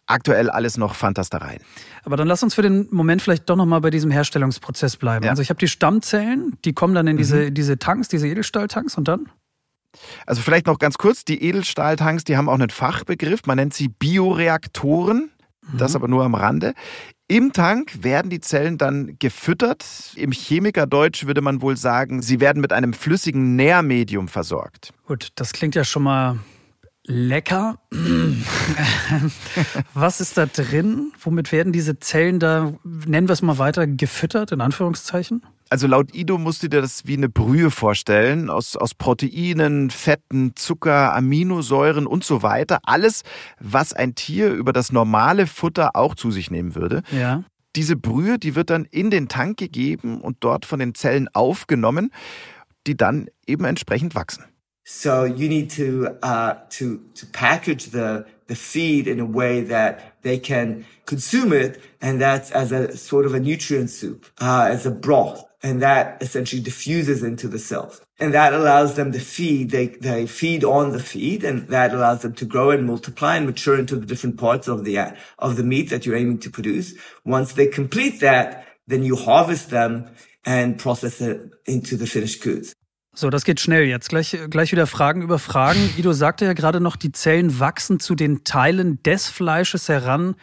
aktuell 0.07 0.49
alles 0.49 0.77
noch 0.77 0.95
Fantastereien. 0.95 1.61
Aber 2.03 2.17
dann 2.17 2.27
lass 2.27 2.43
uns 2.43 2.53
für 2.53 2.61
den 2.61 2.87
Moment 2.91 3.21
vielleicht 3.21 3.49
doch 3.49 3.55
nochmal 3.55 3.81
bei 3.81 3.89
diesem 3.89 4.11
Herstellungsprozess 4.11 4.97
bleiben. 4.97 5.25
Ja. 5.25 5.31
Also 5.31 5.41
ich 5.41 5.49
habe 5.49 5.59
die 5.59 5.67
Stammzellen, 5.67 6.57
die 6.65 6.73
kommen 6.73 6.93
dann 6.93 7.07
in 7.07 7.17
diese, 7.17 7.49
mhm. 7.49 7.53
diese 7.53 7.79
Tanks, 7.79 8.07
diese 8.07 8.27
Edelstahltanks 8.27 8.97
und 8.97 9.07
dann? 9.07 9.29
Also 10.25 10.41
vielleicht 10.41 10.67
noch 10.67 10.79
ganz 10.79 10.97
kurz, 10.97 11.25
die 11.25 11.41
Edelstahltanks, 11.43 12.25
die 12.25 12.37
haben 12.37 12.49
auch 12.49 12.55
einen 12.55 12.69
Fachbegriff, 12.69 13.41
man 13.45 13.57
nennt 13.57 13.73
sie 13.73 13.87
Bioreaktoren, 13.87 15.31
mhm. 15.61 15.77
das 15.77 15.95
aber 15.95 16.07
nur 16.07 16.23
am 16.23 16.35
Rande. 16.35 16.73
Im 17.27 17.53
Tank 17.53 18.03
werden 18.03 18.29
die 18.29 18.39
Zellen 18.39 18.77
dann 18.77 19.17
gefüttert. 19.17 19.83
Im 20.15 20.31
Chemikerdeutsch 20.31 21.25
würde 21.25 21.41
man 21.41 21.61
wohl 21.63 21.75
sagen, 21.75 22.21
sie 22.21 22.39
werden 22.39 22.61
mit 22.61 22.71
einem 22.71 22.93
flüssigen 22.93 23.55
Nährmedium 23.55 24.27
versorgt. 24.27 24.93
Gut, 25.07 25.29
das 25.33 25.51
klingt 25.51 25.73
ja 25.73 25.83
schon 25.83 26.03
mal 26.03 26.37
Lecker. 27.07 27.77
Was 29.93 30.21
ist 30.21 30.37
da 30.37 30.47
drin? 30.47 31.11
Womit 31.19 31.51
werden 31.51 31.71
diese 31.71 31.99
Zellen 31.99 32.39
da, 32.39 32.73
nennen 32.83 33.27
wir 33.27 33.33
es 33.33 33.41
mal 33.41 33.57
weiter, 33.57 33.85
gefüttert, 33.87 34.51
in 34.51 34.61
Anführungszeichen? 34.61 35.43
Also 35.69 35.87
laut 35.87 36.13
Ido 36.13 36.37
musst 36.37 36.63
du 36.63 36.67
dir 36.67 36.81
das 36.81 37.05
wie 37.07 37.17
eine 37.17 37.29
Brühe 37.29 37.71
vorstellen, 37.71 38.49
aus, 38.49 38.75
aus 38.75 38.93
Proteinen, 38.93 39.89
Fetten, 39.89 40.55
Zucker, 40.55 41.13
Aminosäuren 41.15 42.07
und 42.07 42.23
so 42.23 42.43
weiter. 42.43 42.79
Alles, 42.83 43.23
was 43.59 43.93
ein 43.93 44.15
Tier 44.15 44.51
über 44.51 44.73
das 44.73 44.91
normale 44.91 45.47
Futter 45.47 45.95
auch 45.95 46.15
zu 46.15 46.31
sich 46.31 46.51
nehmen 46.51 46.75
würde. 46.75 47.01
Ja. 47.11 47.43
Diese 47.75 47.95
Brühe, 47.95 48.39
die 48.39 48.55
wird 48.55 48.69
dann 48.69 48.85
in 48.85 49.11
den 49.11 49.27
Tank 49.27 49.57
gegeben 49.57 50.21
und 50.21 50.37
dort 50.39 50.65
von 50.65 50.79
den 50.79 50.95
Zellen 50.95 51.27
aufgenommen. 51.33 52.11
die 52.87 52.95
dann 52.95 53.27
eben 53.47 53.65
entsprechend 53.65 54.15
wachsen. 54.15 54.45
So 54.87 55.23
you 55.23 55.49
need 55.49 55.71
to 55.71 56.15
uh, 56.21 56.59
to 56.69 57.03
to 57.15 57.25
package 57.25 57.87
the 57.87 58.27
the 58.45 58.55
feed 58.55 59.07
in 59.07 59.19
a 59.19 59.25
way 59.25 59.61
that 59.61 60.15
they 60.21 60.37
can 60.37 60.85
consume 61.07 61.51
it, 61.53 61.81
and 62.01 62.21
that's 62.21 62.51
as 62.51 62.71
a 62.71 62.95
sort 62.95 63.25
of 63.25 63.33
a 63.33 63.39
nutrient 63.39 63.89
soup, 63.89 64.27
uh, 64.39 64.67
as 64.69 64.85
a 64.85 64.91
broth, 64.91 65.43
and 65.63 65.81
that 65.81 66.21
essentially 66.21 66.61
diffuses 66.61 67.23
into 67.23 67.47
the 67.47 67.57
cells. 67.57 68.01
And 68.19 68.35
that 68.35 68.53
allows 68.53 68.95
them 68.95 69.11
to 69.13 69.19
feed, 69.19 69.71
they, 69.71 69.87
they 69.87 70.27
feed 70.27 70.63
on 70.63 70.91
the 70.91 70.99
feed, 70.99 71.43
and 71.43 71.67
that 71.69 71.91
allows 71.91 72.21
them 72.21 72.33
to 72.35 72.45
grow 72.45 72.69
and 72.69 72.85
multiply 72.85 73.35
and 73.35 73.47
mature 73.47 73.77
into 73.77 73.95
the 73.95 74.05
different 74.05 74.37
parts 74.37 74.67
of 74.67 74.85
the, 74.85 75.13
of 75.39 75.57
the 75.57 75.63
meat 75.63 75.89
that 75.89 76.05
you're 76.05 76.15
aiming 76.15 76.37
to 76.39 76.49
produce. 76.49 76.93
Once 77.25 77.53
they 77.53 77.67
complete 77.67 78.21
that, 78.21 78.65
then 78.87 79.03
you 79.03 79.15
harvest 79.15 79.71
them 79.71 80.11
and 80.45 80.77
process 80.77 81.19
it 81.19 81.51
into 81.65 81.97
the 81.97 82.05
finished 82.05 82.43
goods. 82.43 82.75
So, 83.17 83.29
das 83.29 83.45
geht 83.45 83.61
schnell 83.61 83.85
jetzt. 83.85 84.09
Gleich, 84.09 84.37
gleich 84.49 84.73
wieder 84.73 84.87
Fragen 84.87 85.21
über 85.21 85.39
Fragen. 85.39 85.79
Ido 85.97 86.11
sagte 86.11 86.43
ja 86.43 86.51
gerade 86.51 86.81
noch, 86.81 86.97
die 86.97 87.13
Zellen 87.13 87.61
wachsen 87.61 88.01
zu 88.01 88.13
den 88.13 88.43
Teilen 88.43 89.01
des 89.03 89.29
Fleisches 89.29 89.87
heran, 89.87 90.35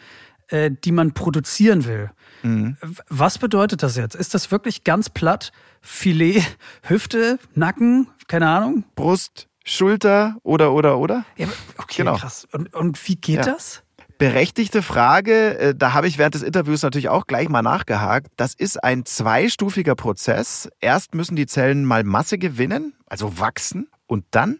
äh, 0.47 0.71
die 0.83 0.91
man 0.91 1.13
produzieren 1.13 1.85
will. 1.85 2.09
Mhm. 2.41 2.77
Was 3.09 3.37
bedeutet 3.37 3.83
das 3.83 3.95
jetzt? 3.95 4.15
Ist 4.15 4.33
das 4.33 4.49
wirklich 4.49 4.83
ganz 4.83 5.11
platt? 5.11 5.51
Filet, 5.81 6.41
Hüfte, 6.81 7.37
Nacken, 7.53 8.07
keine 8.27 8.49
Ahnung? 8.49 8.85
Brust, 8.95 9.47
Schulter 9.63 10.37
oder, 10.41 10.73
oder, 10.73 10.97
oder? 10.97 11.25
Ja, 11.37 11.47
okay, 11.77 11.97
genau. 11.97 12.17
krass. 12.17 12.47
Und, 12.51 12.73
und 12.73 13.07
wie 13.07 13.17
geht 13.17 13.45
ja. 13.45 13.53
das? 13.53 13.82
Berechtigte 14.17 14.81
Frage, 14.81 15.57
äh, 15.57 15.75
da 15.75 15.93
habe 15.93 16.07
ich 16.07 16.17
während 16.17 16.35
des 16.35 16.43
Interviews 16.43 16.83
natürlich 16.83 17.09
auch 17.09 17.27
gleich 17.27 17.49
mal 17.49 17.61
nachgehakt. 17.61 18.27
Das 18.37 18.53
ist 18.53 18.83
ein 18.83 19.05
zweistufiger 19.05 19.95
Prozess. 19.95 20.69
Erst 20.79 21.15
müssen 21.15 21.35
die 21.35 21.47
Zellen 21.47 21.85
mal 21.85 22.03
Masse 22.03 22.37
gewinnen, 22.37 22.93
also 23.05 23.39
wachsen, 23.39 23.87
und 24.07 24.25
dann? 24.31 24.59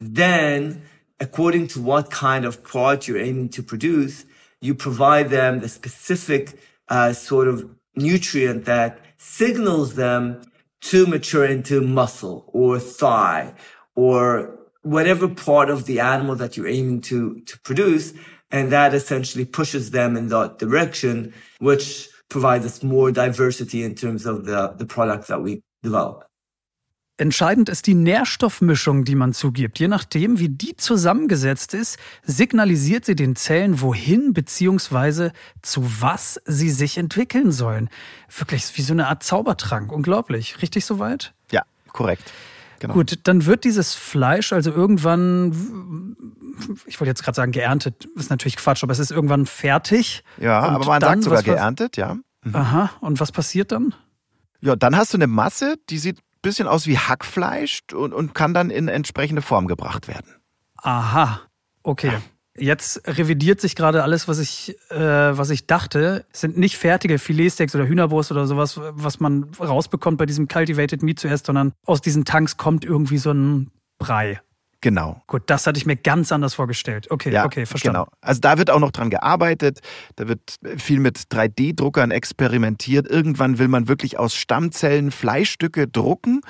Then, 0.00 0.82
according 1.18 1.68
to 1.68 1.84
what 1.84 2.10
kind 2.10 2.46
of 2.46 2.62
product 2.62 3.08
you're 3.08 3.22
aiming 3.22 3.50
to 3.50 3.62
produce, 3.62 4.26
you 4.60 4.74
provide 4.74 5.30
them 5.30 5.60
the 5.60 5.68
specific 5.68 6.58
uh, 6.90 7.12
sort 7.12 7.48
of 7.48 7.64
nutrient 7.94 8.66
that 8.66 8.98
signals 9.16 9.94
them 9.94 10.40
to 10.80 11.06
mature 11.06 11.46
into 11.46 11.80
muscle 11.80 12.44
or 12.52 12.78
thigh 12.78 13.54
or 13.94 14.58
whatever 14.82 15.28
part 15.28 15.70
of 15.70 15.86
the 15.86 16.00
animal 16.00 16.36
that 16.36 16.56
you're 16.56 16.68
aiming 16.68 17.00
to, 17.00 17.40
to 17.46 17.58
produce. 17.60 18.12
And 18.54 18.70
that 18.70 18.94
essentially 18.94 19.44
pushes 19.44 19.90
them 19.90 20.16
in 20.16 20.28
that 20.28 20.60
direction, 20.60 21.32
which 21.58 22.08
provides 22.28 22.64
us 22.64 22.84
more 22.84 23.10
diversity 23.10 23.82
in 23.82 23.96
terms 23.96 24.26
of 24.26 24.44
the, 24.44 24.72
the 24.78 24.86
products 24.86 25.26
that 25.26 25.42
we 25.42 25.60
develop. 25.82 26.24
Entscheidend 27.16 27.68
ist 27.68 27.88
die 27.88 27.94
Nährstoffmischung, 27.94 29.04
die 29.04 29.16
man 29.16 29.32
zugibt. 29.32 29.80
Je 29.80 29.88
nachdem, 29.88 30.38
wie 30.38 30.48
die 30.48 30.76
zusammengesetzt 30.76 31.74
ist, 31.74 31.98
signalisiert 32.22 33.04
sie 33.04 33.16
den 33.16 33.34
Zellen, 33.34 33.80
wohin 33.80 34.32
bzw. 34.32 35.30
zu 35.62 35.82
was 36.00 36.40
sie 36.44 36.70
sich 36.70 36.96
entwickeln 36.96 37.50
sollen. 37.50 37.88
Wirklich 38.36 38.64
wie 38.76 38.82
so 38.82 38.92
eine 38.92 39.08
Art 39.08 39.24
Zaubertrank. 39.24 39.90
Unglaublich. 39.90 40.62
Richtig 40.62 40.84
soweit? 40.84 41.34
Ja, 41.50 41.62
korrekt. 41.92 42.32
Genau. 42.84 42.92
Gut, 42.92 43.18
dann 43.22 43.46
wird 43.46 43.64
dieses 43.64 43.94
Fleisch 43.94 44.52
also 44.52 44.70
irgendwann, 44.70 46.16
ich 46.84 47.00
wollte 47.00 47.08
jetzt 47.08 47.22
gerade 47.24 47.34
sagen 47.34 47.50
geerntet, 47.50 48.06
ist 48.14 48.28
natürlich 48.28 48.56
Quatsch, 48.56 48.82
aber 48.82 48.92
es 48.92 48.98
ist 48.98 49.10
irgendwann 49.10 49.46
fertig. 49.46 50.22
Ja, 50.36 50.60
aber 50.60 50.84
man 50.84 51.00
sagt 51.00 51.22
sogar 51.22 51.42
geerntet, 51.42 51.96
ja. 51.96 52.18
Mhm. 52.42 52.54
Aha, 52.54 52.90
und 53.00 53.20
was 53.20 53.32
passiert 53.32 53.72
dann? 53.72 53.94
Ja, 54.60 54.76
dann 54.76 54.98
hast 54.98 55.14
du 55.14 55.16
eine 55.16 55.28
Masse, 55.28 55.76
die 55.88 55.96
sieht 55.96 56.18
bisschen 56.42 56.68
aus 56.68 56.86
wie 56.86 56.98
Hackfleisch 56.98 57.80
und, 57.94 58.12
und 58.12 58.34
kann 58.34 58.52
dann 58.52 58.68
in 58.68 58.88
entsprechende 58.88 59.40
Form 59.40 59.66
gebracht 59.66 60.06
werden. 60.06 60.34
Aha, 60.76 61.40
okay. 61.82 62.08
Ja. 62.12 62.20
Jetzt 62.56 63.02
revidiert 63.06 63.60
sich 63.60 63.74
gerade 63.74 64.04
alles, 64.04 64.28
was 64.28 64.38
ich, 64.38 64.76
äh, 64.90 64.96
was 64.96 65.50
ich 65.50 65.66
dachte. 65.66 66.24
Es 66.32 66.40
sind 66.40 66.56
nicht 66.56 66.76
fertige 66.76 67.18
Filetsteaks 67.18 67.74
oder 67.74 67.86
Hühnerbrust 67.86 68.30
oder 68.30 68.46
sowas, 68.46 68.78
was 68.80 69.18
man 69.18 69.44
rausbekommt 69.58 70.18
bei 70.18 70.26
diesem 70.26 70.46
Cultivated 70.46 71.02
Meat 71.02 71.18
zuerst, 71.18 71.46
sondern 71.46 71.72
aus 71.84 72.00
diesen 72.00 72.24
Tanks 72.24 72.56
kommt 72.56 72.84
irgendwie 72.84 73.18
so 73.18 73.32
ein 73.32 73.70
Brei. 73.98 74.40
Genau. 74.84 75.22
Gut, 75.28 75.44
das 75.46 75.66
hatte 75.66 75.78
ich 75.78 75.86
mir 75.86 75.96
ganz 75.96 76.30
anders 76.30 76.52
vorgestellt. 76.52 77.10
Okay, 77.10 77.32
ja, 77.32 77.46
okay, 77.46 77.64
verstanden. 77.64 78.00
Genau. 78.00 78.08
Also 78.20 78.40
da 78.42 78.58
wird 78.58 78.68
auch 78.68 78.80
noch 78.80 78.90
dran 78.90 79.08
gearbeitet. 79.08 79.80
Da 80.16 80.28
wird 80.28 80.58
viel 80.76 81.00
mit 81.00 81.16
3D-Druckern 81.16 82.10
experimentiert. 82.10 83.08
Irgendwann 83.08 83.58
will 83.58 83.68
man 83.68 83.88
wirklich 83.88 84.18
aus 84.18 84.34
Stammzellen 84.34 85.10
Fleischstücke 85.10 85.88
drucken, 85.88 86.42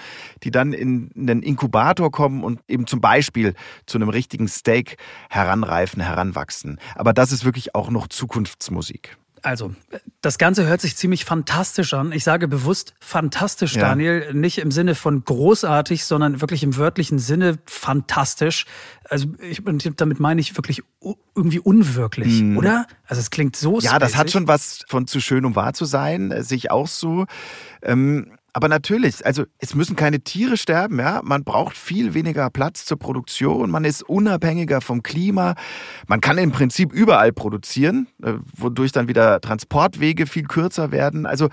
die 0.43 0.51
dann 0.51 0.72
in 0.72 1.12
einen 1.16 1.45
Inkubator 1.45 2.11
kommen 2.11 2.43
und 2.43 2.59
eben 2.66 2.89
zum 2.89 3.01
Beispiel 3.01 3.55
zu 3.87 3.99
einem 3.99 4.09
richtigen 4.09 4.49
Steak 4.49 4.97
heranreifen, 5.30 6.03
heranwachsen. 6.03 6.80
Aber 6.97 7.12
das 7.12 7.30
ist 7.30 7.45
wirklich 7.45 7.76
auch 7.76 7.89
noch 7.89 8.09
Zukunftsmusik. 8.09 9.16
Also, 9.45 9.74
das 10.22 10.38
Ganze 10.38 10.66
hört 10.66 10.80
sich 10.80 10.97
ziemlich 10.97 11.26
fantastisch 11.26 11.92
an. 11.92 12.12
Ich 12.12 12.24
sage 12.24 12.49
bewusst 12.49 12.95
fantastisch, 12.99 13.74
ja. 13.76 13.82
Daniel. 13.82 14.32
Nicht 14.32 14.57
im 14.57 14.70
Sinne 14.70 14.95
von 14.95 15.22
großartig, 15.22 16.07
sondern 16.07 16.40
wirklich 16.40 16.62
im 16.62 16.78
wörtlichen 16.78 17.18
Sinne 17.18 17.59
fantastisch. 17.66 18.64
Also, 19.07 19.26
ich, 19.38 19.61
damit 19.97 20.18
meine 20.18 20.40
ich 20.40 20.57
wirklich 20.57 20.82
irgendwie 21.34 21.59
unwirklich, 21.59 22.40
mhm. 22.40 22.57
oder? 22.57 22.86
Also, 23.07 23.20
es 23.20 23.30
klingt 23.30 23.55
so 23.55 23.80
Ja, 23.80 23.99
das 23.99 24.16
hat 24.16 24.30
schon 24.30 24.49
was 24.49 24.82
von 24.88 25.07
zu 25.07 25.20
schön, 25.20 25.45
um 25.45 25.55
wahr 25.55 25.74
zu 25.74 25.84
sein, 25.84 26.30
äh, 26.30 26.42
sich 26.42 26.70
auch 26.70 26.88
so. 26.88 27.26
Ähm 27.82 28.38
aber 28.55 28.68
natürlich, 28.68 29.26
also 29.26 29.44
es 29.59 29.74
müssen 29.74 29.96
keine 29.96 30.20
Tiere 30.20 30.57
sterben, 30.57 31.00
ja. 31.00 31.20
Man 31.24 31.42
braucht 31.42 31.76
viel 31.76 32.14
weniger 32.14 32.48
Platz 32.50 32.84
zur 32.84 32.98
Produktion, 33.00 33.68
man 33.68 33.84
ist 33.84 34.05
unabhängiger 34.05 34.80
vom 34.80 35.02
Klima. 35.02 35.57
Man 36.07 36.20
kann 36.20 36.38
im 36.38 36.52
Prinzip 36.52 36.92
überall 36.92 37.32
produzieren, 37.32 38.07
äh, 38.22 38.34
wodurch 38.57 38.92
dann 38.92 39.09
wieder 39.09 39.40
Transportwege 39.40 40.26
viel 40.26 40.44
kürzer 40.44 40.92
werden. 40.92 41.26
Also 41.26 41.48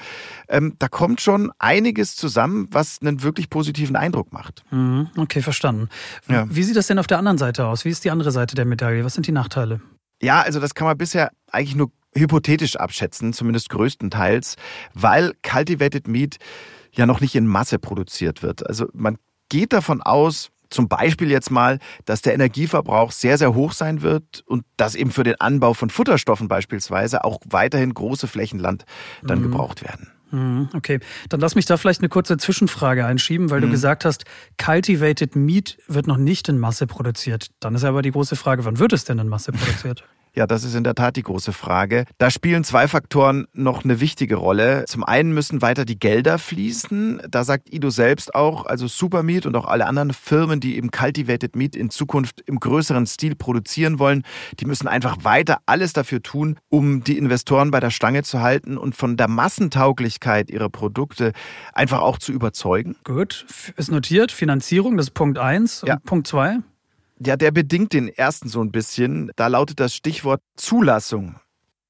ähm, 0.48 0.76
da 0.78 0.88
kommt 0.88 1.22
schon 1.22 1.52
einiges 1.58 2.16
zusammen, 2.16 2.68
was 2.70 3.00
einen 3.02 3.24
wirklich 3.24 3.50
positiven 3.50 3.96
Eindruck 3.96 4.32
macht. 4.32 4.64
Mhm, 4.70 5.10
okay, 5.18 5.42
verstanden. 5.42 5.90
Ja. 6.30 6.46
Wie 6.52 6.62
sieht 6.62 6.76
das 6.76 6.86
denn 6.86 7.00
auf 7.00 7.08
der 7.08 7.18
anderen 7.18 7.40
Seite 7.40 7.66
aus? 7.66 7.84
Wie 7.84 7.90
ist 7.90 8.06
die 8.06 8.12
andere 8.12 8.32
Seite 8.32 8.56
der 8.56 8.66
Medaille? 8.66 9.04
Was 9.04 9.16
sind 9.16 9.26
die 9.26 9.32
Nachteile? 9.32 9.82
Ja, 10.22 10.42
also 10.42 10.60
das 10.60 10.76
kann 10.76 10.86
man 10.86 11.00
bisher 11.00 11.32
eigentlich 11.52 11.76
nur 11.76 11.92
hypothetisch 12.16 12.76
abschätzen, 12.76 13.34
zumindest 13.34 13.70
größtenteils, 13.70 14.56
weil 14.94 15.34
Cultivated 15.42 16.08
Meat 16.08 16.38
ja 16.92 17.06
noch 17.06 17.22
nicht 17.22 17.36
in 17.36 17.48
Masse 17.48 17.80
produziert 17.80 18.44
wird. 18.44 18.68
Also 18.68 18.88
man 18.94 19.18
geht 19.50 19.74
davon 19.74 20.02
aus, 20.02 20.50
zum 20.70 20.88
Beispiel 20.88 21.30
jetzt 21.30 21.52
mal, 21.52 21.80
dass 22.06 22.22
der 22.22 22.34
Energieverbrauch 22.34 23.12
sehr, 23.12 23.38
sehr 23.38 23.54
hoch 23.54 23.74
sein 23.74 24.02
wird 24.02 24.44
und 24.48 24.64
dass 24.78 24.96
eben 24.96 25.12
für 25.12 25.24
den 25.24 25.40
Anbau 25.40 25.74
von 25.74 25.90
Futterstoffen 25.90 26.48
beispielsweise 26.48 27.24
auch 27.24 27.40
weiterhin 27.46 27.94
große 27.94 28.28
Flächen 28.28 28.60
Land 28.60 28.86
dann 29.22 29.40
mhm. 29.40 29.44
gebraucht 29.44 29.84
werden. 29.84 30.12
Mhm, 30.32 30.70
okay, 30.74 31.00
dann 31.28 31.42
lass 31.42 31.56
mich 31.56 31.66
da 31.66 31.76
vielleicht 31.76 32.00
eine 32.00 32.08
kurze 32.08 32.38
Zwischenfrage 32.38 33.06
einschieben, 33.06 33.50
weil 33.50 33.60
mhm. 33.60 33.66
du 33.66 33.72
gesagt 33.72 34.06
hast, 34.06 34.24
Cultivated 34.58 35.36
Meat 35.36 35.78
wird 35.88 36.08
noch 36.08 36.18
nicht 36.18 36.48
in 36.48 36.58
Masse 36.58 36.88
produziert. 36.88 37.48
Dann 37.60 37.76
ist 37.76 37.84
aber 37.84 38.02
die 38.02 38.12
große 38.12 38.38
Frage, 38.38 38.64
wann 38.64 38.80
wird 38.80 38.94
es 38.94 39.04
denn 39.04 39.20
in 39.20 39.28
Masse 39.28 39.52
produziert? 39.52 40.06
Ja, 40.34 40.48
das 40.48 40.64
ist 40.64 40.76
in 40.76 40.86
der 40.86 40.96
Tat 40.96 41.18
die 41.18 41.24
große 41.24 41.52
Frage. 41.52 42.06
Da 42.18 42.32
spielen 42.32 42.64
zwei 42.64 42.88
Faktoren 42.88 43.48
noch 43.54 43.84
eine 43.84 44.00
wichtige 44.00 44.36
Rolle. 44.36 44.86
Zum 44.88 45.04
einen 45.04 45.34
müssen 45.34 45.62
weiter 45.62 45.84
die 45.84 46.00
Gelder 46.00 46.40
fließen. 46.40 47.22
Da 47.30 47.44
sagt 47.44 47.74
Ido 47.74 47.90
selbst 47.90 48.34
auch, 48.34 48.66
also 48.66 48.88
Supermeat 48.88 49.46
und 49.46 49.58
auch 49.58 49.66
alle 49.66 49.88
anderen 49.88 50.14
Firmen, 50.14 50.62
die 50.62 50.78
eben 50.78 50.90
Cultivated 50.90 51.58
Meat 51.58 51.76
in 51.76 51.90
Zukunft 51.90 52.42
im 52.46 52.62
größeren 52.62 53.06
Stil 53.08 53.36
produzieren 53.36 54.00
wollen, 54.00 54.24
die 54.60 54.66
müssen 54.66 54.88
einfach 54.88 55.18
weiter 55.24 55.60
alles 55.66 55.92
dafür 55.92 56.24
tun, 56.24 56.58
um 56.70 57.04
die 57.04 57.18
Investoren 57.18 57.70
bei 57.72 57.82
der 57.82 57.92
Stange 57.92 58.24
zu 58.24 58.42
halten 58.42 58.78
und 58.78 58.96
von 58.96 59.18
der 59.18 59.28
Massentauglichkeit 59.28 60.50
ihrer 60.50 60.70
Produkte 60.70 61.34
einfach 61.74 62.00
auch 62.00 62.18
zu 62.18 62.32
überzeugen. 62.32 62.96
Gut, 63.04 63.46
ist 63.76 63.92
notiert. 63.92 64.32
Finanzierung, 64.32 64.96
das 64.96 65.08
ist 65.08 65.14
Punkt 65.14 65.38
eins. 65.38 65.84
Ja. 65.86 65.96
Und 65.96 66.06
Punkt 66.06 66.28
zwei? 66.28 66.60
Ja, 67.24 67.38
der 67.38 67.52
bedingt 67.52 67.94
den 67.94 68.08
ersten 68.08 68.50
so 68.50 68.64
ein 68.64 68.72
bisschen. 68.72 69.32
Da 69.36 69.46
lautet 69.46 69.80
das 69.80 69.94
Stichwort 69.94 70.42
Zulassung. 70.56 71.36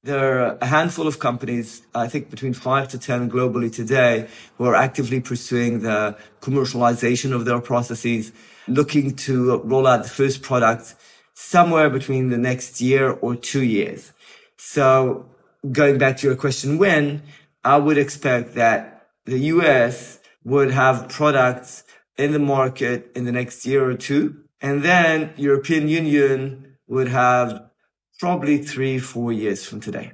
There 0.03 0.19
are 0.19 0.57
a 0.59 0.69
handful 0.69 1.07
of 1.07 1.19
companies, 1.19 1.83
I 1.95 2.09
think 2.09 2.29
between 2.29 2.53
five 2.53 2.89
to 2.89 2.97
ten 2.97 3.29
globally 3.29 3.71
today, 3.71 4.25
who 4.57 4.65
are 4.65 4.75
actively 4.75 5.21
pursuing 5.21 5.83
the 5.83 6.15
commercialization 6.41 7.33
of 7.33 7.45
their 7.45 7.61
processes, 7.61 8.33
looking 8.67 9.15
to 9.27 9.61
roll 9.63 9.87
out 9.87 10.03
the 10.03 10.09
first 10.09 10.41
product 10.41 10.95
somewhere 11.33 11.89
between 11.89 12.29
the 12.29 12.37
next 12.37 12.81
year 12.81 13.17
or 13.21 13.37
two 13.37 13.63
years. 13.63 14.11
So 14.57 15.27
going 15.71 15.97
back 15.97 16.17
to 16.17 16.27
your 16.27 16.35
question, 16.35 16.77
when 16.77 17.21
I 17.63 17.77
would 17.77 17.97
expect 17.97 18.55
that 18.55 19.07
the 19.25 19.39
US 19.55 20.19
would 20.43 20.71
have 20.71 21.07
products 21.07 21.85
in 22.17 22.33
the 22.33 22.39
market 22.39 23.11
in 23.15 23.23
the 23.23 23.31
next 23.31 23.65
year 23.65 23.89
or 23.89 23.93
two 23.95 24.35
And 24.61 24.83
then 24.83 25.31
European 25.37 25.87
Union 25.87 26.77
would 26.87 27.11
have 27.11 27.71
probably 28.19 28.63
three, 28.63 28.99
four 28.99 29.31
years 29.31 29.65
from 29.65 29.81
today. 29.81 30.13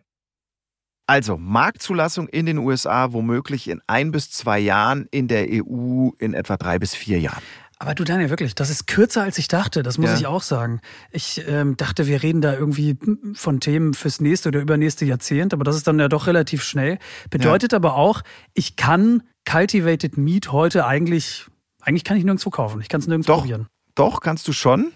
Also 1.10 1.38
Marktzulassung 1.38 2.28
in 2.28 2.46
den 2.46 2.58
USA 2.58 3.14
womöglich 3.14 3.70
in 3.70 3.82
ein 3.88 4.12
bis 4.12 4.30
zwei 4.30 4.60
Jahren, 4.60 5.08
in 5.12 5.28
der 5.28 5.48
EU 5.50 6.10
in 6.20 6.34
etwa 6.34 6.58
drei 6.58 6.80
bis 6.80 6.96
vier 6.96 7.20
Jahren. 7.20 7.42
Aber 7.80 7.94
du 7.94 8.04
Daniel, 8.04 8.30
wirklich, 8.30 8.56
das 8.56 8.70
ist 8.70 8.88
kürzer 8.88 9.22
als 9.22 9.38
ich 9.38 9.48
dachte, 9.48 9.84
das 9.84 9.98
muss 10.00 10.10
ja. 10.10 10.18
ich 10.18 10.26
auch 10.26 10.42
sagen. 10.42 10.82
Ich 11.12 11.44
ähm, 11.48 11.78
dachte, 11.78 12.08
wir 12.08 12.24
reden 12.24 12.42
da 12.42 12.54
irgendwie 12.54 12.98
von 13.36 13.60
Themen 13.60 13.94
fürs 13.94 14.20
nächste 14.20 14.50
oder 14.50 14.60
übernächste 14.60 15.06
Jahrzehnt, 15.06 15.54
aber 15.54 15.64
das 15.64 15.76
ist 15.76 15.88
dann 15.88 16.00
ja 16.00 16.08
doch 16.08 16.26
relativ 16.28 16.64
schnell. 16.64 16.98
Bedeutet 17.30 17.74
ja. 17.74 17.78
aber 17.78 17.96
auch, 17.96 18.24
ich 18.54 18.76
kann 18.76 19.24
Cultivated 19.50 20.18
Meat 20.18 20.52
heute 20.52 20.88
eigentlich, 20.88 21.46
eigentlich 21.82 22.04
kann 22.04 22.18
ich 22.18 22.24
nirgendwo 22.24 22.50
kaufen. 22.50 22.82
Ich 22.82 22.90
kann 22.90 23.00
es 23.00 23.08
nirgendwo 23.08 23.34
doch, 23.34 23.40
probieren. 23.42 23.68
Doch, 23.98 24.22
kannst 24.22 24.48
du 24.48 24.54
schon. 24.54 24.94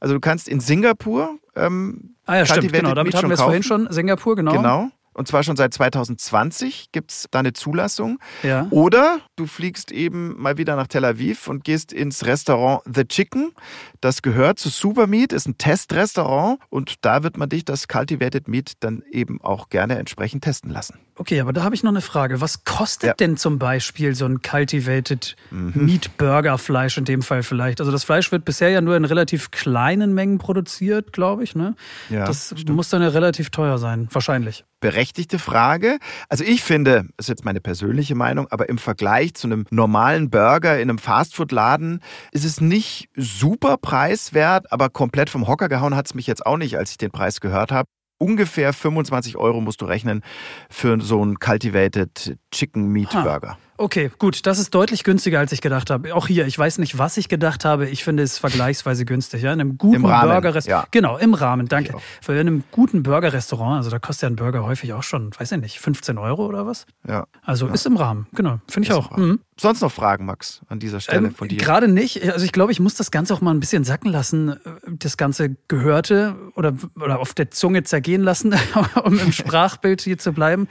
Also 0.00 0.14
du 0.14 0.20
kannst 0.20 0.48
in 0.48 0.60
Singapur 0.60 1.38
ähm, 1.56 2.14
Ah 2.24 2.36
ja, 2.36 2.46
stimmt, 2.46 2.72
genau, 2.72 2.94
damit 2.94 3.14
hatten 3.14 3.28
wir 3.28 3.34
es 3.34 3.40
vorhin 3.40 3.62
schon. 3.62 3.90
Singapur, 3.90 4.36
genau. 4.36 4.52
Genau. 4.52 4.90
Und 5.14 5.28
zwar 5.28 5.42
schon 5.42 5.56
seit 5.56 5.74
2020 5.74 6.90
gibt 6.90 7.10
es 7.10 7.26
da 7.30 7.40
eine 7.40 7.52
Zulassung. 7.52 8.18
Ja. 8.42 8.66
Oder 8.70 9.20
du 9.36 9.46
fliegst 9.46 9.92
eben 9.92 10.40
mal 10.40 10.56
wieder 10.56 10.74
nach 10.74 10.86
Tel 10.86 11.04
Aviv 11.04 11.48
und 11.48 11.64
gehst 11.64 11.92
ins 11.92 12.24
Restaurant 12.24 12.80
The 12.92 13.04
Chicken. 13.04 13.52
Das 14.00 14.22
gehört 14.22 14.58
zu 14.58 14.70
Supermeat, 14.70 15.34
ist 15.34 15.46
ein 15.46 15.58
Testrestaurant 15.58 16.60
und 16.70 16.94
da 17.02 17.22
wird 17.22 17.36
man 17.36 17.50
dich 17.50 17.64
das 17.64 17.88
Cultivated 17.88 18.48
Meat 18.48 18.72
dann 18.80 19.02
eben 19.10 19.40
auch 19.42 19.68
gerne 19.68 19.98
entsprechend 19.98 20.44
testen 20.44 20.70
lassen. 20.70 20.98
Okay, 21.22 21.40
aber 21.40 21.52
da 21.52 21.62
habe 21.62 21.72
ich 21.76 21.84
noch 21.84 21.92
eine 21.92 22.00
Frage. 22.00 22.40
Was 22.40 22.64
kostet 22.64 23.06
ja. 23.06 23.14
denn 23.14 23.36
zum 23.36 23.60
Beispiel 23.60 24.16
so 24.16 24.24
ein 24.24 24.42
Cultivated 24.42 25.36
mhm. 25.52 25.72
Meat 25.76 26.16
Burger 26.16 26.58
Fleisch 26.58 26.98
in 26.98 27.04
dem 27.04 27.22
Fall 27.22 27.44
vielleicht? 27.44 27.78
Also 27.78 27.92
das 27.92 28.02
Fleisch 28.02 28.32
wird 28.32 28.44
bisher 28.44 28.70
ja 28.70 28.80
nur 28.80 28.96
in 28.96 29.04
relativ 29.04 29.52
kleinen 29.52 30.14
Mengen 30.14 30.38
produziert, 30.38 31.12
glaube 31.12 31.44
ich. 31.44 31.54
Ne? 31.54 31.76
Ja, 32.10 32.24
das 32.24 32.46
stimmt. 32.48 32.70
muss 32.70 32.88
dann 32.88 33.02
ja 33.02 33.08
relativ 33.10 33.50
teuer 33.50 33.78
sein, 33.78 34.08
wahrscheinlich 34.10 34.64
berechtigte 34.80 35.38
Frage. 35.38 36.00
Also 36.28 36.42
ich 36.42 36.64
finde, 36.64 37.04
das 37.16 37.26
ist 37.26 37.28
jetzt 37.28 37.44
meine 37.44 37.60
persönliche 37.60 38.16
Meinung, 38.16 38.48
aber 38.50 38.68
im 38.68 38.78
Vergleich 38.78 39.34
zu 39.34 39.46
einem 39.46 39.64
normalen 39.70 40.28
Burger 40.28 40.74
in 40.80 40.90
einem 40.90 40.98
Fastfood-Laden 40.98 42.00
ist 42.32 42.44
es 42.44 42.60
nicht 42.60 43.10
super 43.14 43.76
preiswert, 43.76 44.72
aber 44.72 44.90
komplett 44.90 45.30
vom 45.30 45.46
Hocker 45.46 45.68
gehauen 45.68 45.94
hat 45.94 46.06
es 46.06 46.14
mich 46.14 46.26
jetzt 46.26 46.44
auch 46.44 46.56
nicht, 46.56 46.78
als 46.78 46.90
ich 46.90 46.98
den 46.98 47.12
Preis 47.12 47.40
gehört 47.40 47.70
habe 47.70 47.88
ungefähr 48.22 48.72
25 48.72 49.36
Euro 49.36 49.60
musst 49.60 49.80
du 49.80 49.84
rechnen 49.84 50.22
für 50.70 51.00
so 51.00 51.20
einen 51.20 51.38
Cultivated 51.38 52.38
Chicken 52.52 52.86
Meat 52.88 53.10
Burger. 53.10 53.58
Okay, 53.82 54.12
gut, 54.16 54.46
das 54.46 54.60
ist 54.60 54.72
deutlich 54.76 55.02
günstiger, 55.02 55.40
als 55.40 55.50
ich 55.50 55.60
gedacht 55.60 55.90
habe. 55.90 56.14
Auch 56.14 56.28
hier, 56.28 56.46
ich 56.46 56.56
weiß 56.56 56.78
nicht, 56.78 56.98
was 56.98 57.16
ich 57.16 57.28
gedacht 57.28 57.64
habe. 57.64 57.88
Ich 57.88 58.04
finde 58.04 58.22
es 58.22 58.38
vergleichsweise 58.38 59.04
günstig. 59.04 59.42
Ja? 59.42 59.52
In 59.52 59.60
einem 59.60 59.76
guten 59.76 60.02
Burgerrestaurant. 60.02 60.66
Ja. 60.66 60.86
Genau, 60.92 61.18
im 61.18 61.34
Rahmen, 61.34 61.66
danke. 61.66 61.96
Für 62.20 62.38
einem 62.38 62.62
guten 62.70 63.02
Burgerrestaurant, 63.02 63.78
also 63.78 63.90
da 63.90 63.98
kostet 63.98 64.22
ja 64.22 64.28
ein 64.28 64.36
Burger 64.36 64.62
häufig 64.62 64.92
auch 64.92 65.02
schon, 65.02 65.32
weiß 65.36 65.50
ich 65.50 65.60
nicht, 65.60 65.80
15 65.80 66.16
Euro 66.16 66.46
oder 66.46 66.64
was? 66.64 66.86
Ja. 67.08 67.26
Also 67.42 67.66
ja. 67.66 67.74
ist 67.74 67.84
im 67.84 67.96
Rahmen, 67.96 68.28
genau. 68.32 68.60
Finde 68.68 68.88
ich 68.88 68.94
auch. 68.94 69.16
Mhm. 69.16 69.40
Sonst 69.58 69.80
noch 69.80 69.90
Fragen, 69.90 70.26
Max, 70.26 70.60
an 70.68 70.78
dieser 70.78 71.00
Stelle 71.00 71.28
ähm, 71.28 71.34
von 71.34 71.48
dir? 71.48 71.58
Gerade 71.58 71.88
nicht. 71.88 72.22
Also 72.32 72.44
ich 72.44 72.52
glaube, 72.52 72.70
ich 72.70 72.78
muss 72.78 72.94
das 72.94 73.10
Ganze 73.10 73.34
auch 73.34 73.40
mal 73.40 73.50
ein 73.50 73.60
bisschen 73.60 73.82
sacken 73.82 74.12
lassen, 74.12 74.56
das 74.86 75.16
Ganze 75.16 75.56
Gehörte 75.66 76.36
oder, 76.54 76.74
oder 77.00 77.18
auf 77.18 77.34
der 77.34 77.50
Zunge 77.50 77.82
zergehen 77.82 78.22
lassen, 78.22 78.54
um 79.04 79.18
im 79.18 79.32
Sprachbild 79.32 80.02
hier 80.02 80.18
zu 80.18 80.32
bleiben. 80.32 80.68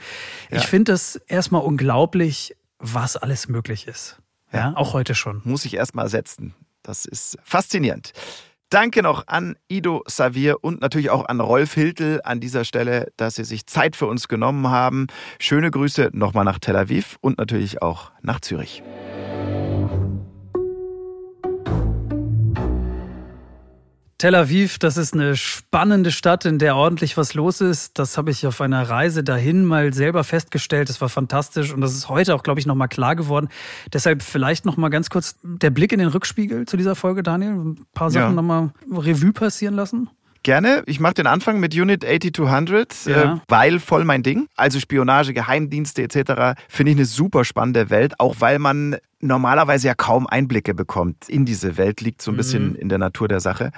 Ja. 0.50 0.58
Ich 0.58 0.66
finde 0.66 0.92
das 0.92 1.16
erstmal 1.26 1.60
unglaublich 1.60 2.56
was 2.82 3.16
alles 3.16 3.48
möglich 3.48 3.86
ist. 3.86 4.18
Ja, 4.52 4.74
auch 4.76 4.92
heute 4.92 5.14
schon. 5.14 5.40
Muss 5.44 5.64
ich 5.64 5.74
erst 5.74 5.94
mal 5.94 6.08
setzen. 6.08 6.54
Das 6.82 7.06
ist 7.06 7.38
faszinierend. 7.42 8.12
Danke 8.68 9.02
noch 9.02 9.26
an 9.26 9.56
Ido 9.68 10.02
Savir 10.06 10.64
und 10.64 10.80
natürlich 10.80 11.10
auch 11.10 11.26
an 11.26 11.40
Rolf 11.40 11.74
Hiltel 11.74 12.20
an 12.24 12.40
dieser 12.40 12.64
Stelle, 12.64 13.12
dass 13.16 13.36
Sie 13.36 13.44
sich 13.44 13.66
Zeit 13.66 13.96
für 13.96 14.06
uns 14.06 14.28
genommen 14.28 14.68
haben. 14.68 15.06
Schöne 15.38 15.70
Grüße 15.70 16.10
nochmal 16.12 16.44
nach 16.44 16.58
Tel 16.58 16.76
Aviv 16.76 17.16
und 17.20 17.38
natürlich 17.38 17.82
auch 17.82 18.10
nach 18.22 18.40
Zürich. 18.40 18.82
Tel 24.22 24.36
Aviv, 24.36 24.78
das 24.78 24.98
ist 24.98 25.14
eine 25.14 25.34
spannende 25.34 26.12
Stadt, 26.12 26.44
in 26.44 26.60
der 26.60 26.76
ordentlich 26.76 27.16
was 27.16 27.34
los 27.34 27.60
ist. 27.60 27.98
Das 27.98 28.16
habe 28.16 28.30
ich 28.30 28.46
auf 28.46 28.60
einer 28.60 28.88
Reise 28.88 29.24
dahin 29.24 29.64
mal 29.64 29.92
selber 29.92 30.22
festgestellt. 30.22 30.88
Das 30.88 31.00
war 31.00 31.08
fantastisch 31.08 31.74
und 31.74 31.80
das 31.80 31.92
ist 31.92 32.08
heute 32.08 32.36
auch, 32.36 32.44
glaube 32.44 32.60
ich, 32.60 32.66
nochmal 32.66 32.86
klar 32.86 33.16
geworden. 33.16 33.48
Deshalb 33.92 34.22
vielleicht 34.22 34.64
nochmal 34.64 34.90
ganz 34.90 35.10
kurz 35.10 35.34
der 35.42 35.70
Blick 35.70 35.92
in 35.92 35.98
den 35.98 36.06
Rückspiegel 36.06 36.66
zu 36.66 36.76
dieser 36.76 36.94
Folge, 36.94 37.24
Daniel. 37.24 37.50
Ein 37.50 37.86
paar 37.94 38.12
Sachen 38.12 38.36
ja. 38.36 38.42
nochmal 38.42 38.70
Revue 38.92 39.32
passieren 39.32 39.74
lassen. 39.74 40.08
Gerne. 40.42 40.82
Ich 40.86 40.98
mache 40.98 41.14
den 41.14 41.26
Anfang 41.26 41.60
mit 41.60 41.74
Unit 41.74 42.04
8200, 42.04 43.06
ja. 43.06 43.34
äh, 43.34 43.36
weil 43.48 43.78
voll 43.78 44.04
mein 44.04 44.22
Ding. 44.22 44.48
Also 44.56 44.80
Spionage, 44.80 45.32
Geheimdienste 45.34 46.02
etc. 46.02 46.60
finde 46.68 46.92
ich 46.92 46.98
eine 46.98 47.04
super 47.04 47.44
spannende 47.44 47.90
Welt, 47.90 48.18
auch 48.18 48.36
weil 48.40 48.58
man 48.58 48.96
normalerweise 49.20 49.86
ja 49.86 49.94
kaum 49.94 50.26
Einblicke 50.26 50.74
bekommt 50.74 51.28
in 51.28 51.44
diese 51.44 51.76
Welt, 51.76 52.00
liegt 52.00 52.22
so 52.22 52.32
ein 52.32 52.36
bisschen 52.36 52.70
mhm. 52.70 52.76
in 52.76 52.88
der 52.88 52.98
Natur 52.98 53.28
der 53.28 53.38
Sache. 53.38 53.70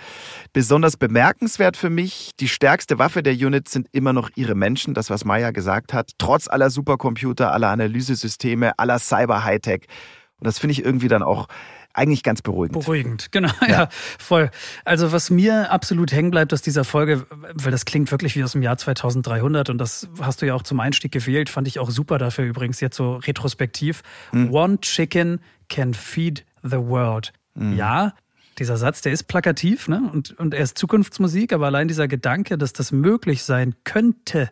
Besonders 0.54 0.96
bemerkenswert 0.96 1.76
für 1.76 1.90
mich, 1.90 2.30
die 2.40 2.48
stärkste 2.48 2.98
Waffe 2.98 3.22
der 3.22 3.34
Units 3.34 3.72
sind 3.72 3.88
immer 3.92 4.14
noch 4.14 4.30
ihre 4.34 4.54
Menschen, 4.54 4.94
das 4.94 5.10
was 5.10 5.26
Maya 5.26 5.50
gesagt 5.50 5.92
hat, 5.92 6.12
trotz 6.16 6.48
aller 6.48 6.70
Supercomputer, 6.70 7.52
aller 7.52 7.68
Analysesysteme, 7.68 8.78
aller 8.78 8.98
Cyber-Hightech. 8.98 9.82
Und 10.38 10.46
das 10.46 10.58
finde 10.58 10.72
ich 10.72 10.84
irgendwie 10.84 11.08
dann 11.08 11.22
auch 11.22 11.46
eigentlich 11.94 12.22
ganz 12.22 12.42
beruhigend. 12.42 12.78
Beruhigend, 12.78 13.32
genau, 13.32 13.50
ja. 13.62 13.68
ja. 13.68 13.88
voll. 14.18 14.50
Also 14.84 15.12
was 15.12 15.30
mir 15.30 15.70
absolut 15.70 16.12
hängen 16.12 16.30
bleibt 16.30 16.52
aus 16.52 16.60
dieser 16.60 16.84
Folge, 16.84 17.24
weil 17.54 17.70
das 17.70 17.84
klingt 17.84 18.10
wirklich 18.10 18.36
wie 18.36 18.44
aus 18.44 18.52
dem 18.52 18.62
Jahr 18.62 18.76
2300 18.76 19.70
und 19.70 19.78
das 19.78 20.08
hast 20.20 20.42
du 20.42 20.46
ja 20.46 20.54
auch 20.54 20.62
zum 20.62 20.80
Einstieg 20.80 21.12
gewählt, 21.12 21.48
fand 21.48 21.68
ich 21.68 21.78
auch 21.78 21.90
super 21.90 22.18
dafür 22.18 22.44
übrigens 22.44 22.80
jetzt 22.80 22.96
so 22.96 23.16
retrospektiv. 23.16 24.02
Mhm. 24.32 24.52
One 24.52 24.80
chicken 24.80 25.40
can 25.68 25.94
feed 25.94 26.44
the 26.62 26.78
world. 26.78 27.32
Mhm. 27.54 27.76
Ja, 27.76 28.14
dieser 28.58 28.76
Satz, 28.76 29.00
der 29.02 29.12
ist 29.12 29.24
plakativ 29.24 29.88
ne? 29.88 30.10
und, 30.12 30.38
und 30.38 30.54
er 30.54 30.62
ist 30.62 30.78
Zukunftsmusik, 30.78 31.52
aber 31.52 31.66
allein 31.66 31.88
dieser 31.88 32.08
Gedanke, 32.08 32.56
dass 32.58 32.72
das 32.72 32.92
möglich 32.92 33.42
sein 33.44 33.74
könnte, 33.84 34.50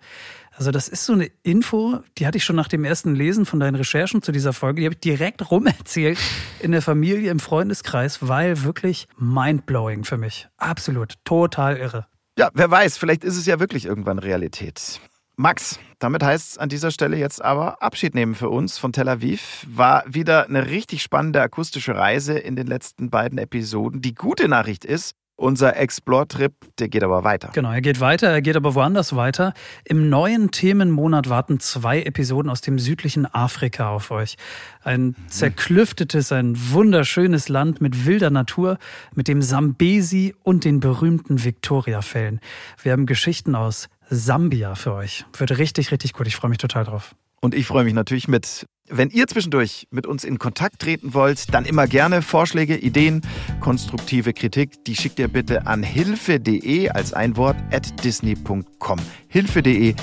also 0.56 0.70
das 0.70 0.88
ist 0.88 1.04
so 1.04 1.14
eine 1.14 1.30
Info, 1.42 2.00
die 2.18 2.26
hatte 2.26 2.38
ich 2.38 2.44
schon 2.44 2.56
nach 2.56 2.68
dem 2.68 2.84
ersten 2.84 3.14
Lesen 3.14 3.46
von 3.46 3.60
deinen 3.60 3.74
Recherchen 3.74 4.22
zu 4.22 4.32
dieser 4.32 4.52
Folge, 4.52 4.80
die 4.80 4.86
habe 4.86 4.94
ich 4.94 5.00
direkt 5.00 5.50
rumerzählt 5.50 6.18
in 6.60 6.72
der 6.72 6.82
Familie, 6.82 7.30
im 7.30 7.40
Freundeskreis, 7.40 8.28
weil 8.28 8.62
wirklich 8.62 9.08
mindblowing 9.16 10.04
für 10.04 10.18
mich. 10.18 10.48
Absolut, 10.58 11.14
total 11.24 11.76
irre. 11.76 12.06
Ja, 12.38 12.50
wer 12.54 12.70
weiß, 12.70 12.96
vielleicht 12.98 13.24
ist 13.24 13.36
es 13.36 13.46
ja 13.46 13.60
wirklich 13.60 13.86
irgendwann 13.86 14.18
Realität. 14.18 15.00
Max, 15.36 15.78
damit 15.98 16.22
heißt 16.22 16.50
es 16.52 16.58
an 16.58 16.68
dieser 16.68 16.90
Stelle 16.90 17.16
jetzt 17.16 17.42
aber 17.42 17.82
Abschied 17.82 18.14
nehmen 18.14 18.34
für 18.34 18.50
uns 18.50 18.78
von 18.78 18.92
Tel 18.92 19.08
Aviv. 19.08 19.66
War 19.68 20.04
wieder 20.06 20.46
eine 20.46 20.66
richtig 20.66 21.02
spannende 21.02 21.40
akustische 21.40 21.96
Reise 21.96 22.38
in 22.38 22.54
den 22.54 22.66
letzten 22.66 23.10
beiden 23.10 23.38
Episoden. 23.38 24.02
Die 24.02 24.14
gute 24.14 24.48
Nachricht 24.48 24.84
ist, 24.84 25.14
unser 25.42 25.76
Explore-Trip, 25.76 26.52
der 26.78 26.88
geht 26.88 27.02
aber 27.02 27.24
weiter. 27.24 27.50
Genau, 27.52 27.72
er 27.72 27.80
geht 27.80 28.00
weiter, 28.00 28.28
er 28.28 28.40
geht 28.40 28.56
aber 28.56 28.74
woanders 28.74 29.14
weiter. 29.16 29.52
Im 29.84 30.08
neuen 30.08 30.50
Themenmonat 30.50 31.28
warten 31.28 31.60
zwei 31.60 32.02
Episoden 32.02 32.50
aus 32.50 32.60
dem 32.60 32.78
südlichen 32.78 33.26
Afrika 33.26 33.90
auf 33.90 34.10
euch. 34.10 34.36
Ein 34.82 35.04
mhm. 35.06 35.16
zerklüftetes, 35.26 36.32
ein 36.32 36.54
wunderschönes 36.56 37.48
Land 37.48 37.80
mit 37.80 38.06
wilder 38.06 38.30
Natur, 38.30 38.78
mit 39.14 39.28
dem 39.28 39.42
Sambesi 39.42 40.34
und 40.42 40.64
den 40.64 40.80
berühmten 40.80 41.44
Victoria-Fällen. 41.44 42.40
Wir 42.82 42.92
haben 42.92 43.06
Geschichten 43.06 43.54
aus 43.54 43.88
Sambia 44.08 44.74
für 44.74 44.94
euch. 44.94 45.24
Wird 45.36 45.58
richtig, 45.58 45.90
richtig 45.90 46.12
gut. 46.12 46.26
Ich 46.26 46.36
freue 46.36 46.50
mich 46.50 46.58
total 46.58 46.84
drauf. 46.84 47.14
Und 47.40 47.54
ich 47.54 47.66
freue 47.66 47.84
mich 47.84 47.94
natürlich 47.94 48.28
mit. 48.28 48.66
Wenn 48.88 49.10
ihr 49.10 49.26
zwischendurch 49.26 49.86
mit 49.90 50.06
uns 50.06 50.24
in 50.24 50.38
Kontakt 50.38 50.80
treten 50.80 51.14
wollt, 51.14 51.54
dann 51.54 51.64
immer 51.64 51.86
gerne 51.86 52.20
Vorschläge, 52.20 52.76
Ideen, 52.76 53.22
konstruktive 53.60 54.32
Kritik. 54.32 54.84
Die 54.84 54.96
schickt 54.96 55.18
ihr 55.18 55.28
bitte 55.28 55.66
an 55.66 55.82
hilfe.de 55.82 56.88
als 56.90 57.12
ein 57.12 57.36
Wort 57.36 57.56
at 57.72 58.04
disney.com. 58.04 58.98
Hilfe.de 59.28 59.94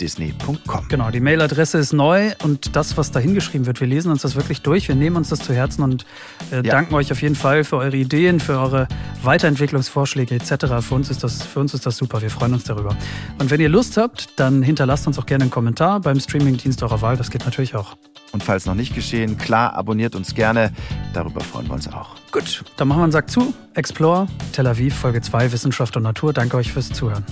disney.com. 0.00 0.88
Genau, 0.88 1.10
die 1.10 1.20
Mailadresse 1.20 1.78
ist 1.78 1.92
neu 1.92 2.32
und 2.42 2.76
das, 2.76 2.96
was 2.96 3.10
da 3.10 3.20
hingeschrieben 3.20 3.66
wird, 3.66 3.80
wir 3.80 3.86
lesen 3.86 4.10
uns 4.10 4.22
das 4.22 4.36
wirklich 4.36 4.62
durch, 4.62 4.88
wir 4.88 4.94
nehmen 4.94 5.16
uns 5.16 5.28
das 5.28 5.40
zu 5.40 5.52
Herzen 5.52 5.82
und 5.82 6.04
äh, 6.50 6.56
ja. 6.56 6.62
danken 6.62 6.94
euch 6.94 7.10
auf 7.12 7.22
jeden 7.22 7.34
Fall 7.34 7.64
für 7.64 7.76
eure 7.76 7.96
Ideen, 7.96 8.40
für 8.40 8.58
eure 8.58 8.88
Weiterentwicklungsvorschläge 9.22 10.34
etc. 10.34 10.66
Für 10.80 10.94
uns, 10.94 11.10
ist 11.10 11.24
das, 11.24 11.42
für 11.42 11.60
uns 11.60 11.74
ist 11.74 11.86
das 11.86 11.96
super, 11.96 12.22
wir 12.22 12.30
freuen 12.30 12.54
uns 12.54 12.64
darüber. 12.64 12.96
Und 13.38 13.50
wenn 13.50 13.60
ihr 13.60 13.68
Lust 13.68 13.96
habt, 13.96 14.28
dann 14.38 14.62
hinterlasst 14.62 15.06
uns 15.06 15.18
auch 15.18 15.26
gerne 15.26 15.44
einen 15.44 15.50
Kommentar 15.50 16.00
beim 16.00 16.20
Streamingdienst 16.20 16.82
eurer 16.82 17.00
Wahl, 17.00 17.16
das 17.16 17.30
geht 17.30 17.44
natürlich 17.44 17.74
auch. 17.74 17.96
Und 18.32 18.42
falls 18.42 18.66
noch 18.66 18.74
nicht 18.74 18.94
geschehen, 18.94 19.38
klar, 19.38 19.74
abonniert 19.74 20.16
uns 20.16 20.34
gerne, 20.34 20.72
darüber 21.12 21.40
freuen 21.40 21.68
wir 21.68 21.74
uns 21.74 21.86
auch. 21.86 22.16
Gut, 22.32 22.64
dann 22.76 22.88
machen 22.88 22.98
wir 22.98 23.04
einen 23.04 23.12
Sack 23.12 23.30
zu. 23.30 23.54
Explore, 23.74 24.26
Tel 24.52 24.66
Aviv, 24.66 24.94
Folge 24.94 25.20
2, 25.20 25.52
Wissenschaft 25.52 25.96
und 25.96 26.02
Natur. 26.02 26.32
Danke 26.32 26.56
euch 26.56 26.72
fürs 26.72 26.90
Zuhören. 26.90 27.24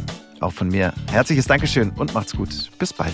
Auch 0.43 0.53
von 0.53 0.68
mir 0.68 0.93
herzliches 1.11 1.47
Dankeschön 1.47 1.90
und 1.97 2.14
macht's 2.14 2.36
gut. 2.36 2.70
Bis 2.78 2.93
bald. 2.93 3.12